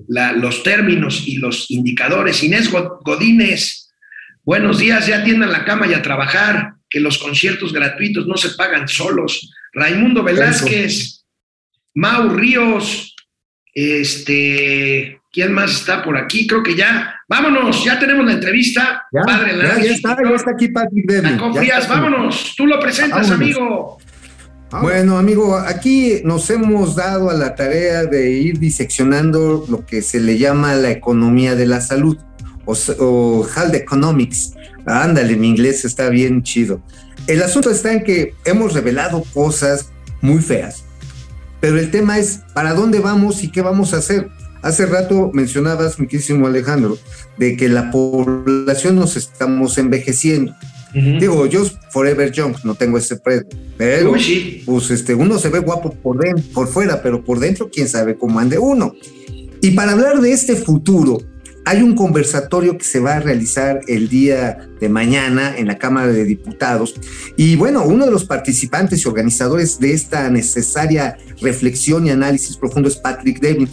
la- 0.09 0.33
los 0.33 0.63
términos 0.63 1.23
y 1.27 1.37
los 1.37 1.71
indicadores. 1.71 2.43
Inés 2.43 2.71
God- 2.71 3.03
Godínez, 3.05 3.84
buenos 4.45 4.79
días, 4.79 5.07
ya 5.07 5.19
atiendan 5.19 5.53
la 5.53 5.65
cama 5.65 5.87
y 5.87 5.95
a 5.95 6.03
trabajar, 6.03 6.75
que 6.89 7.01
los 7.01 7.19
conciertos 7.19 7.73
gratuitos 7.73 8.27
no 8.27 8.37
se 8.37 8.51
pagan 8.51 8.87
solos. 8.87 9.51
Raimundo 9.73 10.23
Velázquez, 10.23 11.25
Mau 11.95 12.29
Ríos, 12.29 13.15
este, 13.73 15.21
¿quién 15.33 15.53
más 15.53 15.73
está 15.73 16.05
por 16.05 16.17
aquí? 16.17 16.47
Creo 16.47 16.63
que 16.63 16.77
ya, 16.77 17.15
vámonos, 17.29 17.85
ya 17.85 17.99
tenemos 17.99 18.25
la 18.25 18.33
entrevista. 18.33 19.05
Ya, 19.13 19.23
Padre 19.23 19.57
ya, 19.57 19.83
ya 19.83 19.93
está, 19.93 20.17
ya 20.23 20.35
está 20.35 20.51
aquí 20.53 20.69
Patrick 20.69 21.11
Frías, 21.57 21.83
está. 21.83 21.95
vámonos, 21.95 22.55
tú 22.57 22.67
lo 22.67 22.79
presentas, 22.79 23.29
Vámonos. 23.29 23.57
amigo. 23.57 23.99
Bueno, 24.81 25.19
amigo, 25.19 25.57
aquí 25.57 26.21
nos 26.25 26.51
hemos 26.51 26.97
dado 26.97 27.31
a 27.31 27.35
la 27.35 27.55
tarea 27.55 28.07
de 28.07 28.33
ir 28.33 28.59
diseccionando 28.59 29.65
lo 29.69 29.87
que 29.87 30.03
se 30.03 30.19
le 30.19 30.37
llama 30.37 30.75
la 30.75 30.91
economía 30.91 31.55
de 31.55 31.67
la 31.67 31.81
salud 31.81 32.19
o, 32.67 32.75
o 32.99 33.47
health 33.49 33.75
economics. 33.75 34.55
Ándale, 34.87 35.37
mi 35.37 35.49
inglés 35.49 35.85
está 35.85 36.09
bien 36.09 36.43
chido. 36.43 36.81
El 37.27 37.43
asunto 37.43 37.71
está 37.71 37.93
en 37.93 38.05
que 38.05 38.35
hemos 38.45 38.75
revelado 38.75 39.25
cosas 39.33 39.91
muy 40.21 40.41
feas, 40.41 40.85
pero 41.61 41.79
el 41.79 41.91
tema 41.91 42.19
es 42.19 42.41
para 42.53 42.75
dónde 42.75 43.01
vamos 43.01 43.43
y 43.43 43.49
qué 43.51 43.63
vamos 43.63 43.95
a 43.95 43.99
hacer. 43.99 44.29
Hace 44.63 44.87
rato 44.87 45.31
mencionabas, 45.33 45.99
mi 45.99 46.07
querísimo 46.07 46.47
Alejandro, 46.47 46.99
de 47.37 47.57
que 47.57 47.69
la 47.69 47.91
población 47.91 48.97
nos 48.97 49.17
estamos 49.17 49.77
envejeciendo. 49.79 50.55
Digo, 50.95 51.47
yo 51.47 51.65
forever 51.91 52.31
young, 52.31 52.55
no 52.63 52.77
tengo 52.77 52.99
ese 52.99 53.17
precio, 53.17 53.49
pero 53.77 54.13
Uy, 54.13 54.63
pues 54.65 54.93
este, 54.93 55.13
uno 55.15 55.41
se 55.41 55.49
ve 55.49 55.59
guapo 55.59 55.91
por, 55.91 56.19
dentro, 56.19 56.45
por 56.53 56.69
fuera, 56.69 57.03
pero 57.03 57.25
por 57.25 57.41
dentro 57.41 57.69
quién 57.69 57.89
sabe 57.89 58.17
cómo 58.17 58.39
ande 58.39 58.59
uno. 58.59 58.95
Y 59.61 59.73
para 59.73 59.93
hablar 59.93 60.21
de 60.21 60.31
este 60.31 60.55
futuro, 60.55 61.19
hay 61.65 61.83
un 61.83 61.95
conversatorio 61.95 62.77
que 62.77 62.85
se 62.85 63.01
va 63.01 63.15
a 63.15 63.21
realizar 63.21 63.81
el 63.89 64.09
día 64.09 64.69
de 64.81 64.89
mañana 64.89 65.57
en 65.57 65.67
la 65.67 65.79
Cámara 65.79 66.09
de 66.09 66.25
Diputados. 66.25 66.95
Y 67.37 67.57
bueno, 67.57 67.85
uno 67.85 68.05
de 68.05 68.11
los 68.11 68.25
participantes 68.25 69.05
y 69.05 69.09
organizadores 69.09 69.79
de 69.79 69.93
esta 69.93 70.29
necesaria 70.31 71.17
reflexión 71.41 72.07
y 72.07 72.11
análisis 72.11 72.57
profundo 72.57 72.89
es 72.89 72.97
Patrick 72.97 73.41
Devlin. 73.41 73.69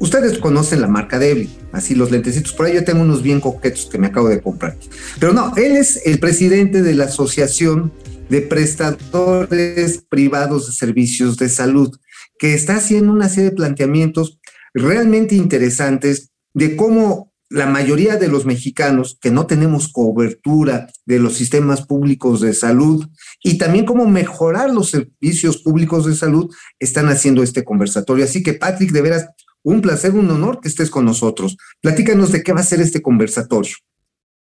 Ustedes 0.00 0.38
conocen 0.38 0.80
la 0.80 0.88
marca 0.88 1.18
Devlin, 1.18 1.50
así 1.72 1.94
los 1.94 2.10
lentecitos. 2.10 2.52
Por 2.52 2.66
ahí 2.66 2.74
yo 2.74 2.84
tengo 2.84 3.02
unos 3.02 3.22
bien 3.22 3.40
coquetos 3.40 3.86
que 3.90 3.98
me 3.98 4.08
acabo 4.08 4.28
de 4.28 4.40
comprar. 4.40 4.76
Pero 5.18 5.32
no, 5.32 5.52
él 5.56 5.76
es 5.76 6.00
el 6.06 6.18
presidente 6.18 6.82
de 6.82 6.94
la 6.94 7.04
Asociación 7.04 7.92
de 8.28 8.42
Prestadores 8.42 10.04
Privados 10.08 10.66
de 10.66 10.72
Servicios 10.72 11.36
de 11.36 11.48
Salud, 11.48 11.96
que 12.38 12.54
está 12.54 12.76
haciendo 12.76 13.12
una 13.12 13.28
serie 13.28 13.50
de 13.50 13.56
planteamientos 13.56 14.38
realmente 14.74 15.34
interesantes 15.34 16.30
de 16.54 16.76
cómo 16.76 17.27
la 17.50 17.66
mayoría 17.66 18.16
de 18.16 18.28
los 18.28 18.44
mexicanos 18.44 19.18
que 19.20 19.30
no 19.30 19.46
tenemos 19.46 19.88
cobertura 19.88 20.88
de 21.06 21.18
los 21.18 21.34
sistemas 21.34 21.86
públicos 21.86 22.40
de 22.40 22.52
salud 22.52 23.06
y 23.42 23.56
también 23.56 23.86
cómo 23.86 24.06
mejorar 24.06 24.70
los 24.70 24.90
servicios 24.90 25.58
públicos 25.58 26.04
de 26.06 26.14
salud 26.14 26.54
están 26.78 27.08
haciendo 27.08 27.42
este 27.42 27.64
conversatorio. 27.64 28.24
Así 28.24 28.42
que 28.42 28.54
Patrick, 28.54 28.90
de 28.90 29.02
veras, 29.02 29.28
un 29.62 29.80
placer, 29.80 30.12
un 30.12 30.30
honor 30.30 30.60
que 30.60 30.68
estés 30.68 30.90
con 30.90 31.04
nosotros. 31.04 31.56
Platícanos 31.80 32.32
de 32.32 32.42
qué 32.42 32.52
va 32.52 32.60
a 32.60 32.64
ser 32.64 32.80
este 32.80 33.00
conversatorio. 33.00 33.74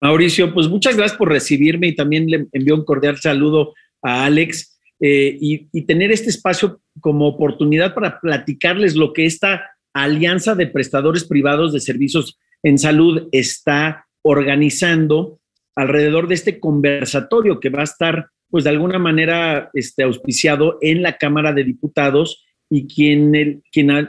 Mauricio, 0.01 0.53
pues 0.53 0.67
muchas 0.67 0.95
gracias 0.95 1.17
por 1.17 1.29
recibirme 1.29 1.87
y 1.87 1.95
también 1.95 2.27
le 2.27 2.47
envío 2.51 2.75
un 2.75 2.85
cordial 2.85 3.17
saludo 3.19 3.73
a 4.01 4.25
Alex 4.25 4.79
eh, 4.99 5.37
y, 5.39 5.67
y, 5.71 5.85
tener 5.85 6.11
este 6.11 6.29
espacio 6.29 6.81
como 6.99 7.27
oportunidad 7.27 7.93
para 7.93 8.19
platicarles 8.19 8.95
lo 8.95 9.11
que 9.11 9.25
esta 9.25 9.63
alianza 9.93 10.55
de 10.55 10.67
prestadores 10.67 11.23
privados 11.23 11.73
de 11.73 11.79
servicios 11.79 12.37
en 12.63 12.77
salud 12.77 13.27
está 13.31 14.07
organizando 14.23 15.39
alrededor 15.75 16.27
de 16.27 16.35
este 16.35 16.59
conversatorio 16.59 17.59
que 17.59 17.69
va 17.69 17.81
a 17.81 17.85
estar, 17.85 18.27
pues 18.49 18.63
de 18.63 18.69
alguna 18.69 18.99
manera, 18.99 19.69
este, 19.73 20.03
auspiciado 20.03 20.77
en 20.81 21.01
la 21.01 21.17
Cámara 21.17 21.51
de 21.53 21.63
Diputados 21.63 22.43
y 22.69 22.87
quien 22.87 23.35
el, 23.35 23.61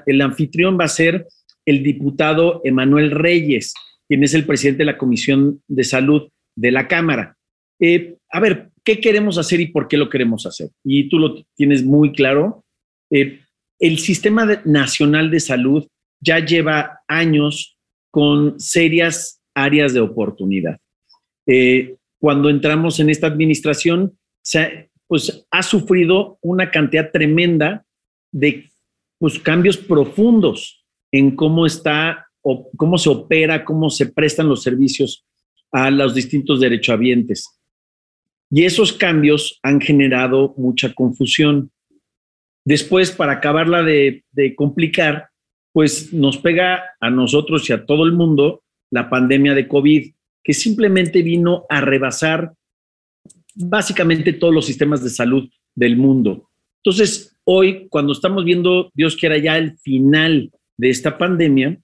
el 0.06 0.20
anfitrión 0.20 0.78
va 0.78 0.84
a 0.84 0.88
ser 0.88 1.26
el 1.66 1.82
diputado 1.82 2.60
Emanuel 2.64 3.10
Reyes, 3.10 3.74
quien 4.08 4.22
es 4.22 4.34
el 4.34 4.44
presidente 4.44 4.78
de 4.78 4.92
la 4.92 4.98
Comisión 4.98 5.62
de 5.66 5.84
Salud 5.84 6.28
de 6.56 6.70
la 6.70 6.86
Cámara. 6.86 7.36
Eh, 7.80 8.16
a 8.30 8.40
ver, 8.40 8.70
¿qué 8.84 9.00
queremos 9.00 9.38
hacer 9.38 9.60
y 9.60 9.66
por 9.66 9.88
qué 9.88 9.96
lo 9.96 10.08
queremos 10.08 10.46
hacer? 10.46 10.70
Y 10.84 11.08
tú 11.08 11.18
lo 11.18 11.44
tienes 11.56 11.84
muy 11.84 12.12
claro. 12.12 12.64
Eh, 13.10 13.40
el 13.78 13.98
Sistema 13.98 14.62
Nacional 14.64 15.30
de 15.30 15.40
Salud 15.40 15.86
ya 16.20 16.38
lleva 16.38 17.00
años 17.08 17.73
con 18.14 18.60
serias 18.60 19.42
áreas 19.56 19.92
de 19.92 19.98
oportunidad. 19.98 20.78
Eh, 21.48 21.96
cuando 22.20 22.48
entramos 22.48 23.00
en 23.00 23.10
esta 23.10 23.26
administración, 23.26 24.16
se, 24.40 24.88
pues 25.08 25.44
ha 25.50 25.62
sufrido 25.64 26.38
una 26.40 26.70
cantidad 26.70 27.10
tremenda 27.10 27.84
de 28.30 28.70
pues, 29.18 29.40
cambios 29.40 29.76
profundos 29.76 30.86
en 31.10 31.34
cómo 31.34 31.66
está 31.66 32.28
o 32.40 32.70
cómo 32.76 32.98
se 32.98 33.08
opera, 33.08 33.64
cómo 33.64 33.90
se 33.90 34.06
prestan 34.06 34.48
los 34.48 34.62
servicios 34.62 35.26
a 35.72 35.90
los 35.90 36.14
distintos 36.14 36.60
derechohabientes. 36.60 37.58
Y 38.48 38.62
esos 38.62 38.92
cambios 38.92 39.58
han 39.64 39.80
generado 39.80 40.54
mucha 40.56 40.94
confusión. 40.94 41.72
Después, 42.64 43.10
para 43.10 43.32
acabarla 43.32 43.82
de, 43.82 44.22
de 44.30 44.54
complicar, 44.54 45.30
pues 45.74 46.12
nos 46.12 46.38
pega 46.38 46.84
a 47.00 47.10
nosotros 47.10 47.68
y 47.68 47.72
a 47.72 47.84
todo 47.84 48.04
el 48.04 48.12
mundo 48.12 48.62
la 48.92 49.10
pandemia 49.10 49.54
de 49.54 49.66
COVID, 49.66 50.14
que 50.44 50.54
simplemente 50.54 51.20
vino 51.20 51.66
a 51.68 51.80
rebasar 51.80 52.52
básicamente 53.56 54.32
todos 54.34 54.54
los 54.54 54.66
sistemas 54.66 55.02
de 55.02 55.10
salud 55.10 55.50
del 55.74 55.96
mundo. 55.96 56.48
Entonces, 56.84 57.36
hoy, 57.42 57.88
cuando 57.88 58.12
estamos 58.12 58.44
viendo, 58.44 58.92
Dios 58.94 59.16
quiera 59.16 59.36
ya 59.36 59.58
el 59.58 59.76
final 59.78 60.52
de 60.76 60.90
esta 60.90 61.18
pandemia, 61.18 61.76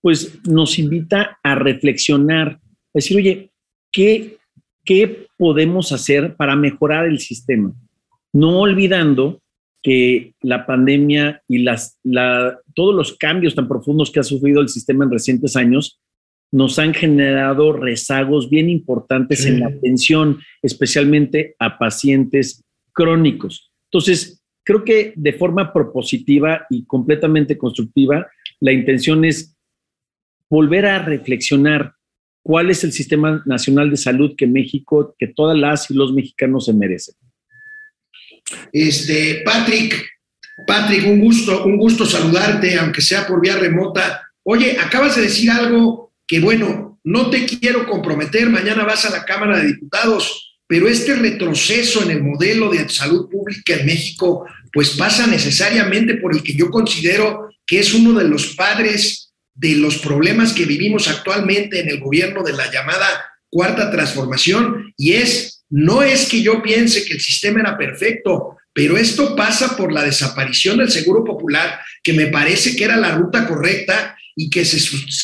pues 0.00 0.44
nos 0.44 0.76
invita 0.80 1.38
a 1.40 1.54
reflexionar, 1.54 2.48
a 2.48 2.60
decir, 2.94 3.16
oye, 3.16 3.52
¿qué, 3.92 4.38
qué 4.84 5.28
podemos 5.38 5.92
hacer 5.92 6.34
para 6.34 6.56
mejorar 6.56 7.06
el 7.06 7.20
sistema? 7.20 7.72
No 8.32 8.58
olvidando 8.58 9.40
que 9.86 10.34
la 10.42 10.66
pandemia 10.66 11.44
y 11.46 11.58
las, 11.58 11.96
la, 12.02 12.58
todos 12.74 12.92
los 12.92 13.16
cambios 13.16 13.54
tan 13.54 13.68
profundos 13.68 14.10
que 14.10 14.18
ha 14.18 14.24
sufrido 14.24 14.60
el 14.60 14.68
sistema 14.68 15.04
en 15.04 15.12
recientes 15.12 15.54
años 15.54 16.00
nos 16.50 16.80
han 16.80 16.92
generado 16.92 17.72
rezagos 17.72 18.50
bien 18.50 18.68
importantes 18.68 19.44
sí. 19.44 19.48
en 19.50 19.60
la 19.60 19.68
atención, 19.68 20.40
especialmente 20.60 21.54
a 21.60 21.78
pacientes 21.78 22.64
crónicos. 22.92 23.70
Entonces, 23.92 24.42
creo 24.64 24.82
que 24.82 25.12
de 25.14 25.32
forma 25.34 25.72
propositiva 25.72 26.66
y 26.68 26.84
completamente 26.84 27.56
constructiva, 27.56 28.26
la 28.58 28.72
intención 28.72 29.24
es 29.24 29.56
volver 30.50 30.86
a 30.86 30.98
reflexionar 30.98 31.92
cuál 32.42 32.70
es 32.70 32.82
el 32.82 32.90
sistema 32.90 33.40
nacional 33.46 33.88
de 33.88 33.98
salud 33.98 34.34
que 34.36 34.48
México, 34.48 35.14
que 35.16 35.28
todas 35.28 35.56
las 35.56 35.92
y 35.92 35.94
los 35.94 36.12
mexicanos 36.12 36.64
se 36.64 36.74
merecen. 36.74 37.14
Este, 38.72 39.42
Patrick, 39.44 40.06
Patrick, 40.66 41.06
un 41.06 41.20
gusto, 41.20 41.64
un 41.64 41.76
gusto 41.76 42.06
saludarte, 42.06 42.78
aunque 42.78 43.02
sea 43.02 43.26
por 43.26 43.40
vía 43.40 43.56
remota. 43.56 44.22
Oye, 44.42 44.78
acabas 44.80 45.16
de 45.16 45.22
decir 45.22 45.50
algo 45.50 46.12
que 46.26 46.40
bueno, 46.40 46.98
no 47.04 47.30
te 47.30 47.46
quiero 47.46 47.86
comprometer, 47.86 48.48
mañana 48.48 48.84
vas 48.84 49.04
a 49.04 49.10
la 49.10 49.24
Cámara 49.24 49.58
de 49.58 49.68
Diputados, 49.68 50.56
pero 50.66 50.88
este 50.88 51.14
retroceso 51.14 52.02
en 52.02 52.10
el 52.10 52.22
modelo 52.22 52.70
de 52.70 52.88
salud 52.88 53.28
pública 53.30 53.74
en 53.74 53.86
México, 53.86 54.44
pues 54.72 54.90
pasa 54.90 55.26
necesariamente 55.26 56.14
por 56.16 56.34
el 56.34 56.42
que 56.42 56.54
yo 56.54 56.70
considero 56.70 57.48
que 57.64 57.78
es 57.78 57.94
uno 57.94 58.18
de 58.18 58.28
los 58.28 58.54
padres 58.56 59.32
de 59.54 59.76
los 59.76 59.98
problemas 59.98 60.52
que 60.52 60.64
vivimos 60.64 61.08
actualmente 61.08 61.80
en 61.80 61.88
el 61.88 62.00
gobierno 62.00 62.42
de 62.42 62.52
la 62.52 62.70
llamada 62.70 63.06
cuarta 63.48 63.90
transformación, 63.90 64.92
y 64.96 65.12
es, 65.12 65.55
no 65.70 66.02
es 66.02 66.28
que 66.28 66.42
yo 66.42 66.62
piense 66.62 67.04
que 67.04 67.14
el 67.14 67.20
sistema 67.20 67.60
era 67.60 67.76
perfecto, 67.76 68.56
pero 68.72 68.96
esto 68.96 69.34
pasa 69.34 69.76
por 69.76 69.92
la 69.92 70.04
desaparición 70.04 70.78
del 70.78 70.90
Seguro 70.90 71.24
Popular, 71.24 71.80
que 72.02 72.12
me 72.12 72.26
parece 72.26 72.76
que 72.76 72.84
era 72.84 72.96
la 72.96 73.16
ruta 73.16 73.46
correcta 73.46 74.16
y 74.36 74.50
que 74.50 74.64
se, 74.64 74.78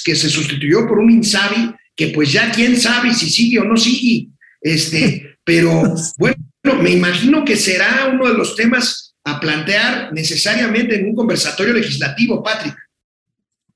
que 0.05 0.17
se 0.17 0.29
sustituyó 0.29 0.89
por 0.89 0.99
un 0.99 1.11
Insabi, 1.11 1.75
que 1.95 2.09
pues 2.09 2.33
ya 2.33 2.51
quién 2.51 2.77
sabe 2.81 3.13
si 3.13 3.29
sigue 3.29 3.59
o 3.59 3.65
no 3.65 3.77
sigue. 3.77 4.29
Este, 4.61 5.37
pero 5.45 5.95
bueno, 6.19 6.37
me 6.81 6.91
imagino 6.91 7.45
que 7.45 7.57
será 7.57 8.11
uno 8.13 8.27
de 8.29 8.35
los 8.35 8.57
temas 8.57 9.15
a 9.25 9.39
plantear 9.39 10.13
necesariamente 10.13 10.97
en 10.97 11.07
un 11.07 11.15
conversatorio 11.15 11.75
legislativo, 11.75 12.43
Patrick. 12.43 12.77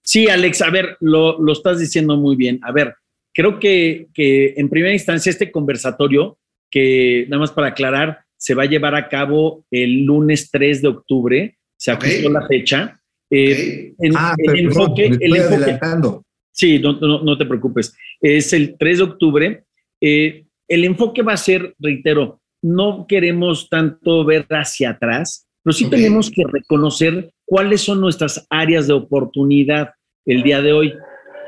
Sí, 0.03 0.29
Alex, 0.29 0.63
a 0.63 0.71
ver, 0.71 0.97
lo, 1.01 1.41
lo 1.41 1.53
estás 1.53 1.79
diciendo 1.79 2.17
muy 2.17 2.37
bien. 2.37 2.61
A 2.63 2.73
ver, 2.73 2.95
creo 3.35 3.59
que, 3.59 4.07
que, 4.15 4.55
en 4.57 4.69
primera 4.69 4.95
instancia 4.95 5.31
este 5.31 5.51
conversatorio, 5.51 6.39
que 6.71 7.27
nada 7.29 7.41
más 7.41 7.53
para 7.53 7.69
aclarar, 7.69 8.21
se 8.37 8.55
va 8.55 8.65
a 8.65 8.67
llevar 8.67 8.95
a 8.95 9.09
cabo 9.09 9.65
el 9.71 10.05
lunes 10.05 10.51
3 10.51 10.83
de 10.83 10.89
octubre, 10.89 11.59
se 11.77 11.91
ajustó 11.91 12.19
okay. 12.19 12.29
la 12.31 12.47
fecha. 12.47 13.01
Eh, 13.31 13.95
en, 13.99 14.13
ah, 14.17 14.35
el 14.39 14.67
enfoque, 14.67 15.07
el 15.07 15.37
enfoque 15.37 15.55
adelantando. 15.55 16.25
Sí, 16.53 16.79
no, 16.79 16.93
no, 16.95 17.23
no, 17.23 17.37
te 17.37 17.45
preocupes. 17.45 17.95
Es 18.21 18.53
el 18.53 18.77
3 18.79 18.99
de 18.99 19.05
octubre. 19.05 19.65
Eh, 20.01 20.47
el 20.69 20.85
enfoque 20.85 21.23
va 21.23 21.35
a 21.35 21.39
ser, 21.39 21.75
reitero, 21.79 22.41
no 22.63 23.07
queremos 23.07 23.69
tanto 23.69 24.25
ver 24.25 24.47
hacia 24.51 24.91
atrás, 24.91 25.47
pero 25.63 25.75
sí 25.75 25.87
okay. 25.87 25.99
tenemos 25.99 26.31
que 26.31 26.45
reconocer 26.51 27.31
cuáles 27.45 27.83
son 27.83 28.01
nuestras 28.01 28.47
áreas 28.51 28.87
de 28.87 28.95
oportunidad 28.95 29.91
el 30.25 30.43
día 30.43 30.63
de 30.63 30.73
hoy. 30.73 30.95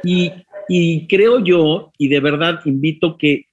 Y, 0.04 0.32
y 0.68 1.06
creo 1.06 1.42
yo, 1.42 1.92
y 1.96 2.08
de 2.08 2.20
verdad 2.20 2.60
invito 2.64 3.16
que 3.16 3.46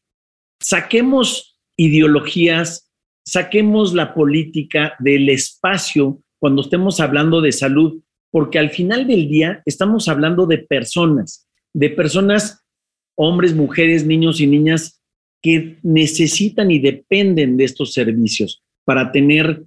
saquemos 0.60 1.55
ideologías, 1.78 2.92
saquemos 3.26 3.94
la 3.94 4.14
política 4.14 4.96
del 5.00 5.30
espacio 5.30 6.22
cuando 6.40 6.62
estemos 6.62 7.00
hablando 7.00 7.42
de 7.42 7.52
salud, 7.52 8.02
porque 8.32 8.60
al 8.60 8.70
final 8.70 9.08
del 9.08 9.28
día 9.28 9.62
estamos 9.66 10.08
hablando 10.08 10.46
de 10.46 10.60
personas, 10.60 11.48
de 11.74 11.90
personas, 11.90 12.64
hombres, 13.18 13.56
mujeres, 13.56 14.06
niños 14.06 14.40
y 14.40 14.48
niñas 14.48 15.02
que 15.42 15.78
necesitan 15.84 16.72
y 16.72 16.80
dependen 16.80 17.58
de 17.58 17.64
estos 17.64 17.94
servicios 17.94 18.64
para 18.84 19.12
tener 19.12 19.64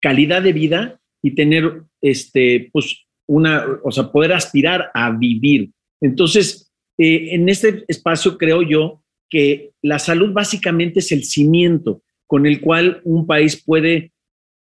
calidad 0.00 0.42
de 0.42 0.52
vida 0.52 1.00
y 1.22 1.34
tener, 1.34 1.82
este, 2.00 2.68
pues, 2.72 3.06
una, 3.28 3.64
o 3.84 3.92
sea, 3.92 4.10
poder 4.10 4.32
aspirar 4.32 4.90
a 4.92 5.10
vivir. 5.10 5.70
Entonces, 6.00 6.72
eh, 6.98 7.34
en 7.34 7.48
este 7.48 7.84
espacio 7.88 8.36
creo 8.36 8.62
yo 8.62 8.99
que 9.30 9.70
la 9.80 9.98
salud 9.98 10.32
básicamente 10.32 10.98
es 10.98 11.12
el 11.12 11.24
cimiento 11.24 12.02
con 12.26 12.46
el 12.46 12.60
cual 12.60 13.00
un 13.04 13.26
país 13.26 13.62
puede 13.64 14.12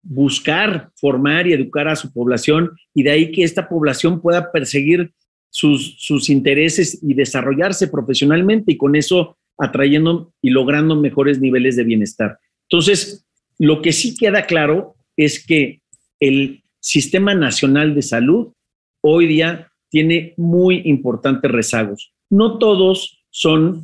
buscar 0.03 0.91
formar 0.95 1.47
y 1.47 1.53
educar 1.53 1.87
a 1.87 1.95
su 1.95 2.11
población 2.11 2.71
y 2.93 3.03
de 3.03 3.11
ahí 3.11 3.31
que 3.31 3.43
esta 3.43 3.67
población 3.67 4.21
pueda 4.21 4.51
perseguir 4.51 5.13
sus, 5.49 6.29
intereses 6.29 6.99
y 7.01 7.13
desarrollarse 7.13 7.87
profesionalmente 7.87 8.73
y 8.73 8.77
con 8.77 8.95
eso 8.95 9.37
atrayendo 9.57 10.33
y 10.41 10.49
logrando 10.49 10.95
mejores 10.95 11.39
niveles 11.39 11.75
de 11.75 11.83
bienestar. 11.83 12.39
Entonces, 12.69 13.25
lo 13.59 13.81
que 13.81 13.93
sí 13.93 14.15
queda 14.17 14.45
claro 14.47 14.95
es 15.15 15.45
que 15.45 15.81
el 16.19 16.63
Sistema 16.79 17.35
Nacional 17.35 17.93
de 17.93 18.01
Salud 18.01 18.53
hoy 19.01 19.27
día 19.27 19.71
tiene 19.89 20.33
muy 20.37 20.81
importantes 20.85 21.51
rezagos. 21.51 22.13
No 22.29 22.57
todos 22.57 23.23
son 23.29 23.83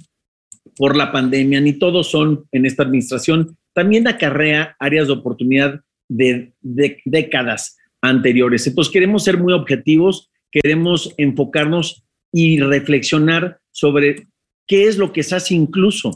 por 0.80 0.96
la 0.96 1.12
pandemia, 1.12 1.60
ni 1.60 1.74
todos 1.74 2.10
son 2.10 2.46
en 2.54 2.66
esta 2.66 2.84
administración. 2.84 3.58
También 3.74 4.08
acarrea 4.08 4.78
áreas 4.80 5.08
de 5.08 5.14
oportunidad 5.14 5.82
de, 6.08 6.54
décadas 6.62 7.78
anteriores. 8.02 8.66
Entonces 8.66 8.94
queremos 8.94 9.26
ser 9.26 9.38
muy 9.38 9.52
objetivos, 9.52 10.32
queremos 10.50 11.14
enfocarnos 11.18 12.06
y 12.32 12.62
reflexionar 12.62 13.60
sobre 13.72 14.28
qué 14.68 14.86
es 14.88 14.98
lo 14.98 15.12
que 15.12 15.24
se 15.24 15.36
hace 15.36 15.54
incluso 15.54 16.16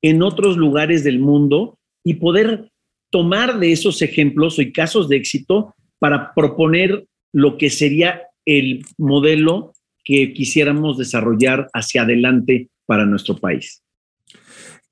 en 0.00 0.22
otros 0.22 0.56
lugares 0.56 1.02
del 1.02 1.18
mundo 1.18 1.80
y 2.04 2.14
poder 2.14 2.70
tomar 3.10 3.58
de 3.58 3.72
esos 3.72 4.00
ejemplos 4.00 4.60
y 4.60 4.70
casos 4.70 5.08
de 5.08 5.16
éxito 5.16 5.74
para 5.98 6.32
proponer 6.34 7.04
lo 7.32 7.58
que 7.58 7.68
sería 7.68 8.22
el 8.46 8.84
modelo 8.96 9.72
que 10.04 10.32
quisiéramos 10.32 10.98
desarrollar 10.98 11.68
hacia 11.72 12.02
adelante 12.02 12.68
para 12.86 13.06
nuestro 13.06 13.36
país. 13.36 13.83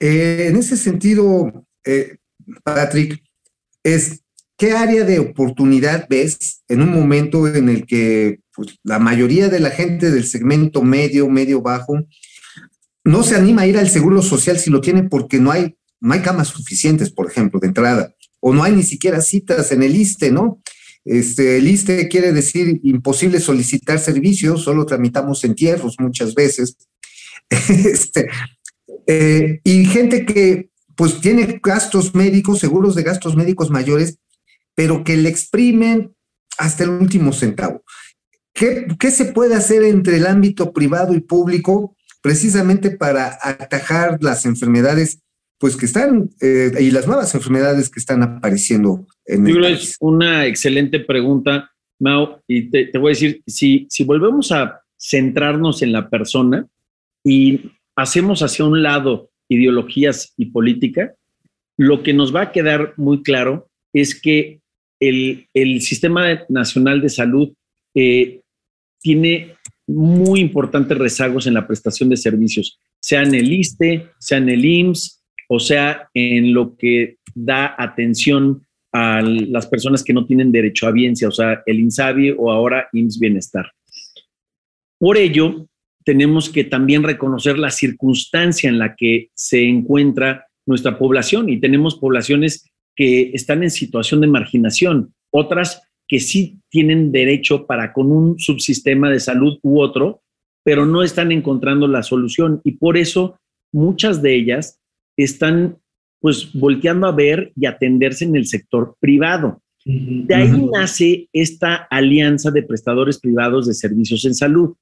Eh, 0.03 0.48
en 0.48 0.57
ese 0.57 0.76
sentido, 0.76 1.64
eh, 1.84 2.16
Patrick, 2.64 3.22
es 3.84 4.22
¿qué 4.59 4.72
área 4.72 5.05
de 5.05 5.20
oportunidad 5.20 6.09
ves 6.11 6.64
en 6.66 6.82
un 6.82 6.90
momento 6.90 7.46
en 7.46 7.68
el 7.68 7.86
que 7.86 8.40
pues, 8.53 8.80
la 8.82 8.98
mayoría 8.98 9.48
de 9.48 9.61
la 9.61 9.70
gente 9.70 10.11
del 10.11 10.26
segmento 10.26 10.82
medio, 10.82 11.28
medio 11.28 11.62
bajo, 11.62 12.05
no 13.05 13.22
se 13.22 13.36
anima 13.36 13.62
a 13.62 13.66
ir 13.68 13.78
al 13.78 13.88
seguro 13.88 14.22
social 14.22 14.59
si 14.59 14.70
lo 14.70 14.80
tiene 14.80 15.05
porque 15.05 15.38
no 15.38 15.53
hay, 15.53 15.76
no 16.00 16.14
hay 16.14 16.20
camas 16.20 16.48
suficientes, 16.48 17.12
por 17.12 17.30
ejemplo, 17.30 17.61
de 17.61 17.68
entrada, 17.68 18.12
o 18.40 18.53
no 18.53 18.64
hay 18.64 18.72
ni 18.72 18.82
siquiera 18.82 19.20
citas 19.20 19.70
en 19.70 19.84
el 19.84 19.94
ISTE, 19.94 20.32
¿no? 20.32 20.61
Este, 21.05 21.59
el 21.59 21.68
ISTE 21.68 22.09
quiere 22.09 22.32
decir 22.32 22.80
imposible 22.82 23.38
solicitar 23.38 24.00
servicios, 24.00 24.64
solo 24.64 24.84
tramitamos 24.84 25.44
entierros 25.44 25.94
muchas 26.00 26.34
veces. 26.34 26.76
Este, 27.68 28.28
eh, 29.07 29.61
y 29.64 29.84
gente 29.84 30.24
que 30.24 30.70
pues 30.96 31.20
tiene 31.20 31.61
gastos 31.62 32.14
médicos, 32.14 32.59
seguros 32.59 32.94
de 32.94 33.03
gastos 33.03 33.36
médicos 33.36 33.70
mayores, 33.70 34.18
pero 34.74 35.05
que 35.05 35.16
le 35.16 35.28
exprimen 35.28 36.14
hasta 36.59 36.84
el 36.84 36.90
último 36.90 37.32
centavo. 37.32 37.82
¿Qué, 38.55 38.86
¿Qué, 38.98 39.11
se 39.11 39.26
puede 39.26 39.55
hacer 39.55 39.82
entre 39.82 40.18
el 40.18 40.26
ámbito 40.26 40.72
privado 40.72 41.14
y 41.14 41.20
público 41.20 41.96
precisamente 42.20 42.90
para 42.90 43.38
atajar 43.42 44.18
las 44.20 44.44
enfermedades 44.44 45.22
pues 45.59 45.76
que 45.76 45.86
están 45.86 46.28
eh, 46.40 46.72
y 46.80 46.90
las 46.90 47.07
nuevas 47.07 47.32
enfermedades 47.36 47.88
que 47.88 48.00
están 48.00 48.22
apareciendo 48.22 49.07
en 49.24 49.46
Yo 49.46 49.55
creo 49.55 49.68
es 49.68 49.96
una 50.00 50.44
excelente 50.46 50.98
pregunta, 50.98 51.70
Mao, 52.00 52.42
y 52.48 52.68
te, 52.68 52.86
te, 52.86 52.98
voy 52.98 53.11
a 53.11 53.14
decir, 53.14 53.42
si, 53.46 53.86
si 53.88 54.03
volvemos 54.03 54.50
a 54.50 54.82
centrarnos 54.98 55.82
en 55.82 55.92
la 55.92 56.11
persona 56.11 56.66
y 57.24 57.61
hacemos 57.97 58.43
hacia 58.43 58.64
un 58.64 58.82
lado 58.82 59.30
ideologías 59.49 60.32
y 60.36 60.47
política, 60.47 61.14
lo 61.76 62.03
que 62.03 62.12
nos 62.12 62.34
va 62.34 62.43
a 62.43 62.53
quedar 62.53 62.95
muy 62.97 63.22
claro 63.22 63.68
es 63.93 64.20
que 64.20 64.61
el, 65.01 65.49
el 65.53 65.80
Sistema 65.80 66.45
Nacional 66.49 67.01
de 67.01 67.09
Salud 67.09 67.53
eh, 67.95 68.40
tiene 69.01 69.57
muy 69.86 70.40
importantes 70.40 70.97
rezagos 70.97 71.47
en 71.47 71.55
la 71.55 71.66
prestación 71.66 72.09
de 72.09 72.16
servicios, 72.16 72.78
sea 73.01 73.22
en 73.22 73.34
el 73.34 73.53
ISTE, 73.53 74.11
sea 74.18 74.38
en 74.38 74.49
el 74.49 74.64
IMSS, 74.64 75.22
o 75.49 75.59
sea 75.59 76.09
en 76.14 76.55
lo 76.55 76.76
que 76.76 77.16
da 77.34 77.74
atención 77.76 78.64
a 78.93 79.22
las 79.22 79.66
personas 79.66 80.05
que 80.05 80.12
no 80.12 80.26
tienen 80.26 80.53
derecho 80.53 80.86
a 80.86 80.93
biencia, 80.93 81.28
o 81.28 81.32
sea, 81.32 81.62
el 81.66 81.80
INSABI 81.80 82.34
o 82.38 82.53
ahora 82.53 82.88
IMSS 82.93 83.18
Bienestar. 83.18 83.72
Por 84.99 85.16
ello, 85.16 85.66
tenemos 86.05 86.50
que 86.50 86.64
también 86.64 87.03
reconocer 87.03 87.59
la 87.59 87.70
circunstancia 87.70 88.68
en 88.68 88.78
la 88.78 88.94
que 88.96 89.30
se 89.34 89.68
encuentra 89.68 90.46
nuestra 90.66 90.98
población 90.98 91.48
y 91.48 91.61
tenemos 91.61 91.96
poblaciones 91.96 92.70
que 92.94 93.30
están 93.34 93.62
en 93.62 93.70
situación 93.70 94.20
de 94.20 94.26
marginación, 94.26 95.14
otras 95.30 95.82
que 96.07 96.20
sí 96.20 96.59
tienen 96.68 97.11
derecho 97.11 97.66
para 97.66 97.92
con 97.92 98.12
un 98.12 98.38
subsistema 98.38 99.11
de 99.11 99.20
salud 99.20 99.59
u 99.62 99.80
otro, 99.80 100.22
pero 100.64 100.86
no 100.86 101.03
están 101.03 101.32
encontrando 101.32 101.88
la 101.88 102.03
solución 102.03 102.61
y 102.64 102.72
por 102.72 102.96
eso 102.96 103.38
muchas 103.72 104.22
de 104.22 104.34
ellas 104.34 104.80
están 105.16 105.78
pues 106.20 106.53
volteando 106.53 107.07
a 107.07 107.12
ver 107.12 107.53
y 107.57 107.66
atenderse 107.66 108.24
en 108.24 108.36
el 108.36 108.46
sector 108.46 108.96
privado. 109.00 109.61
De 109.84 110.34
ahí 110.34 110.68
nace 110.72 111.28
esta 111.32 111.74
alianza 111.74 112.53
de 112.53 112.62
prestadores 112.62 113.18
privados 113.18 113.66
de 113.66 113.74
servicios 113.74 114.24
en 114.24 114.34
salud. 114.34 114.74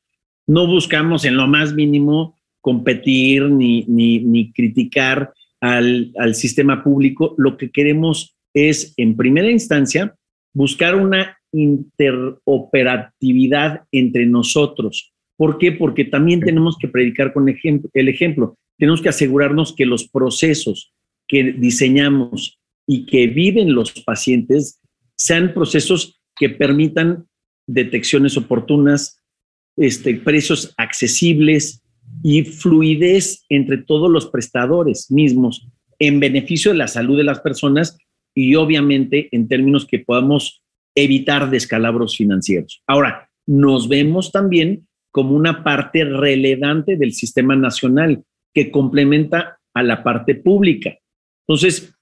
No 0.50 0.66
buscamos 0.66 1.24
en 1.24 1.36
lo 1.36 1.46
más 1.46 1.72
mínimo 1.74 2.34
competir 2.60 3.44
ni, 3.44 3.84
ni, 3.84 4.18
ni 4.18 4.52
criticar 4.52 5.32
al, 5.60 6.10
al 6.18 6.34
sistema 6.34 6.82
público. 6.82 7.36
Lo 7.38 7.56
que 7.56 7.70
queremos 7.70 8.36
es, 8.52 8.92
en 8.96 9.16
primera 9.16 9.48
instancia, 9.48 10.16
buscar 10.52 10.96
una 10.96 11.38
interoperatividad 11.52 13.84
entre 13.92 14.26
nosotros. 14.26 15.12
¿Por 15.36 15.58
qué? 15.58 15.70
Porque 15.70 16.04
también 16.04 16.40
tenemos 16.40 16.76
que 16.76 16.88
predicar 16.88 17.32
con 17.32 17.48
el 17.48 18.08
ejemplo. 18.08 18.56
Tenemos 18.76 19.00
que 19.00 19.10
asegurarnos 19.10 19.72
que 19.72 19.86
los 19.86 20.08
procesos 20.08 20.92
que 21.28 21.52
diseñamos 21.52 22.58
y 22.88 23.06
que 23.06 23.28
viven 23.28 23.72
los 23.72 23.92
pacientes 24.02 24.80
sean 25.14 25.54
procesos 25.54 26.20
que 26.34 26.48
permitan 26.48 27.28
detecciones 27.68 28.36
oportunas, 28.36 29.19
este, 29.80 30.14
precios 30.14 30.74
accesibles 30.76 31.82
y 32.22 32.42
fluidez 32.42 33.44
entre 33.48 33.78
todos 33.78 34.10
los 34.10 34.26
prestadores 34.26 35.10
mismos 35.10 35.66
en 35.98 36.20
beneficio 36.20 36.72
de 36.72 36.78
la 36.78 36.86
salud 36.86 37.16
de 37.16 37.24
las 37.24 37.40
personas 37.40 37.96
y 38.34 38.54
obviamente 38.56 39.28
en 39.32 39.48
términos 39.48 39.86
que 39.86 40.00
podamos 40.00 40.62
evitar 40.94 41.50
descalabros 41.50 42.16
financieros. 42.16 42.82
Ahora, 42.86 43.30
nos 43.46 43.88
vemos 43.88 44.32
también 44.32 44.86
como 45.10 45.34
una 45.34 45.64
parte 45.64 46.04
relevante 46.04 46.96
del 46.96 47.14
sistema 47.14 47.56
nacional 47.56 48.22
que 48.52 48.70
complementa 48.70 49.58
a 49.72 49.82
la 49.82 50.02
parte 50.02 50.34
pública. 50.34 50.94
Entonces, 51.46 51.94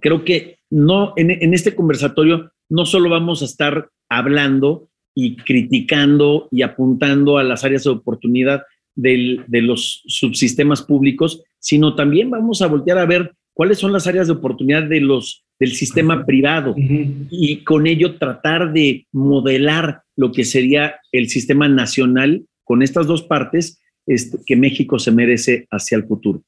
creo 0.00 0.24
que 0.24 0.58
no, 0.70 1.14
en, 1.16 1.30
en, 1.30 1.52
este 1.52 1.74
conversatorio 1.74 2.52
no 2.68 2.86
solo 2.86 3.10
vamos 3.10 3.42
a 3.42 3.46
estar 3.46 3.90
hablando 4.08 4.88
y 5.20 5.34
criticando 5.34 6.46
y 6.52 6.62
apuntando 6.62 7.38
a 7.38 7.42
las 7.42 7.64
áreas 7.64 7.82
de 7.82 7.90
oportunidad 7.90 8.62
del, 8.94 9.42
de 9.48 9.62
los 9.62 10.04
subsistemas 10.06 10.82
públicos, 10.82 11.42
sino 11.58 11.96
también 11.96 12.30
vamos 12.30 12.62
a 12.62 12.68
voltear 12.68 12.98
a 12.98 13.04
ver 13.04 13.32
cuáles 13.52 13.78
son 13.78 13.92
las 13.92 14.06
áreas 14.06 14.28
de 14.28 14.34
oportunidad 14.34 14.84
de 14.84 15.00
los, 15.00 15.44
del 15.58 15.72
sistema 15.72 16.24
privado 16.24 16.76
y 16.78 17.64
con 17.64 17.88
ello 17.88 18.16
tratar 18.16 18.72
de 18.72 19.08
modelar 19.10 20.02
lo 20.14 20.30
que 20.30 20.44
sería 20.44 21.00
el 21.10 21.28
sistema 21.28 21.68
nacional 21.68 22.44
con 22.62 22.84
estas 22.84 23.08
dos 23.08 23.24
partes 23.24 23.80
este, 24.06 24.38
que 24.46 24.54
México 24.54 25.00
se 25.00 25.10
merece 25.10 25.66
hacia 25.72 25.96
el 25.96 26.04
futuro. 26.04 26.44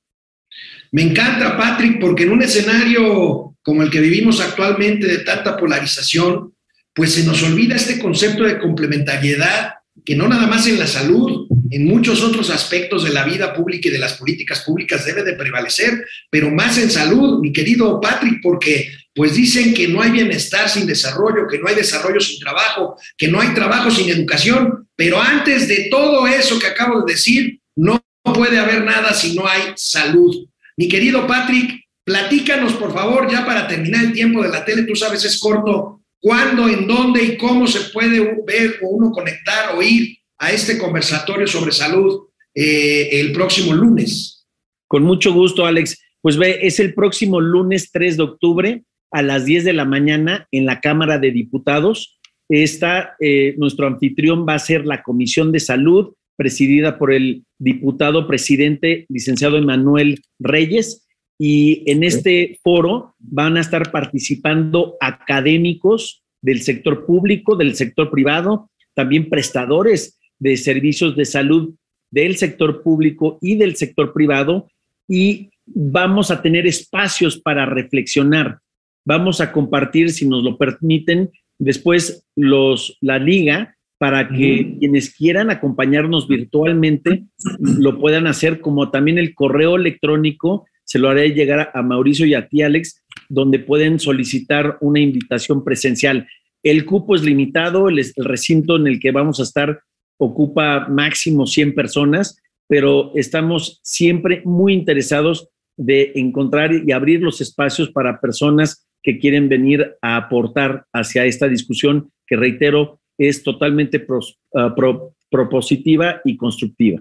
Me 0.92 1.02
encanta, 1.02 1.56
Patrick, 1.56 1.98
porque 1.98 2.22
en 2.22 2.30
un 2.30 2.42
escenario 2.42 3.56
como 3.62 3.82
el 3.82 3.90
que 3.90 4.00
vivimos 4.00 4.40
actualmente 4.40 5.08
de 5.08 5.24
tanta 5.24 5.56
polarización, 5.56 6.54
pues 6.94 7.14
se 7.14 7.24
nos 7.24 7.42
olvida 7.42 7.76
este 7.76 7.98
concepto 7.98 8.44
de 8.44 8.58
complementariedad 8.58 9.74
que 10.04 10.16
no 10.16 10.28
nada 10.28 10.46
más 10.46 10.66
en 10.66 10.78
la 10.78 10.86
salud, 10.86 11.46
en 11.70 11.86
muchos 11.86 12.22
otros 12.22 12.50
aspectos 12.50 13.04
de 13.04 13.10
la 13.10 13.24
vida 13.24 13.52
pública 13.54 13.88
y 13.88 13.92
de 13.92 13.98
las 13.98 14.14
políticas 14.14 14.60
públicas 14.60 15.04
debe 15.04 15.22
de 15.22 15.34
prevalecer, 15.34 16.04
pero 16.30 16.50
más 16.50 16.78
en 16.78 16.90
salud, 16.90 17.40
mi 17.40 17.52
querido 17.52 18.00
Patrick, 18.00 18.40
porque 18.42 18.92
pues 19.14 19.34
dicen 19.34 19.74
que 19.74 19.88
no 19.88 20.00
hay 20.00 20.10
bienestar 20.10 20.68
sin 20.68 20.86
desarrollo, 20.86 21.46
que 21.48 21.58
no 21.58 21.68
hay 21.68 21.74
desarrollo 21.74 22.20
sin 22.20 22.38
trabajo, 22.38 22.96
que 23.16 23.28
no 23.28 23.40
hay 23.40 23.48
trabajo 23.48 23.90
sin 23.90 24.08
educación, 24.08 24.88
pero 24.96 25.20
antes 25.20 25.68
de 25.68 25.88
todo 25.90 26.26
eso 26.26 26.58
que 26.58 26.68
acabo 26.68 27.02
de 27.02 27.12
decir, 27.12 27.60
no 27.76 28.02
puede 28.22 28.58
haber 28.58 28.84
nada 28.84 29.12
si 29.12 29.34
no 29.34 29.46
hay 29.46 29.72
salud. 29.76 30.46
Mi 30.76 30.88
querido 30.88 31.26
Patrick, 31.26 31.84
platícanos 32.04 32.74
por 32.74 32.92
favor, 32.92 33.30
ya 33.30 33.44
para 33.44 33.66
terminar 33.66 34.04
el 34.04 34.12
tiempo 34.12 34.42
de 34.42 34.48
la 34.48 34.64
tele, 34.64 34.84
tú 34.84 34.94
sabes, 34.94 35.24
es 35.24 35.38
corto, 35.38 35.99
cuándo, 36.20 36.68
en 36.68 36.86
dónde 36.86 37.24
y 37.24 37.36
cómo 37.36 37.66
se 37.66 37.90
puede 37.90 38.20
ver 38.46 38.78
o 38.82 38.88
uno 38.88 39.10
conectar 39.10 39.74
o 39.74 39.82
ir 39.82 40.18
a 40.38 40.52
este 40.52 40.78
conversatorio 40.78 41.46
sobre 41.46 41.72
salud 41.72 42.28
eh, 42.54 43.20
el 43.20 43.32
próximo 43.32 43.72
lunes. 43.72 44.46
Con 44.86 45.02
mucho 45.02 45.32
gusto, 45.32 45.66
Alex. 45.66 46.00
Pues 46.22 46.36
ve, 46.36 46.58
es 46.62 46.80
el 46.80 46.94
próximo 46.94 47.40
lunes 47.40 47.90
3 47.92 48.16
de 48.16 48.22
octubre 48.22 48.84
a 49.10 49.22
las 49.22 49.44
10 49.44 49.64
de 49.64 49.72
la 49.72 49.84
mañana 49.84 50.48
en 50.50 50.66
la 50.66 50.80
Cámara 50.80 51.18
de 51.18 51.30
Diputados. 51.30 52.18
Está, 52.48 53.14
eh, 53.20 53.54
nuestro 53.58 53.86
anfitrión 53.86 54.46
va 54.46 54.54
a 54.54 54.58
ser 54.58 54.84
la 54.84 55.02
Comisión 55.02 55.52
de 55.52 55.60
Salud, 55.60 56.14
presidida 56.36 56.98
por 56.98 57.12
el 57.12 57.44
diputado 57.58 58.26
presidente, 58.26 59.06
licenciado 59.08 59.56
Emanuel 59.56 60.22
Reyes. 60.38 61.06
Y 61.42 61.90
en 61.90 62.04
este 62.04 62.60
foro 62.62 63.14
van 63.18 63.56
a 63.56 63.62
estar 63.62 63.90
participando 63.90 64.98
académicos 65.00 66.22
del 66.42 66.60
sector 66.60 67.06
público, 67.06 67.56
del 67.56 67.74
sector 67.76 68.10
privado, 68.10 68.68
también 68.92 69.30
prestadores 69.30 70.18
de 70.38 70.58
servicios 70.58 71.16
de 71.16 71.24
salud 71.24 71.74
del 72.10 72.36
sector 72.36 72.82
público 72.82 73.38
y 73.40 73.54
del 73.54 73.76
sector 73.76 74.12
privado 74.12 74.68
y 75.08 75.48
vamos 75.64 76.30
a 76.30 76.42
tener 76.42 76.66
espacios 76.66 77.38
para 77.38 77.64
reflexionar. 77.64 78.58
Vamos 79.06 79.40
a 79.40 79.50
compartir, 79.50 80.10
si 80.10 80.28
nos 80.28 80.42
lo 80.42 80.58
permiten, 80.58 81.30
después 81.58 82.26
los, 82.36 82.98
la 83.00 83.18
liga 83.18 83.76
para 83.96 84.28
que 84.28 84.76
quienes 84.78 85.14
quieran 85.14 85.48
acompañarnos 85.48 86.28
virtualmente 86.28 87.24
lo 87.58 87.98
puedan 87.98 88.26
hacer, 88.26 88.60
como 88.60 88.90
también 88.90 89.16
el 89.16 89.34
correo 89.34 89.76
electrónico, 89.76 90.66
se 90.90 90.98
lo 90.98 91.08
haré 91.08 91.30
llegar 91.30 91.70
a 91.72 91.82
Mauricio 91.82 92.26
y 92.26 92.34
a 92.34 92.48
ti, 92.48 92.62
Alex, 92.62 93.04
donde 93.28 93.60
pueden 93.60 94.00
solicitar 94.00 94.76
una 94.80 94.98
invitación 94.98 95.62
presencial. 95.62 96.26
El 96.64 96.84
cupo 96.84 97.14
es 97.14 97.22
limitado, 97.22 97.88
el, 97.88 98.04
recinto 98.16 98.74
en 98.74 98.88
el 98.88 98.98
que 98.98 99.12
vamos 99.12 99.38
a 99.38 99.44
estar 99.44 99.82
ocupa 100.18 100.88
máximo 100.88 101.46
100 101.46 101.76
personas, 101.76 102.42
pero 102.66 103.12
estamos 103.14 103.78
siempre 103.84 104.42
muy 104.44 104.72
interesados 104.72 105.48
de 105.76 106.10
encontrar 106.16 106.72
y 106.74 106.90
abrir 106.90 107.20
los 107.22 107.40
espacios 107.40 107.92
para 107.92 108.20
personas 108.20 108.88
que 109.00 109.20
quieren 109.20 109.48
venir 109.48 109.94
a 110.02 110.16
aportar 110.16 110.86
hacia 110.92 111.24
esta 111.24 111.46
discusión 111.46 112.10
que, 112.26 112.34
reitero, 112.34 112.98
es 113.16 113.44
totalmente 113.44 114.04
uh, 114.08 115.12
propositiva 115.30 116.20
y 116.24 116.36
constructiva. 116.36 117.00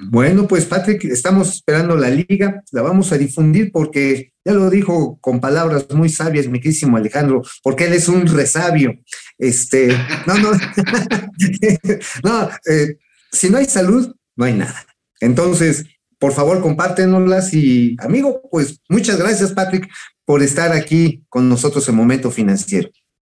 Bueno, 0.00 0.48
pues 0.48 0.64
Patrick, 0.64 1.04
estamos 1.04 1.54
esperando 1.54 1.96
la 1.96 2.10
liga, 2.10 2.62
la 2.72 2.82
vamos 2.82 3.12
a 3.12 3.18
difundir 3.18 3.70
porque 3.70 4.32
ya 4.44 4.52
lo 4.52 4.70
dijo 4.70 5.18
con 5.20 5.40
palabras 5.40 5.86
muy 5.90 6.08
sabias 6.08 6.48
mi 6.48 6.60
querísimo 6.60 6.96
Alejandro, 6.96 7.42
porque 7.62 7.84
él 7.84 7.92
es 7.92 8.08
un 8.08 8.26
resabio. 8.26 8.94
Este, 9.38 9.88
no, 10.26 10.38
no, 10.38 10.52
no, 12.24 12.48
eh, 12.68 12.96
si 13.30 13.50
no 13.50 13.58
hay 13.58 13.66
salud, 13.66 14.14
no 14.36 14.44
hay 14.44 14.54
nada. 14.54 14.86
Entonces, 15.20 15.86
por 16.18 16.32
favor, 16.32 16.60
compártenoslas 16.60 17.52
y 17.54 17.96
amigo, 17.98 18.42
pues 18.50 18.80
muchas 18.88 19.18
gracias 19.18 19.52
Patrick 19.52 19.88
por 20.24 20.42
estar 20.42 20.72
aquí 20.72 21.22
con 21.28 21.48
nosotros 21.48 21.88
en 21.88 21.96
Momento 21.96 22.30
Financiero. 22.30 22.90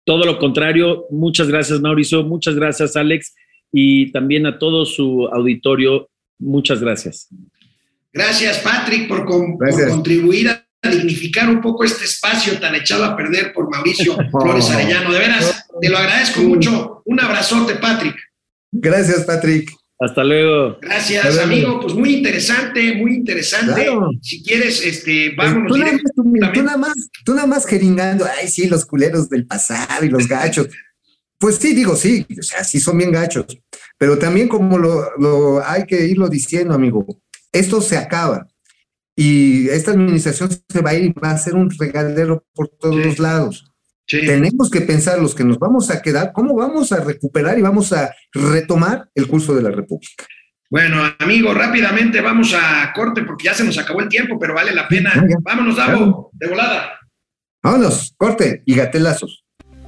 Todo 0.04 0.26
lo 0.26 0.38
contrario, 0.38 1.06
muchas 1.10 1.48
gracias 1.48 1.80
Mauricio, 1.80 2.24
muchas 2.24 2.54
gracias 2.54 2.94
Alex 2.94 3.34
y 3.72 4.12
también 4.12 4.46
a 4.46 4.58
todo 4.58 4.84
su 4.84 5.26
auditorio, 5.32 6.10
muchas 6.38 6.80
gracias. 6.80 7.28
Gracias 8.12 8.58
Patrick 8.58 9.08
por, 9.08 9.24
contribuir 9.24 10.48
a 10.48 10.64
dignificar 10.88 11.48
un 11.50 11.60
poco 11.60 11.84
este 11.84 12.04
espacio 12.04 12.58
tan 12.60 12.74
echado 12.74 13.04
a 13.04 13.16
perder 13.16 13.52
por 13.52 13.68
Mauricio 13.70 14.16
Flores 14.30 14.70
Arellano. 14.70 15.12
De 15.12 15.18
veras, 15.18 15.66
te 15.80 15.88
lo 15.88 15.98
agradezco 15.98 16.40
mucho. 16.42 17.02
Un 17.04 17.20
abrazote, 17.20 17.76
Patrick. 17.76 18.16
Gracias, 18.70 19.24
Patrick. 19.24 19.70
Hasta 19.98 20.24
luego. 20.24 20.78
Gracias, 20.80 21.38
amigo. 21.38 21.80
Pues 21.80 21.94
muy 21.94 22.16
interesante, 22.16 22.94
muy 22.94 23.14
interesante. 23.14 23.88
Si 24.20 24.42
quieres, 24.42 24.84
este, 24.84 25.34
vámonos. 25.36 25.72
Tú 25.72 25.78
nada, 25.78 25.92
más, 25.92 26.52
tú, 26.52 26.62
nada 26.62 26.76
más, 26.76 26.94
tú 27.24 27.34
nada 27.34 27.46
más 27.46 27.66
jeringando, 27.66 28.26
ay, 28.40 28.48
sí, 28.48 28.66
los 28.66 28.84
culeros 28.84 29.28
del 29.28 29.46
pasado 29.46 30.04
y 30.04 30.08
los 30.08 30.26
gachos. 30.28 30.68
pues 31.38 31.56
sí, 31.56 31.74
digo, 31.74 31.94
sí, 31.94 32.26
o 32.38 32.42
sea, 32.42 32.64
sí 32.64 32.80
son 32.80 32.98
bien 32.98 33.12
gachos. 33.12 33.46
Pero 33.98 34.18
también 34.18 34.48
como 34.48 34.78
lo, 34.78 35.16
lo 35.18 35.64
hay 35.64 35.84
que 35.86 36.06
irlo 36.06 36.28
diciendo, 36.28 36.74
amigo, 36.74 37.06
esto 37.52 37.80
se 37.80 37.96
acaba. 37.96 38.46
Y 39.16 39.68
esta 39.68 39.92
administración 39.92 40.50
se 40.50 40.80
va 40.80 40.90
a 40.90 40.94
ir 40.94 41.04
y 41.04 41.12
va 41.12 41.30
a 41.30 41.38
ser 41.38 41.54
un 41.54 41.70
regadero 41.70 42.44
por 42.52 42.68
todos 42.68 42.96
los 42.96 43.18
lados. 43.18 43.70
Tenemos 44.06 44.70
que 44.70 44.82
pensar 44.82 45.18
los 45.18 45.34
que 45.34 45.44
nos 45.44 45.58
vamos 45.58 45.90
a 45.90 46.02
quedar, 46.02 46.32
cómo 46.32 46.54
vamos 46.54 46.92
a 46.92 47.02
recuperar 47.02 47.58
y 47.58 47.62
vamos 47.62 47.92
a 47.92 48.12
retomar 48.32 49.08
el 49.14 49.26
curso 49.28 49.54
de 49.54 49.62
la 49.62 49.70
República. 49.70 50.26
Bueno, 50.68 51.02
amigo, 51.18 51.54
rápidamente 51.54 52.20
vamos 52.20 52.54
a 52.54 52.92
corte 52.92 53.22
porque 53.22 53.44
ya 53.44 53.54
se 53.54 53.64
nos 53.64 53.78
acabó 53.78 54.00
el 54.00 54.08
tiempo, 54.08 54.38
pero 54.38 54.54
vale 54.54 54.74
la 54.74 54.88
pena. 54.88 55.24
Vámonos, 55.40 55.76
Davo, 55.76 56.30
de 56.32 56.48
volada. 56.48 56.98
Vámonos, 57.62 58.14
corte 58.16 58.62
y 58.66 58.74
gatelazos. 58.74 59.43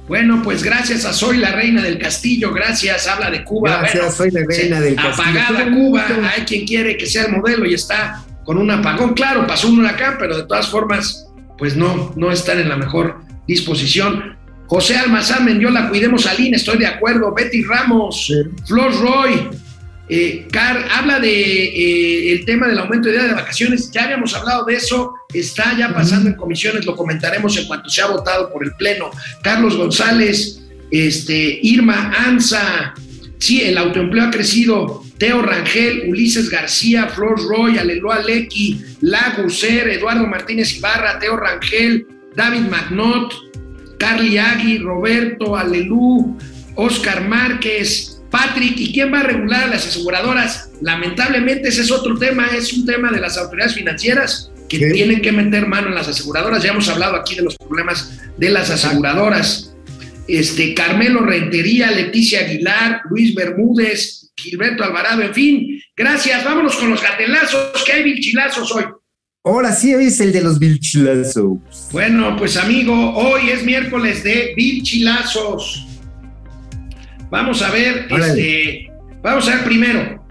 Bueno, 0.07 0.41
pues 0.41 0.63
gracias 0.63 1.03
a 1.03 1.11
Soy 1.11 1.37
la 1.37 1.51
Reina 1.51 1.81
del 1.81 1.97
Castillo, 1.97 2.53
gracias, 2.53 3.07
habla 3.07 3.29
de 3.29 3.43
Cuba. 3.43 3.79
Gracias, 3.79 4.15
Soy 4.15 4.31
la 4.31 4.41
Reina 4.47 4.79
del 4.79 4.95
Castillo. 4.95 5.39
Apagada 5.39 5.69
Cuba, 5.69 6.05
hay 6.33 6.43
quien 6.43 6.65
quiere 6.65 6.95
que 6.95 7.05
sea 7.05 7.25
el 7.25 7.33
modelo 7.33 7.65
y 7.65 7.73
está 7.73 8.23
con 8.45 8.57
un 8.57 8.71
apagón. 8.71 9.13
Claro, 9.13 9.45
pasó 9.45 9.67
un 9.67 9.79
huracán, 9.79 10.15
pero 10.17 10.37
de 10.37 10.43
todas 10.43 10.69
formas, 10.69 11.27
pues 11.57 11.75
no, 11.75 12.13
no 12.15 12.31
están 12.31 12.59
en 12.59 12.69
la 12.69 12.77
mejor 12.77 13.19
disposición. 13.45 14.37
José 14.67 14.97
Almazán 14.97 15.43
Mendiola, 15.43 15.89
cuidemos 15.89 16.25
a 16.25 16.33
Lina, 16.33 16.55
estoy 16.55 16.77
de 16.77 16.87
acuerdo. 16.87 17.33
Betty 17.33 17.63
Ramos, 17.63 18.31
Flor 18.65 18.93
Roy, 19.01 19.49
eh, 20.07 20.47
Car, 20.49 20.87
habla 20.89 21.19
de 21.19 21.29
eh, 21.29 22.33
el 22.33 22.45
tema 22.45 22.67
del 22.67 22.79
aumento 22.79 23.09
de 23.09 23.15
día 23.15 23.23
de 23.25 23.33
vacaciones. 23.33 23.91
Ya 23.91 24.05
habíamos 24.05 24.33
hablado 24.33 24.63
de 24.63 24.75
eso, 24.75 25.13
está 25.39 25.77
ya 25.77 25.93
pasando 25.93 26.29
en 26.29 26.35
comisiones, 26.35 26.85
lo 26.85 26.95
comentaremos 26.95 27.57
en 27.57 27.67
cuanto 27.67 27.89
se 27.89 28.01
ha 28.01 28.07
votado 28.07 28.51
por 28.51 28.63
el 28.63 28.71
Pleno. 28.73 29.09
Carlos 29.41 29.75
González, 29.75 30.61
este, 30.91 31.59
Irma 31.61 32.13
Anza, 32.17 32.93
sí, 33.39 33.61
el 33.61 33.77
autoempleo 33.77 34.25
ha 34.25 34.31
crecido. 34.31 35.03
Teo 35.17 35.41
Rangel, 35.41 36.09
Ulises 36.09 36.49
García, 36.49 37.07
Flor 37.07 37.39
Roy, 37.49 37.77
Aleloa 37.77 38.19
Lecky, 38.19 38.83
Laguser, 39.01 39.89
Eduardo 39.89 40.27
Martínez 40.27 40.75
Ibarra, 40.77 41.17
Teo 41.17 41.35
Rangel, 41.35 42.05
David 42.35 42.67
Magnot, 42.69 43.33
Carly 43.97 44.37
Agui, 44.37 44.77
Roberto 44.77 45.55
Alelú, 45.55 46.37
Oscar 46.75 47.27
Márquez, 47.27 48.21
Patrick, 48.29 48.77
¿y 48.77 48.93
quién 48.93 49.11
va 49.11 49.21
a 49.21 49.23
regular 49.23 49.63
a 49.63 49.67
las 49.67 49.87
aseguradoras? 49.87 50.69
Lamentablemente 50.81 51.69
ese 51.69 51.81
es 51.81 51.91
otro 51.91 52.17
tema, 52.17 52.47
es 52.55 52.73
un 52.73 52.85
tema 52.85 53.11
de 53.11 53.19
las 53.19 53.37
autoridades 53.37 53.73
financieras 53.73 54.51
que 54.67 54.79
tienen 54.91 55.21
que 55.21 55.31
meter 55.31 55.67
mano 55.67 55.87
en 55.87 55.95
las 55.95 56.07
aseguradoras. 56.07 56.63
Ya 56.63 56.71
hemos 56.71 56.89
hablado 56.89 57.15
aquí 57.15 57.35
de 57.35 57.43
los 57.43 57.57
problemas 57.57 58.19
de 58.37 58.49
las 58.49 58.69
aseguradoras. 58.69 59.73
Este, 60.27 60.73
Carmelo 60.73 61.21
Rentería, 61.21 61.91
Leticia 61.91 62.41
Aguilar, 62.41 63.01
Luis 63.09 63.33
Bermúdez, 63.33 64.31
Gilberto 64.35 64.83
Alvarado, 64.83 65.21
en 65.21 65.33
fin. 65.33 65.81
Gracias, 65.95 66.43
vámonos 66.43 66.75
con 66.75 66.89
los 66.89 67.01
gatelazos, 67.01 67.83
que 67.85 67.91
hay 67.93 68.03
vilchilazos 68.03 68.71
hoy. 68.73 68.83
Ahora 69.43 69.71
sí, 69.71 69.95
hoy 69.95 70.07
es 70.07 70.19
el 70.19 70.33
de 70.33 70.41
los 70.41 70.59
vilchilazos. 70.59 71.59
Bueno, 71.91 72.35
pues 72.37 72.57
amigo, 72.57 72.93
hoy 73.15 73.49
es 73.49 73.63
miércoles 73.63 74.21
de 74.23 74.53
vilchilazos. 74.57 75.87
Vamos 77.29 77.61
a 77.61 77.71
ver, 77.71 78.07
este, 78.09 78.91
vamos 79.23 79.47
a 79.47 79.55
ver 79.55 79.63
primero. 79.63 80.26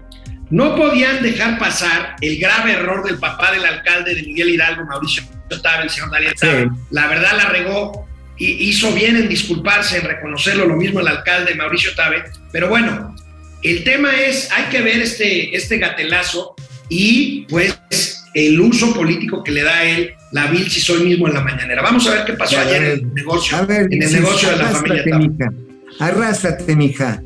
No 0.49 0.75
podían 0.75 1.21
dejar 1.21 1.59
pasar 1.59 2.15
el 2.21 2.39
grave 2.39 2.73
error 2.73 3.05
del 3.05 3.17
papá 3.17 3.51
del 3.51 3.65
alcalde 3.65 4.15
de 4.15 4.23
Miguel 4.23 4.49
Hidalgo, 4.49 4.85
Mauricio 4.85 5.23
Tabe, 5.61 5.83
el 5.83 5.89
señor 5.89 6.11
Daniel 6.11 6.35
Tabe. 6.39 6.69
La 6.91 7.07
verdad 7.07 7.31
la 7.35 7.49
regó 7.49 8.07
y 8.37 8.69
hizo 8.69 8.93
bien 8.93 9.17
en 9.17 9.27
disculparse, 9.27 9.97
en 9.97 10.03
reconocerlo, 10.03 10.65
lo 10.65 10.75
mismo 10.75 10.99
el 10.99 11.07
alcalde 11.07 11.55
Mauricio 11.55 11.93
Tabe. 11.95 12.23
Pero 12.51 12.69
bueno, 12.69 13.15
el 13.63 13.83
tema 13.83 14.15
es, 14.15 14.49
hay 14.51 14.65
que 14.65 14.81
ver 14.81 15.01
este, 15.01 15.55
este 15.55 15.77
gatelazo 15.77 16.55
y 16.89 17.45
pues 17.49 18.23
el 18.33 18.59
uso 18.59 18.93
político 18.93 19.43
que 19.43 19.51
le 19.51 19.63
da 19.63 19.83
él 19.83 20.13
la 20.31 20.47
Vilchis 20.47 20.89
hoy 20.89 21.03
mismo 21.03 21.27
en 21.27 21.33
la 21.33 21.41
mañanera. 21.41 21.81
Vamos 21.81 22.07
a 22.07 22.11
ver 22.11 22.25
qué 22.25 22.33
pasó 22.33 22.59
ayer 22.59 22.83
en 22.83 22.91
el 22.91 23.13
negocio, 23.13 23.57
en 23.69 24.03
el 24.03 24.13
negocio 24.13 24.49
de 24.49 24.57
la 24.57 24.65
familia 24.67 25.17
mija. 25.17 25.51
Arrástrate, 25.99 26.75
mija. 26.75 27.21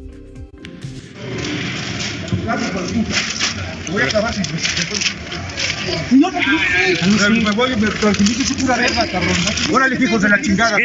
Voy 3.91 4.01
a 4.01 4.05
acabar 4.05 4.33
sin 4.33 4.43
no, 6.11 6.31
me 6.31 7.51
voy, 7.51 7.75
me 7.75 7.87
tranquilizo 7.87 8.55
pura 8.55 8.77
verga, 8.77 9.07
cabrón. 9.07 9.35
Órale, 9.71 9.97
hijos 10.03 10.21
de 10.21 10.29
la 10.29 10.41
chingada. 10.41 10.77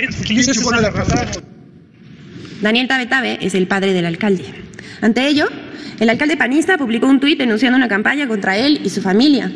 Daniel 2.60 2.88
Tabe 2.88 3.06
Tabe 3.06 3.38
es 3.40 3.54
el 3.54 3.66
padre 3.66 3.92
del 3.92 4.06
alcalde. 4.06 4.65
Ante 5.00 5.26
ello, 5.26 5.46
el 6.00 6.10
alcalde 6.10 6.36
panista 6.36 6.76
publicó 6.76 7.06
un 7.06 7.20
tuit 7.20 7.38
denunciando 7.38 7.76
una 7.76 7.88
campaña 7.88 8.28
contra 8.28 8.56
él 8.56 8.80
y 8.84 8.90
su 8.90 9.00
familia. 9.00 9.50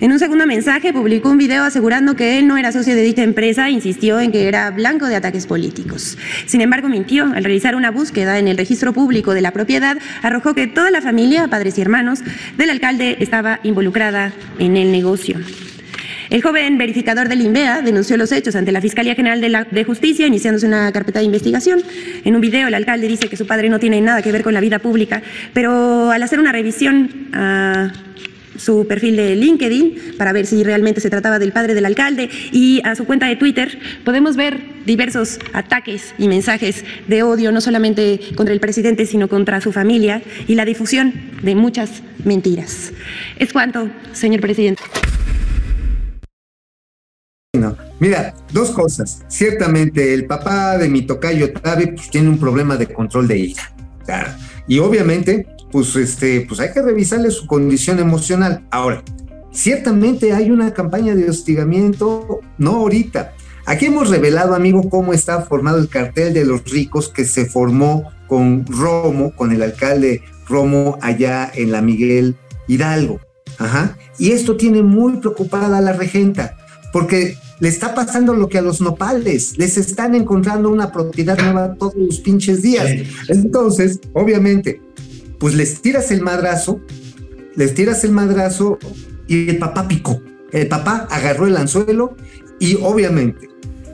En 0.00 0.12
un 0.12 0.18
segundo 0.18 0.46
mensaje 0.46 0.92
publicó 0.92 1.30
un 1.30 1.38
video 1.38 1.62
asegurando 1.62 2.16
que 2.16 2.38
él 2.38 2.46
no 2.46 2.56
era 2.56 2.72
socio 2.72 2.94
de 2.94 3.02
dicha 3.02 3.22
empresa 3.22 3.68
e 3.68 3.70
insistió 3.70 4.20
en 4.20 4.32
que 4.32 4.48
era 4.48 4.70
blanco 4.70 5.06
de 5.06 5.16
ataques 5.16 5.46
políticos. 5.46 6.18
Sin 6.46 6.60
embargo, 6.60 6.88
mintió. 6.88 7.24
Al 7.24 7.44
realizar 7.44 7.76
una 7.76 7.90
búsqueda 7.90 8.38
en 8.38 8.48
el 8.48 8.58
registro 8.58 8.92
público 8.92 9.32
de 9.32 9.40
la 9.40 9.52
propiedad, 9.52 9.96
arrojó 10.22 10.54
que 10.54 10.66
toda 10.66 10.90
la 10.90 11.00
familia, 11.00 11.48
padres 11.48 11.78
y 11.78 11.82
hermanos, 11.82 12.20
del 12.58 12.70
alcalde 12.70 13.16
estaba 13.20 13.60
involucrada 13.62 14.32
en 14.58 14.76
el 14.76 14.92
negocio. 14.92 15.38
El 16.30 16.42
joven 16.42 16.76
verificador 16.76 17.28
del 17.28 17.40
INVEA 17.40 17.82
denunció 17.82 18.16
los 18.16 18.32
hechos 18.32 18.56
ante 18.56 18.72
la 18.72 18.80
Fiscalía 18.80 19.14
General 19.14 19.40
de, 19.40 19.84
Justicia, 19.84 20.26
iniciándose 20.26 20.66
una 20.66 20.90
carpeta 20.92 21.20
de 21.20 21.24
investigación. 21.24 21.82
En 22.24 22.34
un 22.34 22.40
video, 22.40 22.66
el 22.66 22.74
alcalde 22.74 23.06
dice 23.06 23.28
que 23.28 23.36
su 23.36 23.46
padre 23.46 23.68
no 23.68 23.78
tiene 23.78 24.00
nada 24.00 24.22
que 24.22 24.32
ver 24.32 24.42
con 24.42 24.52
la 24.54 24.60
vida 24.60 24.78
pública, 24.80 25.22
pero 25.52 26.10
al 26.10 26.22
hacer 26.22 26.40
una 26.40 26.52
revisión 26.52 27.28
a 27.32 27.92
su 28.58 28.86
perfil 28.88 29.16
de 29.16 29.36
LinkedIn 29.36 30.14
para 30.16 30.32
ver 30.32 30.46
si 30.46 30.64
realmente 30.64 31.00
se 31.00 31.10
trataba 31.10 31.38
del 31.38 31.52
padre 31.52 31.74
del 31.74 31.84
alcalde 31.84 32.30
y 32.52 32.80
a 32.84 32.94
su 32.94 33.04
cuenta 33.04 33.26
de 33.26 33.36
Twitter 33.36 33.78
podemos 34.02 34.34
ver 34.34 34.58
diversos 34.86 35.38
ataques 35.52 36.14
y 36.18 36.26
mensajes 36.26 36.84
de 37.06 37.22
odio, 37.22 37.52
no 37.52 37.60
solamente 37.60 38.18
contra 38.34 38.54
el 38.54 38.60
presidente, 38.60 39.04
sino 39.04 39.28
contra 39.28 39.60
su 39.60 39.72
familia 39.72 40.22
y 40.48 40.54
la 40.54 40.64
difusión 40.64 41.12
de 41.42 41.54
muchas 41.54 42.02
mentiras. 42.24 42.92
Es 43.38 43.52
cuanto, 43.52 43.90
señor 44.12 44.40
presidente. 44.40 44.82
Mira, 47.98 48.34
dos 48.52 48.70
cosas. 48.70 49.22
Ciertamente, 49.28 50.12
el 50.14 50.26
papá 50.26 50.76
de 50.78 50.88
mi 50.88 51.02
tocayo 51.02 51.52
Tabe 51.52 51.88
pues, 51.88 52.10
tiene 52.10 52.28
un 52.28 52.38
problema 52.38 52.76
de 52.76 52.86
control 52.86 53.28
de 53.28 53.38
ira. 53.38 53.72
Y 54.68 54.78
obviamente, 54.78 55.46
pues, 55.70 55.96
este, 55.96 56.42
pues 56.42 56.60
hay 56.60 56.72
que 56.72 56.82
revisarle 56.82 57.30
su 57.30 57.46
condición 57.46 57.98
emocional. 57.98 58.66
Ahora, 58.70 59.02
ciertamente 59.52 60.32
hay 60.32 60.50
una 60.50 60.72
campaña 60.74 61.14
de 61.14 61.28
hostigamiento, 61.28 62.40
no 62.58 62.76
ahorita. 62.76 63.34
Aquí 63.64 63.86
hemos 63.86 64.10
revelado, 64.10 64.54
amigo, 64.54 64.88
cómo 64.88 65.12
está 65.12 65.42
formado 65.42 65.78
el 65.78 65.88
cartel 65.88 66.34
de 66.34 66.44
los 66.44 66.64
ricos 66.64 67.08
que 67.08 67.24
se 67.24 67.46
formó 67.46 68.12
con 68.28 68.64
Romo, 68.66 69.34
con 69.34 69.52
el 69.52 69.62
alcalde 69.62 70.22
Romo 70.48 70.98
allá 71.02 71.50
en 71.52 71.72
la 71.72 71.82
Miguel 71.82 72.36
Hidalgo. 72.68 73.20
Ajá. 73.58 73.96
Y 74.18 74.32
esto 74.32 74.56
tiene 74.56 74.82
muy 74.82 75.16
preocupada 75.16 75.78
a 75.78 75.80
la 75.80 75.92
regenta, 75.92 76.56
porque 76.92 77.36
le 77.60 77.68
está 77.68 77.94
pasando 77.94 78.34
lo 78.34 78.48
que 78.48 78.58
a 78.58 78.62
los 78.62 78.80
nopales, 78.80 79.56
les 79.58 79.78
están 79.78 80.14
encontrando 80.14 80.68
una 80.70 80.92
propiedad 80.92 81.38
nueva 81.38 81.74
todos 81.74 81.94
los 81.96 82.20
pinches 82.20 82.62
días. 82.62 82.86
Entonces, 83.28 84.00
obviamente, 84.12 84.80
pues 85.38 85.54
les 85.54 85.80
tiras 85.80 86.10
el 86.10 86.22
madrazo, 86.22 86.80
les 87.54 87.74
tiras 87.74 88.04
el 88.04 88.12
madrazo 88.12 88.78
y 89.26 89.50
el 89.50 89.58
papá 89.58 89.88
picó. 89.88 90.20
El 90.52 90.68
papá 90.68 91.06
agarró 91.10 91.46
el 91.46 91.56
anzuelo 91.56 92.16
y 92.58 92.76
obviamente 92.76 93.48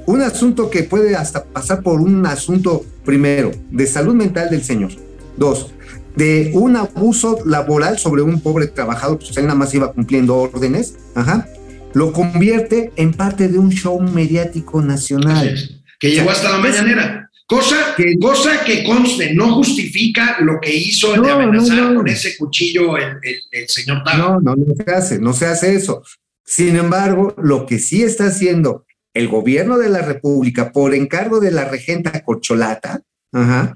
un 0.06 0.20
asunto 0.20 0.70
que 0.70 0.82
puede 0.82 1.16
hasta 1.16 1.44
pasar 1.44 1.82
por 1.82 2.00
un 2.00 2.26
asunto, 2.26 2.84
primero, 3.04 3.52
de 3.70 3.86
salud 3.86 4.14
mental 4.14 4.50
del 4.50 4.62
señor. 4.62 4.90
Dos, 5.36 5.72
de 6.16 6.50
un 6.54 6.76
abuso 6.76 7.38
laboral 7.46 7.98
sobre 7.98 8.22
un 8.22 8.40
pobre 8.40 8.66
trabajador, 8.66 9.18
pues 9.18 9.36
él 9.36 9.44
nada 9.44 9.54
más 9.54 9.72
iba 9.74 9.92
cumpliendo 9.92 10.36
órdenes, 10.36 10.94
ajá, 11.14 11.48
lo 11.94 12.12
convierte 12.12 12.92
en 12.96 13.12
parte 13.12 13.48
de 13.48 13.58
un 13.58 13.70
show 13.70 14.00
mediático 14.00 14.82
nacional. 14.82 15.82
Que 15.98 16.10
llegó 16.10 16.30
hasta 16.30 16.50
la 16.50 16.58
mañanera. 16.58 17.30
Cosa 17.46 17.94
que, 17.96 18.14
cosa 18.18 18.64
que 18.64 18.82
conste, 18.84 19.34
no 19.34 19.54
justifica 19.56 20.38
lo 20.40 20.58
que 20.60 20.74
hizo 20.74 21.12
de 21.20 21.30
amenazar 21.30 21.94
con 21.94 22.08
ese 22.08 22.36
cuchillo 22.38 22.96
el, 22.96 23.18
el, 23.50 23.68
señor 23.68 24.02
Tavo. 24.04 24.40
No, 24.40 24.40
no, 24.40 24.56
no 24.56 24.74
se 24.74 24.90
hace, 24.90 25.18
no 25.18 25.32
se 25.32 25.46
hace 25.46 25.74
eso. 25.74 26.02
Sin 26.44 26.76
embargo, 26.76 27.34
lo 27.36 27.66
que 27.66 27.78
sí 27.78 28.02
está 28.02 28.26
haciendo 28.26 28.86
el 29.14 29.28
gobierno 29.28 29.78
de 29.78 29.90
la 29.90 30.00
República 30.00 30.72
por 30.72 30.94
encargo 30.94 31.40
de 31.40 31.50
la 31.50 31.66
regenta 31.66 32.24
Corcholata, 32.24 33.02
ajá, 33.32 33.74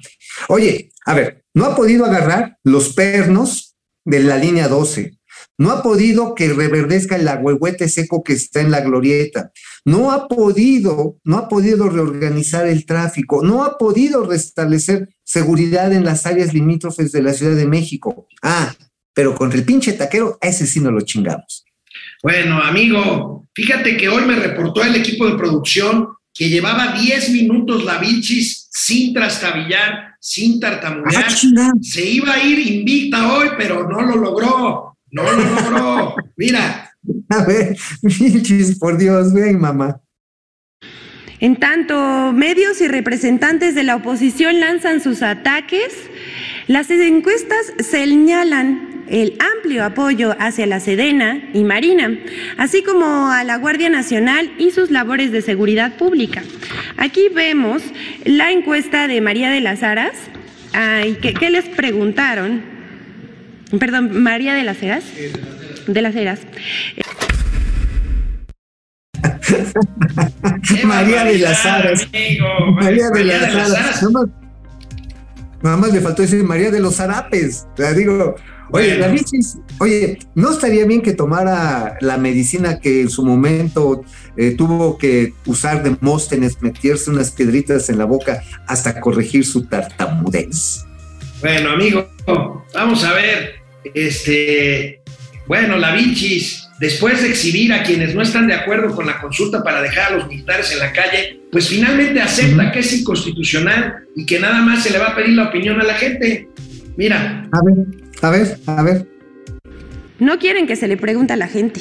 oye, 0.48 0.90
a 1.04 1.14
ver, 1.14 1.44
no 1.54 1.66
ha 1.66 1.76
podido 1.76 2.04
agarrar 2.06 2.58
los 2.64 2.94
pernos 2.94 3.76
de 4.04 4.20
la 4.20 4.38
línea 4.38 4.68
12, 4.68 5.15
no 5.58 5.70
ha 5.70 5.82
podido 5.82 6.34
que 6.34 6.52
reverdezca 6.52 7.16
el 7.16 7.28
agüehuete 7.28 7.88
seco 7.88 8.22
que 8.22 8.34
está 8.34 8.60
en 8.60 8.70
la 8.70 8.80
glorieta. 8.80 9.52
No 9.84 10.12
ha 10.12 10.28
podido, 10.28 11.16
no 11.24 11.38
ha 11.38 11.48
podido 11.48 11.88
reorganizar 11.88 12.66
el 12.66 12.84
tráfico. 12.84 13.42
No 13.42 13.64
ha 13.64 13.78
podido 13.78 14.26
restablecer 14.26 15.08
seguridad 15.24 15.92
en 15.92 16.04
las 16.04 16.26
áreas 16.26 16.52
limítrofes 16.52 17.12
de 17.12 17.22
la 17.22 17.32
Ciudad 17.32 17.56
de 17.56 17.66
México. 17.66 18.26
Ah, 18.42 18.74
pero 19.14 19.34
con 19.34 19.50
el 19.52 19.64
pinche 19.64 19.94
taquero, 19.94 20.38
a 20.42 20.48
ese 20.48 20.66
sí 20.66 20.80
no 20.80 20.90
lo 20.90 21.00
chingamos. 21.00 21.64
Bueno, 22.22 22.62
amigo, 22.62 23.46
fíjate 23.54 23.96
que 23.96 24.08
hoy 24.08 24.26
me 24.26 24.36
reportó 24.36 24.82
el 24.84 24.96
equipo 24.96 25.26
de 25.26 25.36
producción 25.36 26.08
que 26.34 26.50
llevaba 26.50 26.92
10 26.92 27.30
minutos 27.30 27.82
la 27.84 27.96
bichis 27.96 28.68
sin 28.70 29.14
trastabillar, 29.14 30.16
sin 30.20 30.60
tartamudear. 30.60 31.24
Ah, 31.26 31.72
Se 31.80 32.04
iba 32.04 32.34
a 32.34 32.44
ir 32.44 32.58
invicta 32.58 33.32
hoy, 33.32 33.48
pero 33.56 33.88
no 33.88 34.02
lo 34.02 34.16
logró. 34.16 34.85
No 35.16 35.22
lo 35.22 35.32
logró. 35.32 36.16
Mira. 36.36 36.90
A 37.28 37.44
ver, 37.44 37.76
por 38.80 38.98
Dios, 38.98 39.32
ven, 39.32 39.58
mamá. 39.58 40.00
En 41.38 41.56
tanto, 41.56 42.32
medios 42.32 42.80
y 42.80 42.88
representantes 42.88 43.74
de 43.74 43.84
la 43.84 43.96
oposición 43.96 44.60
lanzan 44.60 45.00
sus 45.00 45.22
ataques, 45.22 45.94
las 46.66 46.90
encuestas 46.90 47.72
señalan 47.78 49.04
el 49.08 49.38
amplio 49.56 49.84
apoyo 49.84 50.34
hacia 50.40 50.66
la 50.66 50.80
Sedena 50.80 51.48
y 51.52 51.62
Marina, 51.62 52.18
así 52.58 52.82
como 52.82 53.30
a 53.30 53.44
la 53.44 53.56
Guardia 53.56 53.88
Nacional 53.88 54.52
y 54.58 54.72
sus 54.72 54.90
labores 54.90 55.30
de 55.30 55.42
seguridad 55.42 55.96
pública. 55.96 56.42
Aquí 56.96 57.28
vemos 57.32 57.82
la 58.24 58.50
encuesta 58.50 59.06
de 59.06 59.20
María 59.20 59.50
de 59.50 59.60
las 59.60 59.82
Aras. 59.82 60.16
¿qué, 61.22 61.50
les 61.50 61.64
preguntaron? 61.66 62.75
Perdón, 63.78 64.22
María 64.22 64.54
de 64.54 64.62
las 64.64 64.82
Heras. 64.82 65.04
De 65.86 66.02
las 66.02 66.14
Heras. 66.14 66.40
María 70.84 71.24
de 71.24 71.38
las 71.38 71.66
Aras. 71.66 72.08
María 72.74 73.10
de 73.10 73.24
las 73.24 73.54
Aras. 73.54 74.04
Nada 75.62 75.76
más 75.76 75.92
le 75.92 76.00
faltó 76.00 76.22
decir 76.22 76.42
María 76.44 76.70
de 76.70 76.80
los 76.80 76.96
Zarapes. 76.96 77.66
digo, 77.96 78.36
Oye, 78.72 78.98
la 78.98 79.08
bichis, 79.08 79.58
oye, 79.78 80.18
¿no 80.34 80.50
estaría 80.50 80.84
bien 80.86 81.00
que 81.00 81.12
tomara 81.12 81.96
la 82.00 82.18
medicina 82.18 82.80
que 82.80 83.02
en 83.02 83.10
su 83.10 83.24
momento 83.24 84.02
eh, 84.36 84.56
tuvo 84.56 84.98
que 84.98 85.34
usar 85.46 85.84
de 85.84 85.96
Móstenes, 86.00 86.60
meterse 86.60 87.10
unas 87.10 87.30
piedritas 87.30 87.88
en 87.90 87.98
la 87.98 88.06
boca 88.06 88.42
hasta 88.66 89.00
corregir 89.00 89.46
su 89.46 89.66
tartamudez? 89.66 90.84
Bueno, 91.46 91.70
amigo, 91.70 92.08
vamos 92.74 93.04
a 93.04 93.12
ver. 93.12 93.54
Este, 93.94 95.00
bueno, 95.46 95.76
la 95.76 95.94
bichis, 95.94 96.66
después 96.80 97.22
de 97.22 97.28
exhibir 97.28 97.72
a 97.72 97.84
quienes 97.84 98.16
no 98.16 98.22
están 98.22 98.48
de 98.48 98.54
acuerdo 98.54 98.92
con 98.96 99.06
la 99.06 99.20
consulta 99.20 99.62
para 99.62 99.80
dejar 99.80 100.12
a 100.12 100.16
los 100.16 100.26
militares 100.26 100.72
en 100.72 100.80
la 100.80 100.92
calle, 100.92 101.38
pues 101.52 101.68
finalmente 101.68 102.20
acepta 102.20 102.72
que 102.72 102.80
es 102.80 102.92
inconstitucional 102.92 103.94
y 104.16 104.26
que 104.26 104.40
nada 104.40 104.60
más 104.60 104.82
se 104.82 104.90
le 104.90 104.98
va 104.98 105.10
a 105.10 105.14
pedir 105.14 105.36
la 105.36 105.44
opinión 105.44 105.80
a 105.80 105.84
la 105.84 105.94
gente. 105.94 106.48
Mira. 106.96 107.48
A 107.52 107.62
ver. 107.62 107.76
A 108.22 108.30
ver, 108.30 108.58
a 108.66 108.82
ver. 108.82 109.06
No 110.18 110.40
quieren 110.40 110.66
que 110.66 110.74
se 110.74 110.88
le 110.88 110.96
pregunte 110.96 111.34
a 111.34 111.36
la 111.36 111.46
gente. 111.46 111.80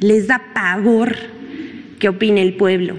Les 0.00 0.26
da 0.26 0.40
pavor 0.54 1.14
que 1.98 2.08
opine 2.08 2.40
el 2.40 2.54
pueblo. 2.54 2.96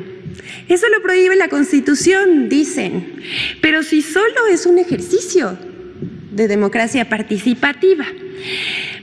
Eso 0.70 0.86
lo 0.95 1.02
prohíbe 1.02 1.36
la 1.36 1.50
Constitución, 1.50 2.50
dicen. 2.50 3.16
Pero 3.64 3.82
si 3.82 4.04
solo 4.04 4.45
es 4.52 4.68
un 4.68 4.78
ejercicio 4.78 5.58
de 6.38 6.48
democracia 6.48 7.10
participativa. 7.10 8.06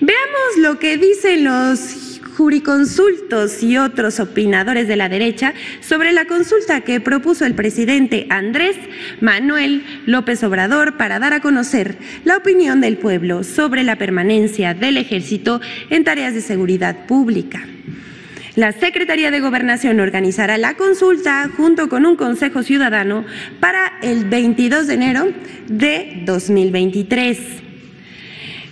Veamos 0.00 0.56
lo 0.58 0.78
que 0.78 0.96
dicen 0.96 1.44
los 1.44 2.20
juriconsultos 2.36 3.62
y 3.62 3.76
otros 3.76 4.20
opinadores 4.20 4.88
de 4.88 4.96
la 4.96 5.08
derecha 5.08 5.52
sobre 5.80 6.12
la 6.12 6.24
consulta 6.24 6.80
que 6.80 7.00
propuso 7.00 7.44
el 7.44 7.54
presidente 7.54 8.26
Andrés 8.30 8.76
Manuel 9.20 9.84
López 10.06 10.42
Obrador 10.42 10.96
para 10.96 11.18
dar 11.18 11.32
a 11.32 11.40
conocer 11.40 11.96
la 12.24 12.36
opinión 12.36 12.80
del 12.80 12.96
pueblo 12.96 13.44
sobre 13.44 13.82
la 13.82 13.96
permanencia 13.96 14.74
del 14.74 14.96
ejército 14.96 15.60
en 15.90 16.04
tareas 16.04 16.34
de 16.34 16.40
seguridad 16.40 17.06
pública. 17.06 17.66
La 18.56 18.70
Secretaría 18.70 19.32
de 19.32 19.40
Gobernación 19.40 19.98
organizará 19.98 20.58
la 20.58 20.74
consulta 20.74 21.50
junto 21.56 21.88
con 21.88 22.06
un 22.06 22.14
Consejo 22.14 22.62
Ciudadano 22.62 23.24
para 23.58 23.94
el 24.00 24.26
22 24.26 24.86
de 24.86 24.94
enero 24.94 25.32
de 25.66 26.22
2023. 26.24 27.38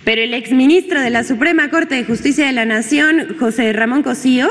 Pero 0.05 0.21
el 0.21 0.33
exministro 0.33 1.01
de 1.01 1.09
la 1.09 1.25
Suprema 1.25 1.69
Corte 1.69 1.95
de 1.95 2.05
Justicia 2.05 2.45
de 2.45 2.53
la 2.53 2.63
Nación, 2.63 3.35
José 3.37 3.73
Ramón 3.73 4.03
Cosío, 4.03 4.49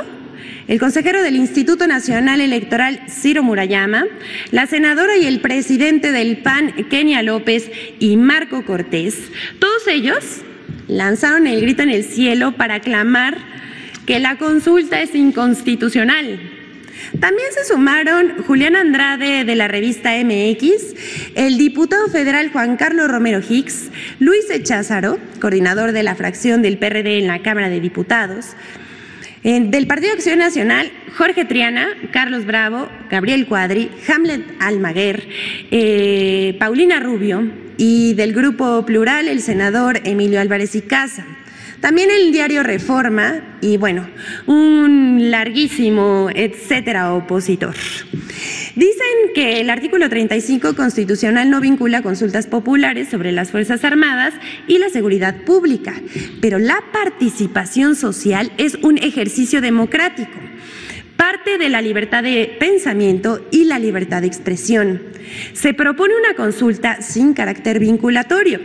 el 0.69 0.79
consejero 0.79 1.23
del 1.23 1.37
Instituto 1.37 1.87
Nacional 1.87 2.43
Electoral, 2.43 3.01
Ciro 3.09 3.43
Murayama, 3.43 4.05
la 4.51 4.67
senadora 4.67 5.17
y 5.17 5.25
el 5.25 5.41
presidente 5.41 6.13
del 6.13 6.39
PAN, 6.39 6.75
Kenia 6.91 7.23
López 7.23 7.71
y 7.99 8.19
Marco 8.19 8.67
Cortés, 8.67 9.17
todos 9.59 9.89
ellos 9.89 10.43
lanzaron 10.89 11.47
el 11.47 11.63
grito 11.63 11.83
en 11.83 11.91
el 11.91 12.05
cielo 12.05 12.53
para 12.53 12.81
clamar 12.81 13.39
que 14.07 14.19
la 14.19 14.37
consulta 14.37 15.01
es 15.01 15.15
inconstitucional 15.15 16.41
también 17.21 17.49
se 17.53 17.65
sumaron 17.65 18.43
Julián 18.47 18.77
Andrade 18.77 19.45
de 19.45 19.55
la 19.55 19.69
revista 19.69 20.13
MX, 20.13 20.95
el 21.35 21.59
diputado 21.59 22.09
federal 22.09 22.51
Juan 22.51 22.77
Carlos 22.77 23.09
Romero 23.09 23.41
Hicks, 23.47 23.91
Luis 24.19 24.49
Echázaro, 24.51 25.19
coordinador 25.41 25.93
de 25.93 26.03
la 26.03 26.15
fracción 26.15 26.63
del 26.63 26.79
PRD 26.79 27.19
en 27.19 27.27
la 27.27 27.41
Cámara 27.43 27.69
de 27.69 27.81
Diputados, 27.81 28.57
del 29.43 29.87
Partido 29.89 30.13
Acción 30.13 30.39
Nacional, 30.39 30.91
Jorge 31.17 31.45
Triana, 31.45 31.89
Carlos 32.13 32.47
Bravo, 32.47 32.89
Gabriel 33.11 33.47
Cuadri, 33.47 33.91
Hamlet 34.09 34.43
Almaguer, 34.61 35.29
eh, 35.71 36.57
Paulina 36.61 37.01
Rubio 37.01 37.51
y 37.77 38.15
del 38.15 38.33
Grupo 38.33 38.87
Plural, 38.87 39.27
el 39.27 39.43
senador 39.43 40.01
Emilio 40.05 40.41
Álvarez 40.41 40.77
y 40.77 40.83
Casa. 40.83 41.27
También 41.83 42.13
el 42.13 42.31
diario 42.31 42.63
Reforma 42.63 43.59
y 43.61 43.77
bueno, 43.77 44.09
un 44.47 45.33
larguísimo 45.33 46.31
etcétera 46.33 47.13
opositor. 47.13 47.75
Dicen 48.77 49.35
que 49.35 49.61
el 49.61 49.69
artículo 49.69 50.09
35 50.09 50.77
constitucional 50.77 51.51
no 51.51 51.61
vincula 51.61 52.03
consultas 52.03 52.47
populares 52.47 53.09
sobre 53.09 53.33
las 53.33 53.51
Fuerzas 53.51 53.83
Armadas 53.83 54.33
y 54.69 54.79
la 54.79 54.91
seguridad 54.91 55.43
pública, 55.43 55.95
pero 56.41 56.61
la 56.61 56.81
participación 56.93 57.97
social 57.97 58.53
es 58.59 58.77
un 58.77 58.99
ejercicio 58.99 59.61
democrático 59.61 60.39
parte 61.17 61.59
de 61.59 61.69
la 61.69 61.83
libertad 61.83 62.23
de 62.23 62.57
pensamiento 62.59 63.45
y 63.51 63.65
la 63.65 63.79
libertad 63.79 64.23
de 64.23 64.29
expresión. 64.29 65.03
Se 65.53 65.75
propone 65.75 66.15
una 66.17 66.35
consulta 66.35 67.03
sin 67.03 67.33
carácter 67.33 67.79
vinculatorio, 67.79 68.61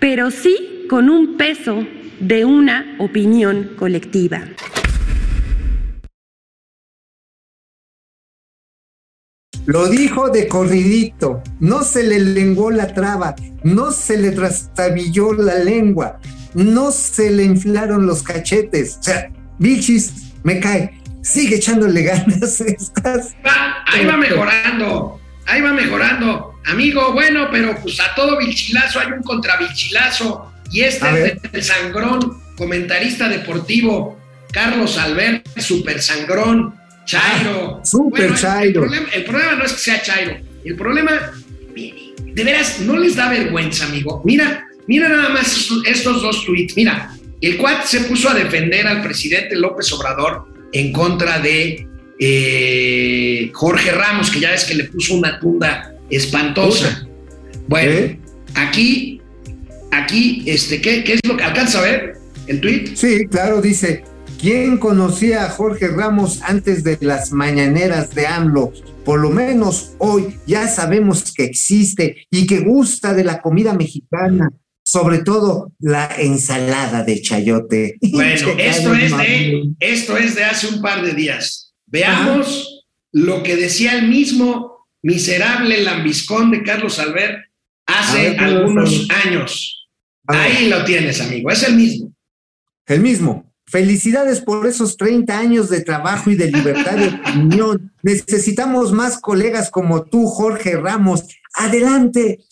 pero 0.00 0.30
sí 0.30 0.86
con 0.88 1.08
un 1.08 1.36
peso 1.36 1.86
de 2.20 2.44
una 2.44 2.96
opinión 2.98 3.74
colectiva. 3.78 4.42
Lo 9.66 9.86
dijo 9.88 10.30
de 10.30 10.48
corridito, 10.48 11.42
no 11.60 11.82
se 11.82 12.02
le 12.02 12.18
lenguó 12.18 12.70
la 12.70 12.94
traba, 12.94 13.36
no 13.62 13.92
se 13.92 14.16
le 14.16 14.30
trastabilló 14.30 15.34
la 15.34 15.56
lengua. 15.58 16.18
no 16.54 16.90
se 16.90 17.30
le 17.30 17.44
inflaron 17.44 18.06
los 18.06 18.22
cachetes. 18.22 18.96
O 19.00 19.02
sea, 19.02 19.30
Vilchis 19.58 20.32
me 20.42 20.58
cae, 20.58 20.98
sigue 21.20 21.56
echándole 21.56 22.02
ganas. 22.04 22.62
Estás... 22.62 23.36
Va, 23.46 23.84
ahí 23.86 24.06
va 24.06 24.16
mejorando, 24.16 25.20
ahí 25.46 25.60
va 25.60 25.72
mejorando. 25.74 26.54
Amigo, 26.64 27.12
bueno, 27.12 27.48
pero 27.50 27.76
pues 27.82 28.00
a 28.00 28.14
todo 28.14 28.38
Vilchilazo 28.38 29.00
hay 29.00 29.12
un 29.12 29.22
contra 29.22 29.58
Vilchilazo. 29.58 30.50
Y 30.70 30.80
este 30.82 31.04
A 31.06 31.08
es 31.10 31.14
ver. 31.22 31.40
el 31.52 31.62
sangrón, 31.62 32.40
comentarista 32.56 33.28
deportivo, 33.28 34.18
Carlos 34.52 34.98
Albert, 34.98 35.46
super 35.58 36.00
sangrón, 36.02 36.74
Chairo. 37.06 37.78
Ah, 37.80 37.84
súper 37.84 38.24
el- 38.26 38.34
Chairo. 38.34 38.82
El 38.84 38.88
problema, 38.90 39.08
el 39.14 39.24
problema 39.24 39.52
no 39.54 39.64
es 39.64 39.72
que 39.72 39.78
sea 39.78 40.02
Chairo, 40.02 40.36
el 40.64 40.76
problema, 40.76 41.12
de 41.74 42.44
veras, 42.44 42.80
no 42.80 42.96
les 42.98 43.16
da 43.16 43.28
vergüenza, 43.30 43.86
amigo. 43.86 44.22
Mira, 44.24 44.66
mira 44.86 45.08
nada 45.08 45.28
más 45.30 45.56
estos- 45.56 45.82
estos 45.86 46.22
dos 46.22 46.44
tweets. 46.44 46.76
Mira, 46.76 47.12
el 47.40 47.56
cuat 47.56 47.84
se 47.84 48.00
puso 48.00 48.28
a 48.28 48.34
defender 48.34 48.86
al 48.86 49.02
presidente 49.02 49.56
López 49.56 49.90
Obrador 49.92 50.46
en 50.72 50.92
contra 50.92 51.38
de 51.38 51.86
eh, 52.20 53.50
Jorge 53.54 53.92
Ramos, 53.92 54.30
que 54.30 54.40
ya 54.40 54.50
ves 54.50 54.64
que 54.64 54.74
le 54.74 54.84
puso 54.84 55.14
una 55.14 55.38
tunda 55.38 55.94
espantosa. 56.10 57.06
Bueno, 57.68 57.92
¿Eh? 57.92 58.18
aquí, 58.54 59.20
aquí, 59.90 60.42
este, 60.46 60.80
¿qué, 60.80 61.04
qué 61.04 61.14
es 61.14 61.20
lo 61.26 61.36
que 61.36 61.44
alcanza 61.44 61.78
a 61.78 61.82
ver? 61.82 62.18
¿El 62.46 62.60
tweet? 62.60 62.92
Sí, 62.94 63.26
claro, 63.26 63.60
dice, 63.60 64.04
¿quién 64.40 64.78
conocía 64.78 65.44
a 65.44 65.50
Jorge 65.50 65.88
Ramos 65.88 66.40
antes 66.42 66.82
de 66.84 66.98
las 67.00 67.32
mañaneras 67.32 68.14
de 68.14 68.26
AMLO? 68.26 68.72
Por 69.04 69.20
lo 69.20 69.30
menos 69.30 69.92
hoy 69.98 70.36
ya 70.46 70.68
sabemos 70.68 71.32
que 71.34 71.44
existe 71.44 72.26
y 72.30 72.46
que 72.46 72.60
gusta 72.60 73.14
de 73.14 73.24
la 73.24 73.40
comida 73.40 73.72
mexicana, 73.74 74.50
sobre 74.82 75.18
todo 75.18 75.72
la 75.78 76.10
ensalada 76.18 77.04
de 77.04 77.20
chayote. 77.20 77.96
Bueno, 78.12 78.34
esto 78.58 78.94
es 78.94 79.16
de, 79.16 79.62
esto 79.80 80.16
es 80.16 80.34
de 80.34 80.44
hace 80.44 80.66
un 80.68 80.82
par 80.82 81.02
de 81.02 81.12
días. 81.12 81.74
Veamos 81.86 82.84
lo 83.12 83.42
que 83.42 83.56
decía 83.56 83.98
el 83.98 84.08
mismo 84.08 84.86
miserable 85.02 85.82
lambiscón 85.82 86.50
de 86.50 86.62
Carlos 86.62 86.98
Albert 86.98 87.46
hace 87.86 88.30
ver, 88.30 88.36
¿cómo 88.36 88.48
algunos 88.48 89.08
años. 89.24 89.77
Ahí 90.28 90.68
lo 90.68 90.84
tienes, 90.84 91.20
amigo, 91.20 91.50
es 91.50 91.62
el 91.62 91.74
mismo. 91.74 92.12
El 92.86 93.00
mismo. 93.00 93.52
Felicidades 93.66 94.40
por 94.40 94.66
esos 94.66 94.96
30 94.96 95.38
años 95.38 95.68
de 95.68 95.80
trabajo 95.80 96.30
y 96.30 96.36
de 96.36 96.50
libertad 96.50 96.96
de 96.96 97.08
opinión. 97.08 97.92
Necesitamos 98.02 98.92
más 98.92 99.18
colegas 99.20 99.70
como 99.70 100.04
tú, 100.04 100.26
Jorge 100.26 100.76
Ramos. 100.76 101.24
Adelante. 101.54 102.44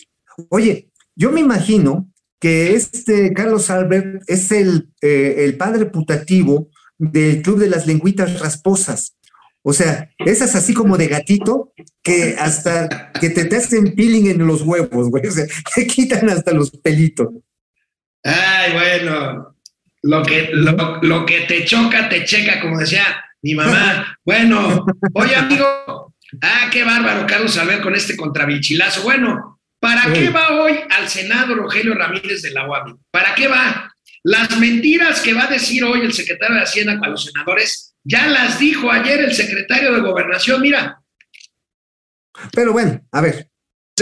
Oye, 0.48 0.90
yo 1.14 1.30
me 1.30 1.40
imagino 1.40 2.10
que 2.38 2.74
este 2.74 3.32
Carlos 3.32 3.70
Albert 3.70 4.22
es 4.26 4.52
el, 4.52 4.90
eh, 5.00 5.36
el 5.38 5.56
padre 5.56 5.86
putativo 5.86 6.68
del 6.98 7.42
Club 7.42 7.58
de 7.58 7.70
las 7.70 7.86
Lengüitas 7.86 8.40
Rasposas. 8.40 9.16
O 9.62 9.72
sea, 9.72 10.10
esas 10.18 10.54
así 10.54 10.74
como 10.74 10.96
de 10.96 11.08
gatito 11.08 11.72
que 12.02 12.36
hasta 12.38 13.10
que 13.12 13.30
te, 13.30 13.46
te 13.46 13.56
hacen 13.56 13.94
peeling 13.94 14.28
en 14.28 14.46
los 14.46 14.62
huevos, 14.62 15.10
güey. 15.10 15.26
O 15.26 15.30
sea, 15.30 15.46
te 15.74 15.86
quitan 15.86 16.30
hasta 16.30 16.52
los 16.52 16.70
pelitos. 16.70 17.28
Ay, 18.26 18.72
bueno, 18.72 19.56
lo 20.02 20.22
que, 20.24 20.50
lo, 20.52 20.98
lo 21.02 21.24
que 21.24 21.42
te 21.42 21.64
choca, 21.64 22.08
te 22.08 22.24
checa, 22.24 22.60
como 22.60 22.78
decía 22.78 23.24
mi 23.40 23.54
mamá. 23.54 24.18
Bueno, 24.24 24.84
oye, 25.14 25.36
amigo, 25.36 26.12
ah, 26.42 26.68
qué 26.72 26.82
bárbaro, 26.82 27.24
Carlos 27.24 27.56
Albert, 27.56 27.82
con 27.82 27.94
este 27.94 28.16
contrabichilazo. 28.16 29.04
Bueno, 29.04 29.60
¿para 29.78 30.12
qué 30.12 30.30
va 30.30 30.60
hoy 30.60 30.80
al 30.90 31.08
Senado 31.08 31.54
Rogelio 31.54 31.94
Ramírez 31.94 32.42
de 32.42 32.50
la 32.50 32.68
UAM? 32.68 32.98
¿Para 33.12 33.32
qué 33.36 33.46
va? 33.46 33.94
Las 34.24 34.58
mentiras 34.58 35.20
que 35.20 35.32
va 35.32 35.44
a 35.44 35.50
decir 35.50 35.84
hoy 35.84 36.00
el 36.00 36.12
secretario 36.12 36.56
de 36.56 36.62
Hacienda 36.62 36.98
a 37.00 37.08
los 37.08 37.26
senadores, 37.26 37.94
ya 38.02 38.26
las 38.26 38.58
dijo 38.58 38.90
ayer 38.90 39.20
el 39.20 39.34
secretario 39.34 39.92
de 39.92 40.00
Gobernación. 40.00 40.60
Mira, 40.62 41.00
Pero 42.52 42.72
bueno, 42.72 43.06
a 43.12 43.20
ver, 43.20 43.48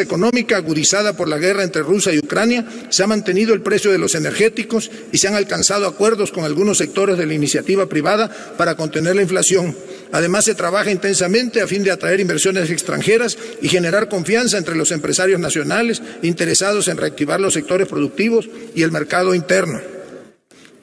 económica 0.03 0.57
agudizada 0.57 1.13
por 1.13 1.29
la 1.29 1.39
guerra 1.39 1.63
entre 1.63 1.83
Rusia 1.83 2.13
y 2.13 2.19
Ucrania, 2.19 2.67
se 2.89 3.05
ha 3.05 3.07
mantenido 3.07 3.55
el 3.55 3.61
precio 3.63 3.93
de 3.93 3.99
los 3.99 4.17
energéticos 4.17 4.91
y 5.13 5.19
se 5.19 5.29
han 5.29 5.37
alcanzado 5.37 5.87
acuerdos 5.87 6.33
con 6.33 6.43
algunos 6.43 6.79
sectores 6.79 7.17
de 7.17 7.27
la 7.27 7.35
iniciativa 7.35 7.87
privada 7.87 8.29
para 8.59 8.75
contener 8.75 9.15
la 9.15 9.23
inflación. 9.23 9.77
Además, 10.11 10.47
se 10.47 10.57
trabaja 10.57 10.91
intensamente 10.91 11.61
a 11.61 11.69
fin 11.69 11.85
de 11.85 11.93
atraer 11.93 12.19
inversiones 12.19 12.71
extranjeras 12.71 13.39
y 13.63 13.69
generar 13.69 14.09
confianza 14.09 14.59
entre 14.59 14.75
los 14.75 14.91
empresarios 14.91 15.39
nacionales 15.39 16.03
interesados 16.23 16.89
en 16.89 16.97
reactivar 16.97 17.39
los 17.39 17.55
sectores 17.55 17.87
productivos 17.87 18.49
y 18.75 18.83
el 18.83 18.91
mercado 18.91 19.33
interno. 19.33 19.81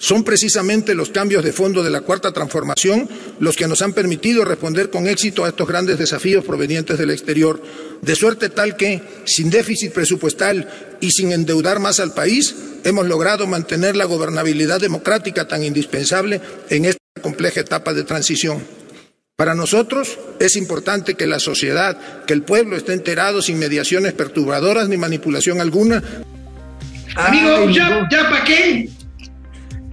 Son 0.01 0.23
precisamente 0.23 0.95
los 0.95 1.11
cambios 1.11 1.43
de 1.43 1.53
fondo 1.53 1.83
de 1.83 1.91
la 1.91 2.01
cuarta 2.01 2.31
transformación 2.31 3.07
los 3.39 3.55
que 3.55 3.67
nos 3.67 3.83
han 3.83 3.93
permitido 3.93 4.43
responder 4.43 4.89
con 4.89 5.07
éxito 5.07 5.45
a 5.45 5.49
estos 5.49 5.67
grandes 5.67 5.99
desafíos 5.99 6.43
provenientes 6.43 6.97
del 6.97 7.11
exterior, 7.11 7.61
de 8.01 8.15
suerte 8.15 8.49
tal 8.49 8.75
que, 8.75 9.03
sin 9.25 9.51
déficit 9.51 9.93
presupuestal 9.93 10.67
y 11.01 11.11
sin 11.11 11.31
endeudar 11.31 11.79
más 11.79 11.99
al 11.99 12.15
país, 12.15 12.55
hemos 12.83 13.05
logrado 13.05 13.45
mantener 13.45 13.95
la 13.95 14.05
gobernabilidad 14.05 14.81
democrática 14.81 15.47
tan 15.47 15.63
indispensable 15.63 16.41
en 16.71 16.85
esta 16.85 16.99
compleja 17.21 17.59
etapa 17.59 17.93
de 17.93 18.03
transición. 18.03 18.63
Para 19.35 19.53
nosotros 19.53 20.17
es 20.39 20.55
importante 20.55 21.13
que 21.13 21.27
la 21.27 21.37
sociedad, 21.37 22.25
que 22.25 22.33
el 22.33 22.41
pueblo 22.41 22.75
esté 22.75 22.93
enterado 22.93 23.43
sin 23.43 23.59
mediaciones 23.59 24.13
perturbadoras 24.13 24.89
ni 24.89 24.97
manipulación 24.97 25.61
alguna 25.61 26.01
amigo, 27.15 27.69
ya, 27.69 28.07
ya 28.09 28.29
para 28.29 28.43
qué. 28.43 28.89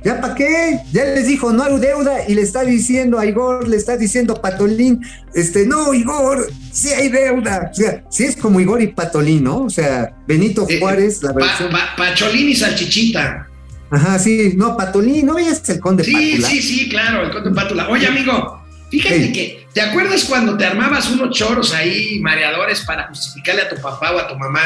¿Ya 0.05 0.21
para 0.21 0.35
qué? 0.35 0.79
Ya 0.93 1.05
les 1.05 1.27
dijo 1.27 1.53
no 1.53 1.65
hay 1.65 1.79
deuda 1.79 2.19
y 2.29 2.35
le 2.35 2.43
está 2.43 2.63
diciendo 2.63 3.19
a 3.19 3.27
Igor, 3.27 3.67
le 3.69 3.77
está 3.77 3.97
diciendo 3.97 4.41
Patolín, 4.41 5.03
este, 5.35 5.67
no, 5.67 5.93
Igor, 5.93 6.49
sí 6.73 6.91
hay 6.91 7.09
deuda. 7.09 7.71
O 7.73 7.75
sea, 7.75 8.05
sí 8.09 8.25
es 8.25 8.37
como 8.37 8.61
Igor 8.61 8.81
y 8.81 8.89
Patolín, 8.89 9.43
¿no? 9.45 9.63
O 9.65 9.71
sea, 9.71 10.15
Benito 10.27 10.67
Eh, 10.69 10.79
Juárez, 10.79 11.23
la 11.23 11.33
Pa- 11.35 11.41
versión. 11.47 11.71
pa- 11.71 11.95
Pacholín 11.97 12.49
y 12.49 12.55
Salchichita. 12.55 13.49
Ajá, 13.91 14.19
sí, 14.19 14.53
no, 14.57 14.77
Patolín, 14.77 15.27
no 15.27 15.37
es 15.39 15.69
el 15.69 15.81
conde 15.81 16.05
Sí, 16.05 16.13
Pátula. 16.13 16.49
sí, 16.49 16.63
sí, 16.63 16.89
claro, 16.89 17.23
el 17.25 17.31
conde 17.33 17.51
Pátula. 17.51 17.89
Oye, 17.89 18.07
amigo, 18.07 18.63
fíjate 18.91 19.33
que, 19.33 19.67
¿te 19.73 19.81
acuerdas 19.81 20.25
cuando 20.27 20.57
te 20.57 20.65
armabas 20.65 21.11
unos 21.11 21.37
choros 21.37 21.75
ahí, 21.75 22.21
mareadores, 22.21 22.83
para 22.83 23.09
justificarle 23.09 23.63
a 23.63 23.69
tu 23.69 23.77
papá 23.83 24.13
o 24.15 24.19
a 24.19 24.29
tu 24.29 24.37
mamá 24.37 24.61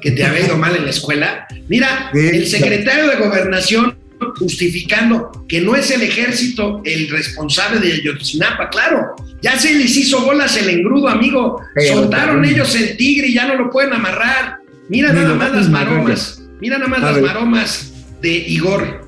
que 0.00 0.10
te 0.10 0.24
había 0.24 0.46
ido 0.46 0.56
mal 0.56 0.74
en 0.74 0.84
la 0.84 0.90
escuela? 0.90 1.46
Mira, 1.68 2.10
Sí, 2.12 2.18
el 2.18 2.46
secretario 2.48 3.06
de 3.08 3.16
Gobernación 3.16 3.96
justificando 4.38 5.44
que 5.48 5.60
no 5.60 5.74
es 5.74 5.90
el 5.90 6.02
ejército 6.02 6.80
el 6.84 7.08
responsable 7.08 7.80
de 7.80 7.94
Ayotzinapa, 7.94 8.68
claro, 8.70 9.14
ya 9.42 9.58
se 9.58 9.74
les 9.74 9.96
hizo 9.96 10.24
bolas 10.24 10.56
el 10.56 10.68
engrudo, 10.68 11.08
amigo, 11.08 11.60
Pero, 11.74 11.94
soltaron 11.94 12.44
ellos 12.44 12.74
el 12.76 12.96
tigre 12.96 13.28
y 13.28 13.34
ya 13.34 13.46
no 13.46 13.56
lo 13.56 13.70
pueden 13.70 13.92
amarrar. 13.92 14.58
Mira 14.88 15.12
nada 15.12 15.34
más 15.34 15.52
las 15.52 15.68
maromas, 15.68 16.42
mira 16.60 16.78
nada 16.78 16.88
más 16.88 17.02
las 17.02 17.20
maromas 17.20 17.92
de 18.20 18.30
Igor. 18.30 19.06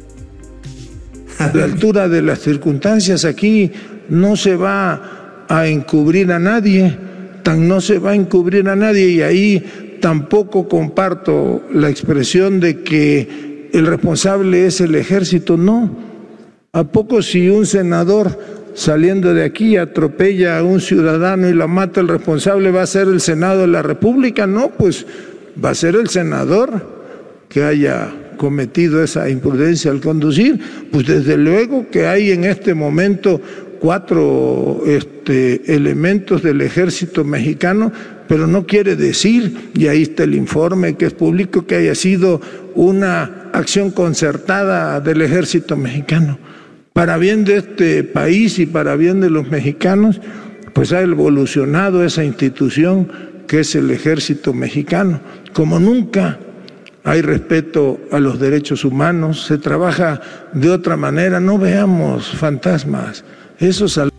A 1.39 1.51
la 1.53 1.65
altura 1.65 2.09
de 2.09 2.23
las 2.23 2.41
circunstancias 2.41 3.25
aquí 3.25 3.71
no 4.09 4.37
se 4.37 4.57
va 4.57 5.47
a 5.49 5.67
encubrir 5.67 6.33
a 6.33 6.39
nadie, 6.39 6.97
tan 7.43 7.69
no 7.69 7.81
se 7.81 7.99
va 7.99 8.13
a 8.13 8.15
encubrir 8.15 8.69
a 8.69 8.77
nadie 8.77 9.09
y 9.09 9.23
ahí 9.23 9.99
tampoco 10.01 10.69
comparto 10.69 11.63
la 11.73 11.89
expresión 11.89 12.61
de 12.61 12.83
que 12.83 13.54
el 13.75 13.87
responsable 13.87 14.67
es 14.67 14.81
el 14.81 14.95
ejército, 14.95 15.57
no. 15.57 15.91
¿A 16.73 16.85
poco 16.85 17.23
si 17.23 17.49
un 17.49 17.67
senador 17.67 18.39
saliendo 18.75 19.35
de 19.35 19.45
aquí 19.45 19.77
atropella 19.77 20.59
a 20.59 20.63
un 20.63 20.81
ciudadano 20.81 21.49
y 21.49 21.55
la 21.55 21.67
mata, 21.67 22.01
el 22.01 22.09
responsable 22.09 22.71
va 22.71 22.83
a 22.83 22.87
ser 22.87 23.09
el 23.09 23.21
Senado 23.21 23.63
de 23.63 23.67
la 23.67 23.83
República? 23.83 24.47
No, 24.47 24.71
pues 24.71 25.05
va 25.63 25.71
a 25.71 25.75
ser 25.75 25.97
el 25.97 26.09
senador 26.09 27.05
que 27.49 27.65
haya 27.65 28.13
cometido 28.37 29.03
esa 29.03 29.29
imprudencia 29.29 29.91
al 29.91 30.01
conducir, 30.01 30.61
pues 30.93 31.07
desde 31.07 31.37
luego 31.37 31.89
que 31.91 32.07
hay 32.07 32.31
en 32.31 32.45
este 32.45 32.75
momento 32.75 33.41
cuatro 33.81 34.83
este, 34.87 35.75
elementos 35.75 36.43
del 36.43 36.61
ejército 36.61 37.25
mexicano, 37.25 37.93
pero 38.29 38.47
no 38.47 38.67
quiere 38.67 38.95
decir, 38.95 39.71
y 39.75 39.89
ahí 39.89 40.03
está 40.03 40.23
el 40.23 40.35
informe 40.35 40.95
que 40.95 41.07
es 41.07 41.13
público, 41.13 41.67
que 41.67 41.75
haya 41.75 41.95
sido 41.95 42.41
una 42.75 43.44
acción 43.55 43.91
concertada 43.91 45.01
del 45.01 45.23
ejército 45.23 45.77
mexicano. 45.77 46.39
Para 46.93 47.17
bien 47.17 47.45
de 47.45 47.57
este 47.59 48.05
país 48.05 48.59
y 48.59 48.67
para 48.67 48.97
bien 48.97 49.21
de 49.21 49.31
los 49.31 49.49
mexicanos, 49.51 50.21
pues 50.73 50.93
ha 50.93 51.01
evolucionado 51.01 52.05
esa 52.05 52.25
institución 52.25 53.09
que 53.47 53.61
es 53.61 53.75
el 53.75 53.91
ejército 53.91 54.53
mexicano, 54.53 55.21
como 55.53 55.79
nunca 55.79 56.39
hay 57.05 57.21
respeto 57.21 58.01
a 58.11 58.19
los 58.19 58.41
derechos 58.41 58.85
humanos, 58.85 59.45
se 59.45 59.59
trabaja 59.59 60.21
de 60.55 60.71
otra 60.71 60.97
manera, 60.97 61.39
no 61.41 61.59
veamos 61.59 62.31
fantasmas. 62.31 63.25
Eso 63.59 63.89
sal- 63.89 64.11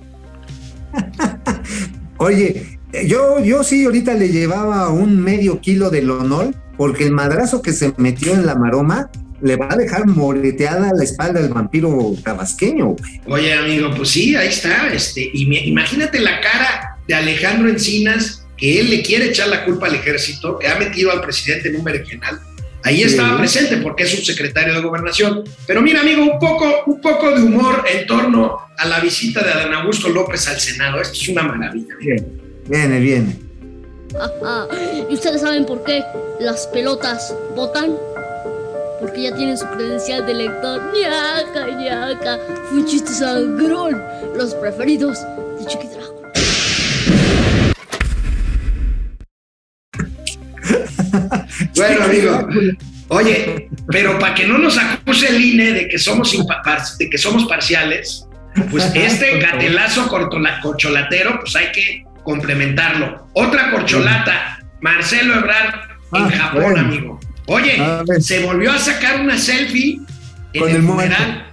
Oye, 2.18 2.80
yo, 3.08 3.40
yo 3.44 3.64
sí 3.64 3.86
ahorita 3.86 4.14
le 4.14 4.30
llevaba 4.30 4.90
un 4.90 5.20
medio 5.20 5.60
kilo 5.60 5.90
de 5.90 6.04
lonol, 6.04 6.56
porque 6.78 7.06
el 7.06 7.12
madrazo 7.12 7.62
que 7.62 7.74
se 7.74 7.94
metió 7.98 8.34
en 8.34 8.46
la 8.46 8.56
maroma, 8.56 9.10
le 9.42 9.56
va 9.56 9.68
a 9.70 9.76
dejar 9.76 10.08
moreteada 10.08 10.92
la 10.96 11.04
espalda 11.04 11.40
al 11.40 11.50
vampiro 11.50 12.14
tabasqueño. 12.24 12.96
Oye, 13.26 13.54
amigo, 13.54 13.92
pues 13.96 14.10
sí, 14.10 14.36
ahí 14.36 14.48
está. 14.48 14.94
Este, 14.94 15.30
y 15.34 15.70
imagínate 15.70 16.20
la 16.20 16.40
cara 16.40 16.98
de 17.08 17.14
Alejandro 17.14 17.70
Encinas, 17.70 18.46
que 18.58 18.80
él 18.80 18.90
le 18.90 19.02
quiere 19.02 19.26
echar 19.26 19.50
la 19.50 19.66
culpa 19.66 19.88
al 19.88 19.96
ejército, 19.96 20.58
que 20.58 20.68
ha 20.68 20.80
metido 20.80 21.12
al 21.12 21.22
presidente 21.22 21.70
en 21.70 21.78
un 21.78 21.86
regional. 21.86 22.40
Ahí 22.84 23.02
estaba 23.02 23.40
presente 23.40 23.78
porque 23.78 24.04
es 24.04 24.12
subsecretario 24.12 24.76
de 24.76 24.82
gobernación. 24.82 25.44
Pero 25.66 25.82
mira, 25.82 26.02
amigo, 26.02 26.22
un 26.22 26.38
poco, 26.38 26.84
un 26.86 27.02
poco 27.02 27.32
de 27.32 27.42
humor 27.42 27.84
en 27.92 28.06
torno 28.06 28.60
a 28.78 28.88
la 28.88 29.00
visita 29.00 29.44
de 29.44 29.52
Adán 29.52 29.74
Augusto 29.74 30.08
López 30.10 30.48
al 30.48 30.60
Senado. 30.60 31.02
Esto 31.02 31.18
es 31.20 31.28
una 31.30 31.42
maravilla. 31.44 31.96
Viene, 32.00 32.28
viene, 32.68 33.00
viene. 33.00 33.40
¿Y 35.10 35.14
ustedes 35.14 35.42
saben 35.42 35.66
por 35.66 35.84
qué 35.84 36.04
las 36.40 36.68
pelotas 36.68 37.36
votan? 37.56 37.96
Porque 39.06 39.22
ya 39.22 39.36
tienen 39.36 39.56
su 39.56 39.68
credencial 39.68 40.26
de 40.26 40.34
lector. 40.34 40.82
ñaca, 40.92 41.68
ñaca. 41.68 42.40
Fue 42.68 42.80
un 42.80 42.88
chiste 42.88 43.12
sangrón. 43.12 44.02
Los 44.36 44.56
preferidos 44.56 45.20
de 45.60 45.66
Chiqui 45.68 45.88
Bueno, 51.76 52.04
amigo. 52.04 52.48
Oye, 53.10 53.70
pero 53.92 54.18
para 54.18 54.34
que 54.34 54.48
no 54.48 54.58
nos 54.58 54.76
acuse 54.76 55.28
el 55.28 55.40
INE 55.40 55.74
de 55.74 55.88
que 55.88 56.00
somos, 56.00 56.36
de 56.98 57.08
que 57.08 57.18
somos 57.20 57.46
parciales, 57.46 58.28
pues 58.72 58.92
este 58.96 59.38
gatelazo 59.40 60.10
corcholatero, 60.10 61.42
pues 61.42 61.56
hay 61.56 61.72
que 61.72 62.06
complementarlo. 62.24 63.28
Otra 63.34 63.70
corcholata, 63.70 64.66
Marcelo 64.82 65.36
Ebrard 65.36 65.76
en 66.12 66.24
ah, 66.24 66.32
Japón, 66.32 66.80
amigo. 66.80 67.20
Oye, 67.48 67.78
se 68.20 68.44
volvió 68.44 68.72
a 68.72 68.80
sacar 68.80 69.22
una 69.22 69.38
selfie 69.38 70.00
en 70.54 70.62
Con 70.62 70.72
el, 70.72 70.84
funeral. 70.84 71.52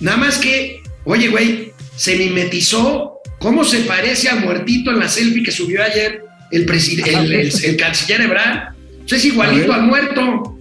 Nada 0.00 0.16
más 0.16 0.38
que, 0.38 0.82
oye, 1.04 1.28
güey, 1.28 1.72
se 1.96 2.16
mimetizó 2.16 3.20
cómo 3.38 3.64
se 3.64 3.80
parece 3.80 4.28
al 4.28 4.40
muertito 4.40 4.90
en 4.90 4.98
la 4.98 5.08
selfie 5.08 5.42
que 5.42 5.52
subió 5.52 5.82
ayer 5.82 6.22
el, 6.50 6.68
el, 6.68 7.52
el 7.64 7.76
canciller 7.76 8.20
Ebrard. 8.20 8.74
Es 9.10 9.24
igualito 9.24 9.72
al 9.72 9.82
muerto. 9.82 10.58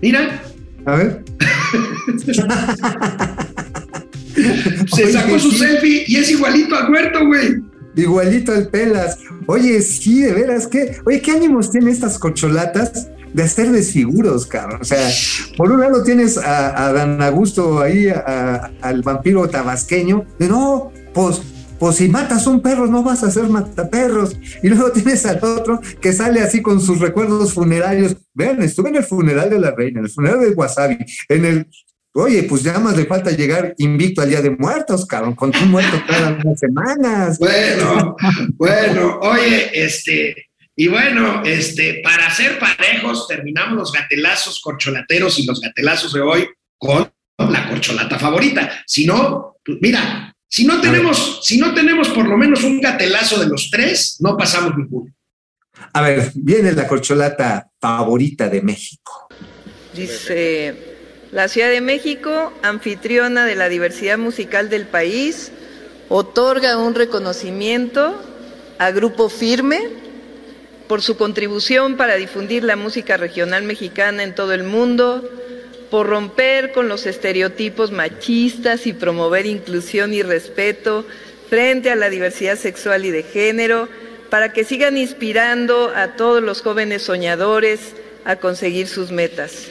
Mira. 0.00 0.42
A 0.84 0.96
ver. 0.96 1.24
Se 4.94 5.12
sacó 5.12 5.38
su 5.38 5.52
selfie 5.52 6.04
y 6.06 6.16
es 6.16 6.30
igualito 6.30 6.74
al 6.74 6.90
muerto, 6.90 7.26
güey. 7.26 7.56
Igualito 7.94 8.52
al 8.52 8.68
pelas. 8.68 9.18
Oye, 9.46 9.80
sí, 9.82 10.22
de 10.22 10.32
veras, 10.32 10.66
¿qué? 10.66 10.96
Oye, 11.04 11.20
¿qué 11.20 11.32
ánimos 11.32 11.70
tienen 11.70 11.90
estas 11.90 12.18
cocholatas 12.18 13.08
de 13.32 13.42
hacer 13.42 13.70
desfiguros, 13.70 14.46
cabrón? 14.46 14.80
O 14.82 14.84
sea, 14.84 15.08
por 15.56 15.72
un 15.72 15.80
lado 15.80 16.02
tienes 16.02 16.38
a, 16.38 16.86
a 16.86 16.92
Dan 16.92 17.20
Augusto 17.22 17.80
ahí, 17.80 18.08
al 18.08 19.02
vampiro 19.02 19.48
tabasqueño, 19.48 20.24
de 20.38 20.48
no, 20.48 20.92
pues 21.12 21.42
pues 21.82 21.96
si 21.96 22.08
matas 22.08 22.46
un 22.46 22.62
perro 22.62 22.86
no 22.86 23.02
vas 23.02 23.24
a 23.24 23.30
ser 23.32 23.48
mataperros. 23.48 24.36
Y 24.62 24.68
luego 24.68 24.92
tienes 24.92 25.26
al 25.26 25.42
otro 25.42 25.80
que 26.00 26.12
sale 26.12 26.40
así 26.40 26.62
con 26.62 26.80
sus 26.80 27.00
recuerdos 27.00 27.54
funerarios. 27.54 28.16
Vean, 28.34 28.62
estuve 28.62 28.90
en 28.90 28.96
el 28.98 29.02
funeral 29.02 29.50
de 29.50 29.58
la 29.58 29.72
reina, 29.72 29.98
en 29.98 30.04
el 30.04 30.10
funeral 30.12 30.38
de 30.38 30.50
Wasabi, 30.50 30.98
en 31.28 31.44
el... 31.44 31.66
Oye, 32.14 32.44
pues 32.44 32.62
ya 32.62 32.78
más 32.78 32.96
le 32.96 33.04
falta 33.06 33.32
llegar 33.32 33.74
invicto 33.78 34.22
al 34.22 34.28
Día 34.28 34.40
de 34.40 34.50
Muertos, 34.50 35.06
cabrón, 35.06 35.34
con 35.34 35.50
tu 35.50 35.58
muerto 35.66 35.96
cada 36.06 36.34
unas 36.34 36.60
semanas. 36.60 37.38
Bueno, 37.40 38.14
bueno, 38.58 39.18
oye, 39.20 39.84
este, 39.84 40.36
y 40.74 40.88
bueno, 40.88 41.42
este, 41.44 42.00
para 42.02 42.30
ser 42.30 42.58
parejos, 42.58 43.28
terminamos 43.28 43.76
los 43.76 43.92
gatelazos 43.92 44.60
corcholateros 44.60 45.38
y 45.38 45.44
los 45.44 45.60
gatelazos 45.60 46.12
de 46.14 46.20
hoy 46.20 46.48
con 46.78 47.12
la 47.36 47.68
corcholata 47.68 48.18
favorita. 48.18 48.82
Si 48.86 49.04
no, 49.04 49.56
pues 49.64 49.78
mira, 49.82 50.34
si 50.48 50.64
no 50.64 50.80
tenemos, 50.80 51.40
si 51.42 51.58
no 51.58 51.74
tenemos 51.74 52.08
por 52.08 52.26
lo 52.26 52.38
menos 52.38 52.64
un 52.64 52.80
gatelazo 52.80 53.38
de 53.40 53.48
los 53.48 53.70
tres, 53.70 54.16
no 54.20 54.36
pasamos 54.36 54.76
ninguno. 54.76 55.12
A 55.92 56.00
ver, 56.00 56.32
viene 56.34 56.72
la 56.72 56.86
corcholata 56.86 57.70
favorita 57.80 58.48
de 58.48 58.62
México. 58.62 59.28
Dice, 59.94 60.74
la 61.32 61.48
Ciudad 61.48 61.68
de 61.68 61.82
México, 61.82 62.52
anfitriona 62.62 63.44
de 63.44 63.56
la 63.56 63.68
diversidad 63.68 64.16
musical 64.16 64.70
del 64.70 64.86
país, 64.86 65.52
otorga 66.08 66.78
un 66.78 66.94
reconocimiento 66.94 68.22
a 68.78 68.90
Grupo 68.90 69.28
Firme 69.28 70.02
por 70.92 71.00
su 71.00 71.16
contribución 71.16 71.96
para 71.96 72.16
difundir 72.16 72.64
la 72.64 72.76
música 72.76 73.16
regional 73.16 73.62
mexicana 73.62 74.24
en 74.24 74.34
todo 74.34 74.52
el 74.52 74.62
mundo, 74.62 75.26
por 75.90 76.06
romper 76.06 76.72
con 76.72 76.86
los 76.86 77.06
estereotipos 77.06 77.92
machistas 77.92 78.86
y 78.86 78.92
promover 78.92 79.46
inclusión 79.46 80.12
y 80.12 80.20
respeto 80.22 81.06
frente 81.48 81.90
a 81.90 81.96
la 81.96 82.10
diversidad 82.10 82.58
sexual 82.58 83.06
y 83.06 83.10
de 83.10 83.22
género, 83.22 83.88
para 84.28 84.52
que 84.52 84.64
sigan 84.64 84.98
inspirando 84.98 85.90
a 85.96 86.08
todos 86.08 86.42
los 86.42 86.60
jóvenes 86.60 87.00
soñadores 87.00 87.94
a 88.26 88.36
conseguir 88.36 88.86
sus 88.86 89.10
metas. 89.12 89.68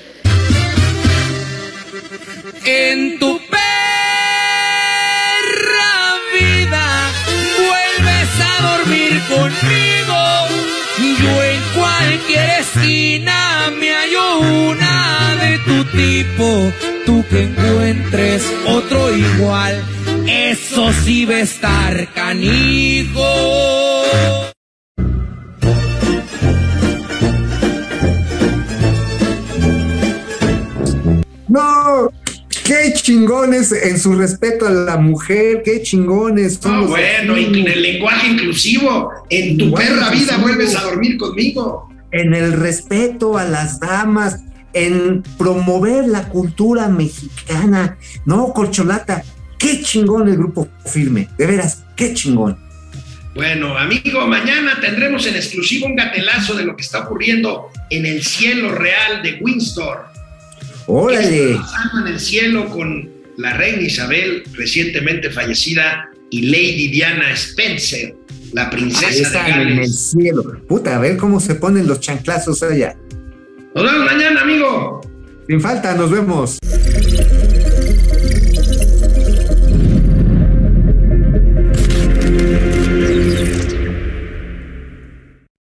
En 2.66 3.20
tu 3.20 3.40
perra 3.48 3.62
vida 6.34 7.12
vuelves 7.60 8.30
a 8.40 8.76
dormir 8.76 9.22
conmigo. 9.30 10.61
Yo 11.02 11.44
en 11.44 11.62
cualquier 11.76 12.50
esquina 12.60 13.72
me 13.80 13.90
hallo 13.92 14.40
una 14.40 15.02
tu 15.66 15.84
tipo, 15.86 16.72
tú 17.06 17.26
que 17.30 17.44
encuentres 17.44 18.44
otro 18.68 19.16
igual, 19.16 19.84
eso 20.28 20.92
sí 21.04 21.26
va 21.26 21.36
a 21.36 21.40
estar 21.40 22.08
canijo. 22.14 23.22
No, 31.48 32.10
qué 32.72 32.94
chingones 32.94 33.74
en 33.74 34.00
su 34.00 34.14
respeto 34.14 34.66
a 34.66 34.70
la 34.70 34.96
mujer, 34.96 35.62
qué 35.64 35.82
chingones. 35.82 36.64
No, 36.64 36.88
bueno, 36.88 37.36
en 37.36 37.68
el 37.68 37.82
lenguaje 37.82 38.30
inclusivo, 38.30 39.12
en 39.30 39.58
tu 39.58 39.74
perra 39.74 40.10
vida 40.10 40.38
vuelves 40.38 40.76
a 40.78 40.84
dormir 40.84 41.18
conmigo. 41.18 41.90
En 42.12 42.34
el 42.34 42.54
respeto 42.54 43.38
a 43.38 43.44
las 43.44 43.82
damas, 43.82 44.44
en 44.74 45.22
promover 45.38 46.08
la 46.08 46.30
cultura 46.30 46.88
mexicana. 46.88 47.98
No, 48.26 48.54
Corcholata, 48.54 49.22
qué 49.58 49.82
chingón 49.82 50.30
el 50.30 50.38
grupo 50.38 50.70
firme, 50.86 51.28
de 51.38 51.48
veras, 51.48 51.84
qué 51.98 52.14
chingón. 52.14 52.58
Bueno, 53.36 53.78
amigo, 53.78 54.26
mañana 54.28 54.78
tendremos 54.80 55.26
en 55.26 55.36
exclusivo 55.36 55.88
un 55.88 55.96
gatelazo 55.98 56.54
de 56.54 56.64
lo 56.64 56.78
que 56.78 56.84
está 56.84 57.00
ocurriendo 57.00 57.70
en 57.90 58.06
el 58.06 58.24
cielo 58.24 58.74
real 58.74 59.22
de 59.24 59.40
Windsor. 59.42 60.11
Órale. 60.88 61.52
en 61.54 62.08
el 62.08 62.20
cielo 62.20 62.70
con 62.70 63.10
la 63.38 63.54
reina 63.54 63.82
Isabel, 63.82 64.44
recientemente 64.54 65.30
fallecida, 65.30 66.10
y 66.30 66.44
Lady 66.44 66.88
Diana 66.90 67.32
Spencer, 67.34 68.16
la 68.54 68.70
princesa 68.70 69.44
de 69.44 69.52
Gales. 69.52 69.68
en 69.68 69.80
el 69.80 69.90
cielo. 69.90 70.44
Puta, 70.68 70.96
a 70.96 71.00
ver 71.00 71.18
cómo 71.18 71.40
se 71.40 71.56
ponen 71.56 71.88
los 71.88 72.00
chanclazos 72.00 72.64
allá. 72.64 72.96
Nos 73.76 73.84
vemos 73.84 74.06
mañana, 74.06 74.42
amigo. 74.42 75.02
Sin 75.48 75.62
falta, 75.62 75.96
nos 75.96 76.12
vemos. 76.12 76.58